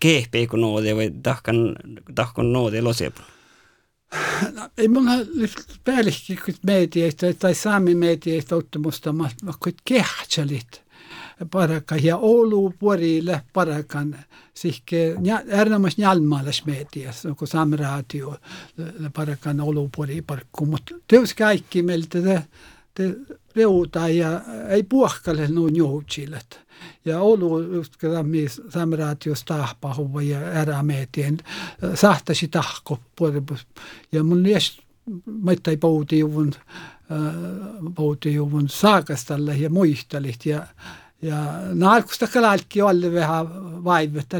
keepi 0.00 0.46
kun 0.46 0.60
noodi 0.60 0.92
või 0.94 1.10
tahkan 1.22 1.76
tahkan 2.14 2.52
noodi 2.52 2.82
losepun 2.82 3.24
ei, 4.78 4.88
mulle 4.88 5.26
lihtsalt 5.34 5.80
pealikult 5.84 6.58
meeldii, 6.66 7.02
että 7.02 7.48
ei 7.48 7.54
saami 7.54 7.94
meeldii, 7.94 8.38
että 8.38 8.56
ottamustamassa, 8.56 9.36
kun 9.60 9.72
kehtselit 9.84 10.84
parakan 11.50 12.04
ja 12.04 12.16
Oulu 12.16 12.74
vuorille 12.80 13.42
parakan. 13.52 14.18
Sihke 14.54 15.16
äärimmäisen 15.52 16.02
jalmaalas 16.02 16.64
medias, 16.66 17.22
kun 17.38 17.48
saamme 17.48 17.76
radio 17.76 18.36
parakan 19.14 19.60
Oulu 19.60 19.90
vuori 19.96 20.22
parkku, 20.22 20.66
mutta 20.66 20.94
teos 21.08 21.34
kaikki 21.34 21.82
meiltä 21.82 22.42
reuta 23.56 24.08
ja 24.08 24.40
ei 24.68 24.82
puhkalle 24.82 25.48
nu 25.48 25.68
njuutsilet. 25.68 26.60
Ja 27.04 27.20
olu 27.20 27.50
mi 28.22 28.46
samraatios 28.68 29.44
tahpahuva 29.44 30.22
ja 30.22 30.40
ära 30.40 30.82
meetien. 30.82 31.38
Sahtasi 31.94 32.48
tahko 32.48 32.98
puolibus. 33.16 33.66
Ja 34.12 34.24
mun 34.24 34.42
liest 34.42 34.80
mõttai 35.26 35.76
poudi 35.76 36.18
juvun, 36.18 36.52
äh, 37.12 37.34
poudi 37.94 38.34
juvun 38.34 38.68
saagastalle 38.68 39.56
ja 39.56 39.70
muihtaliht 39.70 40.46
ja 40.46 40.66
ja 41.24 41.36
naalkusta 41.74 42.26
kalalki 42.26 42.82
olla 42.82 43.12
vähän 43.12 43.84
vaivetta. 43.84 44.36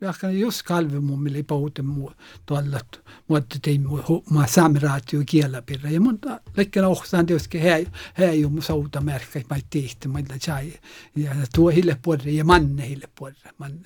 Eli 0.00 0.06
jahkan 0.06 0.38
just 0.38 0.62
kalvimummille 0.62 1.42
pouta 1.42 1.82
muu 1.82 2.12
tuolla 2.46 2.80
mutta 3.28 3.58
tein 3.62 3.86
mä 4.30 4.46
samraatio 4.46 5.22
kielapirra 5.26 5.90
ja 5.90 6.00
mun 6.00 6.18
lekkän 6.56 6.84
ohsaan 6.84 7.26
tietysti 7.26 7.62
he 7.62 7.86
he 8.18 8.34
ju 8.34 8.48
mun 8.48 8.62
souta 8.62 9.00
merkka 9.00 9.40
mä 9.50 9.56
tihti 9.70 10.08
mä 10.08 10.20
chai 10.38 10.72
ja 11.16 11.34
tuo 11.54 11.68
hille 11.68 11.96
puolelle 12.02 12.30
ja 12.30 12.44
manne 12.44 12.88
hille 12.88 13.08
puolelle 13.18 13.80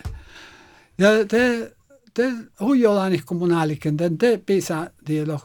ja 0.98 1.08
te 1.28 1.72
te 2.14 2.32
huijolani 2.60 3.18
kun 3.18 3.36
mun 3.36 3.52
aliken 3.52 3.96
te 3.96 4.42
pisa 4.46 4.90
dielo 5.06 5.40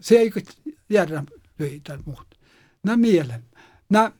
se 0.00 0.14
ei 0.14 0.32
järjä 0.90 1.24
löytää 1.58 1.98
muut. 2.04 2.38
Nä 2.84 2.96
mielen 2.96 3.44
nä 3.88 4.12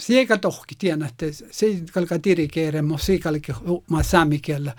Siega 0.00 0.38
tohki 0.38 0.74
tiedä, 0.78 1.06
että 1.06 1.26
se 1.50 1.66
kalka 1.92 2.24
dirigeeremo, 2.24 2.98
se 2.98 3.18
kalka 3.18 3.54
huumaa 3.66 4.02
saamikielä. 4.02 4.74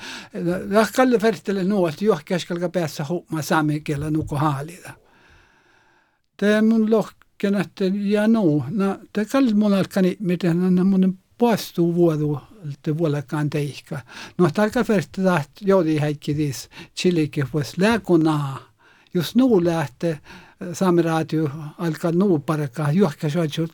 Ja 0.70 0.88
kalle 0.96 1.22
vertele 1.22 1.64
nuo, 1.64 1.88
että 1.88 2.06
johkäs 2.06 2.46
kalka 2.46 2.70
päässä 2.70 3.06
huumaa 3.10 3.42
saamikielä 3.42 4.12
nuko 4.12 4.36
haalida. 4.36 4.92
Te 6.38 6.62
mun 6.62 6.92
lohken, 6.92 7.56
että 7.56 7.86
ja 7.86 8.28
no, 8.28 8.66
no 8.70 9.00
te 9.14 9.26
kalle 9.26 9.54
mun 9.54 9.74
alkani, 9.74 10.18
miten 10.20 10.64
on 10.64 10.88
mun 10.88 11.18
puastuu 11.38 11.96
vuodu, 11.96 12.40
että 12.74 12.98
vuolekaan 12.98 13.50
teihkä. 13.50 14.02
No 14.38 14.50
tarkka 14.54 14.86
vertele, 14.90 15.36
että 15.36 15.62
joudi 15.62 15.98
häikki 15.98 16.34
tis, 16.34 16.70
chilike, 16.96 17.48
vois 17.54 17.78
lääkunaa, 17.78 18.60
jos 19.14 19.36
nuu 19.36 19.64
lähtee, 19.64 20.20
saamiradio 20.74 21.50
alkaa 21.78 22.12
nuu 22.12 22.40
paraka 22.40 22.92
juhka 22.92 23.30
soitsu 23.30 23.68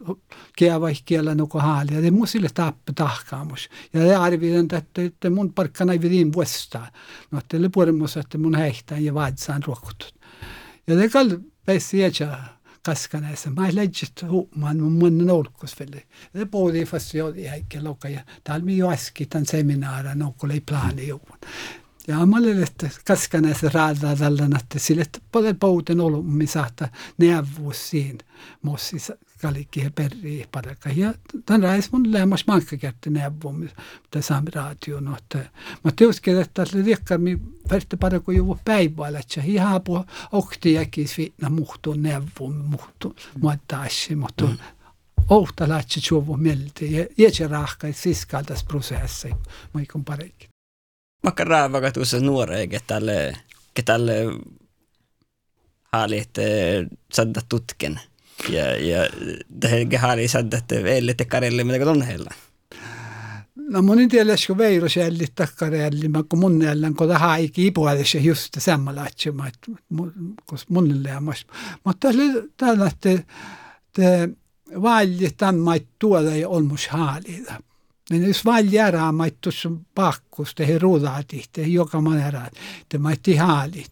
kieva 0.56 0.88
kiellä 1.06 1.36
nuko 1.36 1.60
haali 1.60 1.96
ja 1.96 2.02
te 2.02 2.12
musille 2.12 2.50
tappu 2.54 2.94
tahkaamus. 2.94 3.70
Ja 3.94 4.00
te 4.00 4.16
arvioin 4.16 4.68
että 4.76 5.02
että 5.02 5.30
mun 5.30 5.54
parkkana 5.54 5.94
ei 5.94 6.02
vidin 6.02 6.34
vuosta. 6.34 6.88
No 7.32 7.42
te 7.48 7.58
puolimus 7.74 8.18
että 8.18 8.38
mun 8.38 8.56
heihtään 8.56 9.06
ja 9.06 9.14
vaadsaan 9.14 9.64
ruokutut. 9.64 10.16
Ja 10.88 10.96
te 10.96 11.10
kall 11.10 11.32
pessi 11.66 12.00
jätsä 12.00 12.38
kaskaneessa 12.86 13.50
mä 13.50 13.68
legit 13.72 14.22
huumaan 14.30 14.80
mun 14.80 14.92
mun 14.92 15.18
nolkus 15.18 15.80
velle 15.80 16.04
te 16.34 16.46
poodi 16.46 16.86
fast 16.86 17.14
jo 17.14 17.34
häikkä 17.50 17.84
lokka 17.84 18.10
ja 18.10 18.22
täällä 18.44 18.66
mi 18.66 18.78
jo 18.78 18.92
äski 18.92 19.26
tämän 19.26 19.46
seminaara 19.46 20.16
nokkole 20.16 20.62
plaani 20.70 21.08
juun 21.08 21.40
ja 22.08 22.18
olin, 22.20 22.64
että 22.64 22.90
kaskanässä 23.08 23.70
raadaa 23.74 24.16
tällainen, 24.16 24.60
että 24.60 24.80
sille 24.80 25.06
paljon 25.32 25.56
pouten 25.56 26.00
ollut, 26.00 26.34
missä 26.34 26.72
neuvus 27.18 27.90
siinä, 27.90 28.20
mossi 28.62 28.98
kalikki 29.42 29.90
perri 29.96 30.46
paraka. 30.52 30.90
Ja 30.90 31.14
tämän 31.46 31.64
rais 31.64 31.92
mun 31.92 32.12
lämmäs 32.12 32.48
mankka 32.48 32.78
kerti 32.78 33.10
neuvua, 33.10 33.54
mitä 33.54 34.22
saamme 34.22 34.52
raation. 34.56 35.16
Että, 35.18 35.38
mä 35.84 35.92
teuskin, 35.96 36.42
että 36.42 36.66
riekkaammin 36.86 37.60
verta 37.72 37.98
parako 37.98 38.32
juvu 38.32 38.60
päivällä, 38.66 39.20
että 39.20 39.42
ihan 39.46 39.82
puhua 39.82 40.06
okti 40.32 40.74
jäkis 40.74 41.18
viitna 41.18 41.50
muhtuu 41.50 41.94
neuvun, 41.94 42.56
muhtuu, 42.56 43.16
muottaisi, 43.42 44.16
mutta 44.16 44.50
ohta 45.30 45.70
lähtsi 45.70 46.02
juvu 46.12 46.38
mieltä 46.38 46.86
ja 46.86 47.06
jätsä 47.18 47.48
rahka 47.48 47.88
siskaltas 47.92 48.64
prosessi, 48.64 49.30
mä 49.74 49.82
ikon 49.82 50.06
parekin 50.06 50.53
vaikka 51.24 51.44
rääväkä 51.44 51.92
tuossa 51.92 52.20
nuoreen, 52.20 52.70
ketälle, 52.70 53.34
ketälle 53.74 54.14
haalit 55.92 56.30
sadda 57.14 57.42
tutken. 57.50 58.00
Ja, 58.50 58.76
ja 58.76 59.10
tähän 59.60 59.88
haali 60.00 60.28
sadda, 60.28 60.58
että 60.58 60.76
eille 60.76 61.14
te 61.14 61.26
karille, 61.26 61.64
mitä 61.64 61.92
on 61.92 62.02
heillä. 62.02 62.30
No 63.56 63.82
monin 63.82 64.10
tiedätkö 64.10 64.58
veirus 64.58 64.96
jälli 64.96 65.26
takkarelli, 65.36 66.08
mä 66.08 66.24
kun 66.30 66.40
mun 66.40 66.62
jälleen, 66.62 66.96
kun 66.96 67.08
tähän 67.08 67.40
ei 67.40 67.50
kipuolisi 67.50 68.26
just 68.26 68.54
samalla, 68.58 69.08
että 69.08 69.46
mun 70.70 71.04
lämmäs. 71.04 71.48
Mutta 71.84 72.08
tällä, 72.58 72.88
että 72.88 73.24
valje 74.82 75.32
tämän 75.38 75.80
tuolla 76.00 76.32
ei 76.32 76.46
olmus 76.46 76.88
haalida. 76.88 77.60
Men 78.14 78.28
jos 78.28 78.46
valjara 78.46 79.12
maittus 79.12 79.68
pakkus 79.96 80.56
tehdä 80.56 80.80
ruudaati, 80.80 81.46
tehdä 81.52 81.70
joka 81.70 82.02
manera, 82.02 82.42
te 82.90 82.98
maitti 82.98 83.36
haalit. 83.36 83.92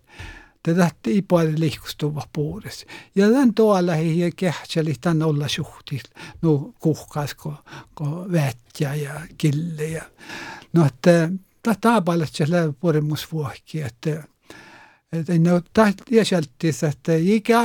Te 0.64 0.74
tahti 0.74 1.18
ipuari 1.18 1.60
liikustuva 1.60 2.24
puudessa. 2.34 2.86
Ja 3.16 3.30
tämän 3.30 3.54
tuolla 3.54 3.96
ei 3.96 4.32
kehtseli 4.36 4.94
tämän 5.02 5.24
olla 5.24 5.48
suhti, 5.48 6.02
no 6.42 6.74
kuhkas, 6.80 7.34
ko, 7.36 7.54
ko 7.94 8.26
vettä 8.32 8.96
ja 8.96 9.22
kille. 9.38 9.84
Ja, 9.84 10.04
no, 10.74 10.86
että 10.86 11.30
tämä 11.82 12.02
paljon 12.02 12.28
se 12.32 12.46
puolimus 12.80 13.32
vuohki, 13.32 13.82
että 13.82 14.24
että 15.14 15.34
no, 15.40 15.62
jäseltis, 16.12 16.84
että 16.84 17.12
ikä, 17.16 17.62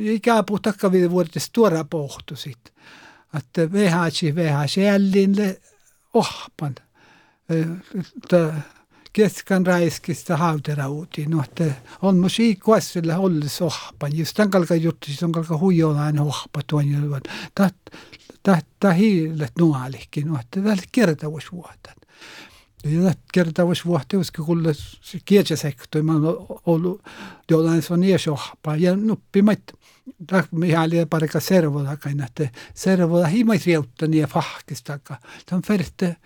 ikä 0.00 0.42
puhtakka 0.42 0.92
vuodesta 0.92 1.50
tuora 1.52 1.84
pohtu 1.84 2.36
sitten. 2.36 2.72
Että 3.36 3.72
VHC, 3.72 4.34
VHC 4.34 4.76
jäljille 4.76 5.60
ohpan. 6.16 6.74
Keskan 9.12 9.66
raiskista 9.66 10.36
hauterautiin, 10.36 11.30
no, 11.30 11.42
että 11.42 11.64
on 12.02 12.18
mun 12.18 12.30
siikuassilla 12.30 13.16
ollis 13.16 13.62
ohpan. 13.62 14.16
Just 14.16 14.36
tämän 14.36 14.50
kalka 14.50 14.74
juttu, 14.74 15.06
siis 15.06 15.22
on 15.22 15.32
kalka 15.32 15.58
huijolainen 15.58 16.22
ohpa 16.22 16.60
tuon. 16.66 16.84
Tämä 18.80 18.92
hiilet 18.92 19.52
nuolikin, 19.58 20.26
no, 20.26 20.38
että 20.40 20.60
tällä 20.60 20.82
kertavuusvuotat. 20.92 21.96
Ja 21.96 22.06
kertavuusvuotta, 23.32 24.16
koska 24.16 24.42
kuule 24.42 24.72
kietsäsektori, 25.24 26.02
mä 26.02 26.12
oon 26.12 26.46
ollut 26.66 27.02
jollain 27.50 27.82
se 27.82 27.92
on 27.92 28.00
ohpa. 28.32 28.76
Ja 28.76 28.96
nuppimat, 28.96 29.60
Mihalia 30.50 31.06
parika 31.06 31.40
servola 31.40 31.92
että 31.92 32.48
servola 32.74 33.26
himais 33.26 33.66
riutta 33.66 34.06
niin 34.06 34.28
fahkistaka. 34.28 35.16
Tämä 35.46 35.62
färte, 35.66 36.16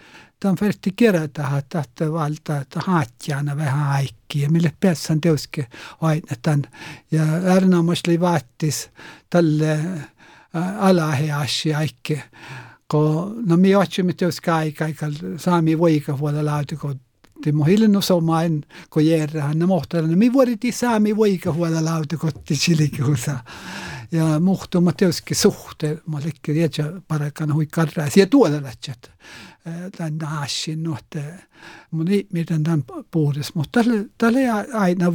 tämä 0.41 0.55
färte 0.61 0.91
kerätä, 0.97 1.49
että 1.59 2.13
valta, 2.13 2.57
että 2.57 2.81
haatjana 2.87 3.57
vähän 3.57 3.89
aikki 3.89 4.41
ja 4.41 4.51
mille 4.51 4.73
päässään 4.81 5.21
teoske 5.21 5.67
aina 6.01 6.37
tämän. 6.43 6.63
Ja 7.11 7.23
ärnaamas 7.45 8.03
oli 8.09 8.21
vaattis 8.21 8.91
tälle 9.31 9.81
alaheassi 10.79 11.75
aikki. 11.75 12.23
kun 12.91 13.43
no 13.47 13.57
mi 13.57 13.75
otsimme 13.77 14.13
teos 14.13 14.41
kai 14.41 14.73
kai 14.73 14.93
kal 14.95 15.13
saami 15.39 15.79
voika 15.79 16.19
vuoda 16.19 16.45
lauti 16.45 16.77
kun 16.77 17.01
te 17.45 17.53
mohille 17.53 17.89
no 17.89 18.01
somain 18.01 18.63
kun 18.91 19.07
järrähän 19.07 19.59
ne 19.59 19.67
mohtelen 19.67 20.19
mi 20.19 20.33
vuoditi 20.33 20.73
saami 20.73 21.17
voika 21.17 21.55
vuoda 21.55 21.85
lauti 21.85 22.17
kun 22.17 22.33
te 22.45 22.55
chilikusa 22.55 23.39
ja 24.13 24.41
muhtuma 24.41 24.93
teoski 24.93 25.35
suhte 25.35 25.99
ma 26.07 26.21
lekki 26.25 26.53
tiedä 26.53 27.01
parakan 27.09 27.55
hui 27.55 27.67
kadra 27.67 28.11
sie 28.11 28.27
tuoda 28.27 28.63
lähtsät 28.63 29.11
tän 29.97 30.19
naashin 30.19 30.83
nohte 30.83 31.25
mun 31.91 32.07
miten 32.33 32.63
tämän 32.63 32.85
puhdas, 33.11 33.55
mutta 33.55 33.83
tälle, 33.83 34.07
tälle 34.19 34.51
aina 34.73 35.07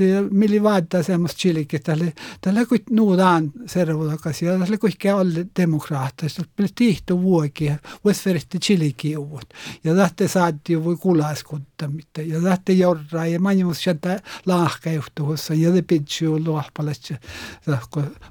det 0.00 0.30
mili 0.30 0.62
vaadda 0.62 1.02
semmoista 1.02 1.38
chilikki, 1.38 1.78
tälle, 1.78 2.12
tälle 2.40 2.66
kun 2.66 2.78
nuudaan 2.90 3.52
servulakas 3.66 4.42
ja 4.42 4.58
tälle 4.58 4.78
kuitenkin 4.78 5.14
alle 5.14 5.46
demokraattista, 5.58 6.42
tälle 6.56 6.70
tihto 6.74 7.22
vuoki 7.22 7.64
ja 7.64 7.76
vois 8.04 8.26
veritti 8.26 8.58
chilikki 8.58 9.16
uut. 9.16 9.54
Ja 9.84 9.94
tähte 9.94 10.28
saatti 10.28 10.84
voi 10.84 10.96
kulaskutta 10.96 11.88
mitte. 11.88 12.22
Ja 12.22 12.40
tähte 12.40 12.72
jorraa 12.72 13.26
ja 13.26 13.40
manimus 13.40 13.82
sieltä 13.82 14.20
laahkajuhtuhussa 14.46 15.54
ja 15.54 15.74
det 15.74 15.82
pitsi 15.86 16.24
ju 16.24 16.44
luohpalatsi 16.44 17.14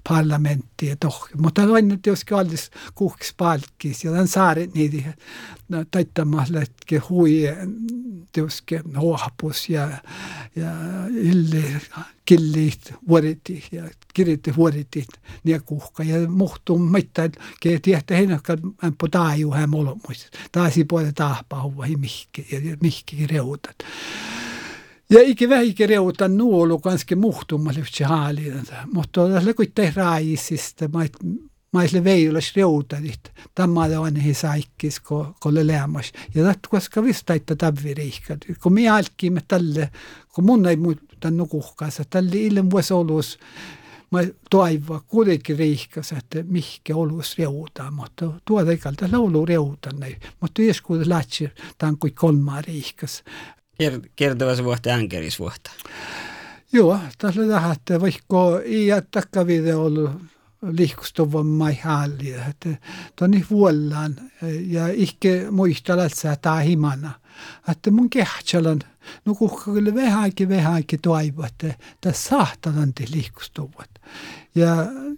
parlamentti 0.09 0.87
ja 0.87 0.95
tohki. 0.99 1.37
Mutta 1.37 1.61
on 1.61 1.87
nyt 1.87 2.05
joskin 2.05 2.37
allis 2.37 2.71
kuhkis 2.95 3.33
palkkis 3.37 4.03
ja 4.03 4.11
tämän 4.11 4.27
saaret 4.27 4.73
niitä 4.73 5.13
no, 5.69 5.85
taittamalla, 5.91 6.61
että 6.61 6.80
hetke 6.82 6.97
huvi 7.09 7.45
e, 7.45 7.53
tõuske 8.34 8.82
hapus 9.21 9.69
ja, 9.69 9.88
ja 10.55 10.71
illi 11.09 11.63
killid 12.25 12.93
vuoriti 13.07 13.63
ja 13.71 13.84
kirjati 14.13 14.55
vuoriti 14.55 15.05
ja 15.45 15.59
kuhka 15.61 16.03
ja 16.03 16.27
muhtu 16.29 16.77
mitte, 16.77 17.32
keegi 17.59 17.91
tehti 17.91 18.13
heinaka 18.15 18.57
ämpu 18.84 19.07
taaju 19.07 19.51
hän 19.51 19.75
olemus. 19.75 20.27
Taasi 20.51 20.86
puolella 20.86 21.13
tahpahua 21.13 21.88
ja 21.88 21.97
mihki, 21.97 22.47
ja 22.51 22.77
mihki 22.82 23.27
reudat. 23.27 23.86
Ja 25.09 25.19
iki 25.23 25.49
vähike 25.49 25.88
reutan 25.88 26.38
nuolu 26.38 26.79
kanske 26.79 27.15
muhtumma 27.15 27.73
lyftsi 27.75 28.03
haali. 28.03 28.53
Mutta 28.93 29.21
olla 29.21 29.53
kuitenkin 29.53 29.95
raisista, 29.95 30.89
maisle 31.72 32.03
veilas 32.03 32.55
reutadit, 32.55 33.32
tammade 33.55 33.97
on 33.97 34.15
he 34.15 34.34
saikkis 34.34 34.99
ko 34.99 35.36
kolle 35.39 35.67
lämmas. 35.67 36.11
Ja 36.36 36.43
dat 36.45 36.67
koska 36.69 37.03
vistaita 37.03 37.55
tavviriikka. 37.55 38.38
Kun 38.63 38.74
me 38.74 38.89
alkimme 38.89 39.41
tälle, 39.47 39.91
kun 40.34 40.45
mun 40.45 40.65
ei 40.67 40.76
muuta 40.76 41.32
nukuhkaassa, 41.32 42.03
tälle 42.09 42.36
ilman 42.36 42.72
vuosi 42.72 42.93
olus, 42.93 43.39
mä 44.11 44.19
toivoa 44.49 45.03
kuitenkin 45.07 45.57
riihkas, 45.57 46.11
että 46.11 46.43
mihkä 46.43 46.95
olus 46.95 47.38
reutaa, 47.38 47.91
mutta 47.91 48.32
tuoda 48.45 48.72
ikalta 48.72 49.09
laulu 49.11 49.45
reutan 49.45 49.99
näin. 49.99 50.17
Mutta 50.41 50.61
joskus 50.61 51.07
lähtsi 51.07 51.49
tämän 51.78 51.97
kuin 51.97 52.15
kolmaa 52.15 52.61
riihkas. 52.61 53.24
Kertova 54.15 54.55
se 54.55 54.63
vuotta 54.63 54.89
änkerisvuotta. 54.89 55.72
Joo, 56.74 56.99
tässä 57.17 57.47
lähtee, 57.47 58.01
vaikka 58.01 58.61
ei 58.65 58.88
jättäkään 58.88 59.47
video 59.47 59.84
ollut 59.84 60.11
liikustuvan 60.62 61.47
halli. 61.84 62.36
On 63.22 63.32
vuollaan 63.49 64.16
ja 64.68 64.88
ikke 64.88 65.51
muistella, 65.51 66.05
että 66.05 66.36
tämä 66.41 66.59
himana. 66.59 67.12
Että 67.70 67.91
mun 67.91 68.09
kehtsalan, 68.09 68.80
no 69.26 69.36
kuhkalle 69.36 69.95
vähänkin 69.95 70.49
vähänkin 70.49 70.99
toivo, 71.01 71.43
että 71.43 71.76
tässä 72.01 72.30
saahtalan 72.30 72.93
te 72.93 73.05
liikustuvat. 73.14 73.89
Ja, 74.55 74.76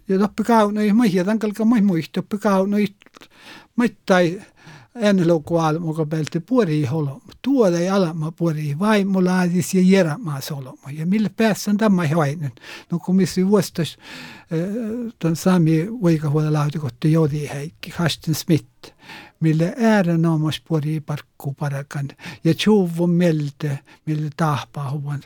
ja 0.08 0.20
loppu 0.20 0.44
kauna, 0.44 0.82
ja 0.82 0.94
mä 0.94 1.04
hiedän 1.04 1.38
kalka 1.38 1.64
mä 1.64 1.80
muista, 1.80 2.22
kauna, 2.42 2.76
mä 3.76 3.84
tai 4.06 4.42
en 4.94 5.28
lokual 5.28 5.78
muka 5.78 6.06
pelte 6.06 6.40
puori 6.40 6.84
holom. 6.84 7.20
Tuoda 7.42 7.78
ei 7.78 7.88
alama 7.88 8.32
puori 8.32 8.78
vai 8.78 9.04
mulla 9.04 9.40
adis 9.40 9.74
ja 9.74 9.82
jerama 9.84 10.40
soloma. 10.40 10.90
Ja 10.92 11.06
millä 11.06 11.30
päässä 11.36 11.70
on 11.70 11.76
tämä 11.76 12.08
hoinut. 12.08 12.60
No 12.90 12.98
kun 12.98 13.16
missä 13.16 13.48
vuostas 13.48 13.96
tämän 15.18 15.36
sami 15.36 15.88
voika 16.02 16.30
huolella 16.30 16.58
lautikotti 16.58 17.12
jodi 17.12 17.48
heikki, 17.48 17.92
Hasten 17.96 18.34
Smith 18.34 18.94
mille 19.44 19.74
äärenommas 19.78 20.62
puori 20.68 21.00
parkku 21.00 21.54
parakan 21.54 22.08
ja 22.44 22.54
tjuvun 22.54 23.10
melte, 23.10 23.78
mille 24.06 24.30
tahpaa 24.36 24.90
huvan. 24.90 25.20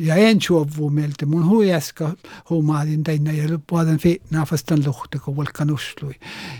يعين 0.00 0.40
شو 0.40 0.62
أبو 0.62 0.88
ميلت 0.88 1.24
من 1.24 1.42
هو 1.42 1.62
يسكا 1.62 2.16
هو 2.48 2.60
ما 2.60 2.84
دين 2.84 3.02
دينا 3.02 3.32
يلبادن 3.32 3.96
في 3.96 4.20
نافستن 4.30 4.76
لختك 4.76 5.28
والكنوشلوي 5.28 6.14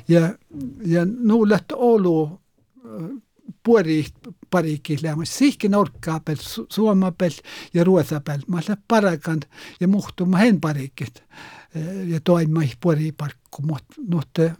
يا 0.08 0.38
يا 0.86 1.04
نولت 1.04 1.72
أولو 1.72 2.38
puori 3.62 4.06
parikille, 4.50 5.14
mutta 5.14 5.32
siihenkin 5.32 5.70
norkkaa 5.70 6.20
pel, 6.20 6.36
suoma 6.68 7.12
pel 7.12 7.32
ja 7.74 7.84
ruotsa 7.84 8.20
pel. 8.20 8.40
Mä 8.46 8.56
olen 8.56 8.78
parakan 8.88 9.40
ja 9.80 9.88
muhtu 9.88 10.26
mä 10.26 10.38
hen 10.38 10.60
parikit 10.60 11.22
äh, 11.76 12.08
ja 12.08 12.20
toimii 12.24 12.72
puori 12.80 13.12
parkku, 13.12 13.62
mutta 14.08 14.50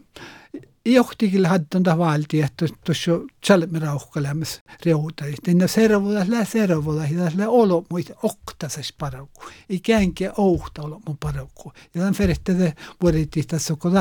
Iuhtigil 0.85 1.45
haddan 1.45 1.83
tavalti, 1.83 2.41
että 2.41 2.65
tuossa 2.85 3.11
tsalmira 3.41 3.95
uhkalämmäs 3.95 4.61
reuta. 4.85 5.25
Inna 5.47 5.67
servulas 5.67 6.27
lä 6.27 6.45
servulas, 6.45 7.11
ja 7.11 7.31
lä 7.35 7.49
olo 7.49 7.85
muit 7.89 8.11
oktasas 8.23 8.93
parauku. 8.97 9.43
Ikäänkä 9.69 10.33
ouhta 10.37 10.81
olo 10.81 11.01
mun 11.07 11.17
parauku. 11.17 11.73
Ja 11.75 11.99
tämän 11.99 12.13
ferittede 12.13 12.73
vuodetti 13.01 13.43
tässä, 13.43 13.75
kun 13.75 13.91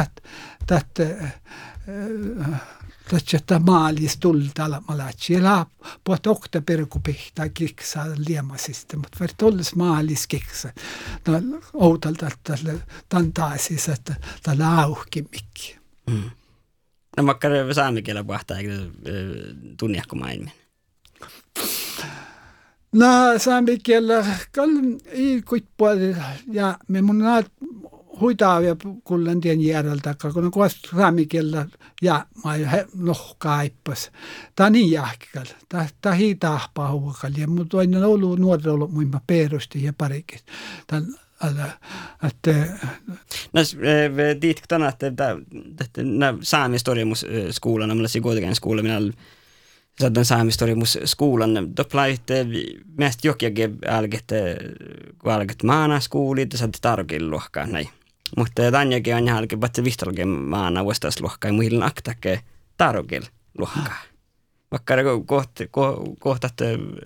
tästä 0.67 1.03
äh, 1.23 2.61
tästä 3.09 3.59
maalis 3.59 4.17
tulta 4.17 4.65
alamalaatsi. 4.65 5.33
Ja 5.33 5.43
lää 5.43 5.67
puhut 6.05 6.27
okta 6.27 6.63
perkupihtaa 6.63 7.49
kiksaa 7.49 8.07
liemasista, 8.29 8.97
mutta 8.97 9.19
veri 9.21 9.35
tollis 9.37 9.75
maalis 9.75 10.27
kiksaa. 10.27 10.73
No, 11.29 11.61
outalta, 11.73 12.27
että 12.27 12.59
tämän 13.09 13.33
taas, 13.33 13.89
että 13.93 14.15
tämä 14.43 14.83
auhki 14.83 15.23
mikki. 15.23 15.79
Mm. 16.11 16.31
No 17.17 17.27
vaikka 17.27 17.49
saamen 17.73 18.03
kielellä 18.03 18.25
puhtaa, 18.25 18.57
eikö 18.57 18.91
tunniakko 19.79 20.17
maailman? 20.17 20.51
No 22.93 23.07
saamen 23.39 23.79
kielellä 23.83 24.27
ei 25.07 25.43
kuitenkin 25.43 26.17
ja 26.53 26.79
me 26.89 27.03
mun 27.03 27.19
näet 27.19 27.47
huitaa 28.21 28.61
ja 28.61 28.77
kullen 29.05 29.41
tien 29.41 29.61
järjeltä, 29.61 30.15
kun 30.23 30.45
on 30.45 30.51
kovasti 30.51 30.89
saamen 30.97 31.29
kielellä 31.29 31.67
ja 32.03 32.27
mä 32.45 32.51
lohkaippas. 33.01 34.11
Tämä 34.57 34.67
on 34.67 34.73
niin 34.73 34.91
jahkikal. 34.91 35.47
Tämä 36.01 36.15
hiitaa 36.15 36.69
pahuakal 36.75 37.33
ja 37.37 37.49
mun 37.49 37.69
toinen 37.69 38.05
ollut 38.05 38.39
nuori 38.39 38.71
ollut 38.71 38.93
muimma 38.93 39.21
perusti 39.27 39.85
ja 39.85 39.93
parikin. 39.99 40.41
Tämän 40.87 41.15
alla 41.41 41.65
att 42.23 42.47
no 43.53 43.61
dit 44.43 44.63
tänä 44.69 44.89
että 44.89 45.07
että 45.81 46.03
nä 46.03 46.35
saamistorjumusskolan 46.43 47.89
nämä 47.89 48.09
sigodigan 48.09 48.55
skola 48.55 48.83
minä 48.83 49.01
sadan 50.01 50.25
saamistorjumusskolan 50.25 51.77
då 51.77 51.85
plaitte 51.85 52.47
mest 52.99 53.25
jokjage 53.25 53.71
alget 53.89 54.25
kun 55.19 55.33
alget 55.33 55.63
maana 55.63 56.01
skoolit 56.01 56.53
saat 56.53 56.79
tarkin 56.81 57.31
luokkaa 57.31 57.67
näin. 57.67 57.89
Mutta 58.37 58.71
tanjakin 58.71 59.15
on 59.15 59.27
jälkeen 59.27 59.61
patse 59.61 59.85
vistalke 59.85 60.25
maana 60.25 60.85
vastas 60.85 61.21
luokkaa 61.21 61.49
ja 61.49 61.53
muilla 61.53 61.87
aktake 61.87 62.41
tarkil 62.77 63.23
vakkara 64.73 65.03
kohta, 65.27 65.65
kohtahta 66.19 66.65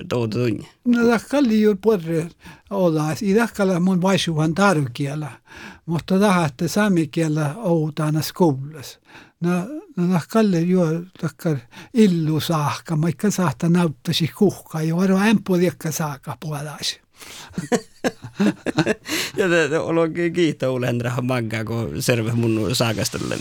tuoda 0.09 0.33
tunni. 0.33 0.69
No 0.85 1.07
tahkal 1.09 1.49
liiur 1.49 1.77
purri 1.83 2.27
olla, 2.71 3.13
ei 3.23 3.35
tahkal 3.35 3.81
mun 3.81 4.03
vaisu 4.03 4.39
on 4.39 4.55
tarv 4.55 4.87
kielä, 4.93 5.31
mutta 5.87 6.19
tahatte 6.19 6.69
saami 6.69 7.07
kielä 7.07 7.55
outana 7.57 8.23
skoulas. 8.23 8.99
No, 9.41 9.51
no 9.97 10.13
tahkal 10.13 10.53
ju 10.53 11.07
tahkal 11.21 11.57
illu 11.95 12.41
saakka, 12.41 12.97
ma 12.97 13.09
ikka 13.09 13.31
saata 13.31 13.69
näyttäisi 13.69 14.31
kuhka, 14.39 14.83
ju 14.83 14.99
aru 14.99 15.17
ämpuri 15.17 15.67
ikka 15.67 15.93
saakka 15.93 16.37
puolasi. 16.41 17.01
ja 19.37 19.49
te 19.49 19.79
olonkin 19.79 20.33
kiitoulendra 20.33 21.23
manga, 21.23 21.65
kun 21.65 22.03
serve 22.03 22.33
mun 22.33 22.77
saakastellen. 22.77 23.41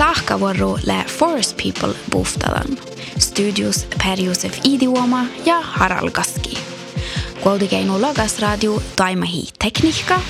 Saakavuoro 0.00 0.78
lä 0.86 1.04
Forest 1.18 1.56
People 1.62 1.98
Buftalan, 2.10 2.78
studios 3.18 3.86
Per 3.98 4.20
Josef 4.20 4.58
Idioma 4.64 5.24
ja 5.44 5.60
Harald 5.60 6.10
Logas 8.02 8.38
Radio 8.38 8.82
Taimahi 8.96 9.48
Tekniikka, 9.58 10.20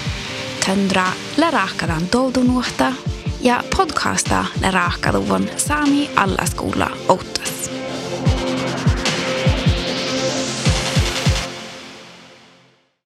Töndra 0.66 1.06
lä 1.36 1.50
Raakadan 1.50 2.06
Toutunuhta 2.06 2.92
ja 3.40 3.64
podcasta 3.76 4.44
lä 4.60 4.70
Raakaduvon 4.70 5.48
Saami 5.56 6.10
Allaskoula 6.16 6.90
Outto. 7.08 7.40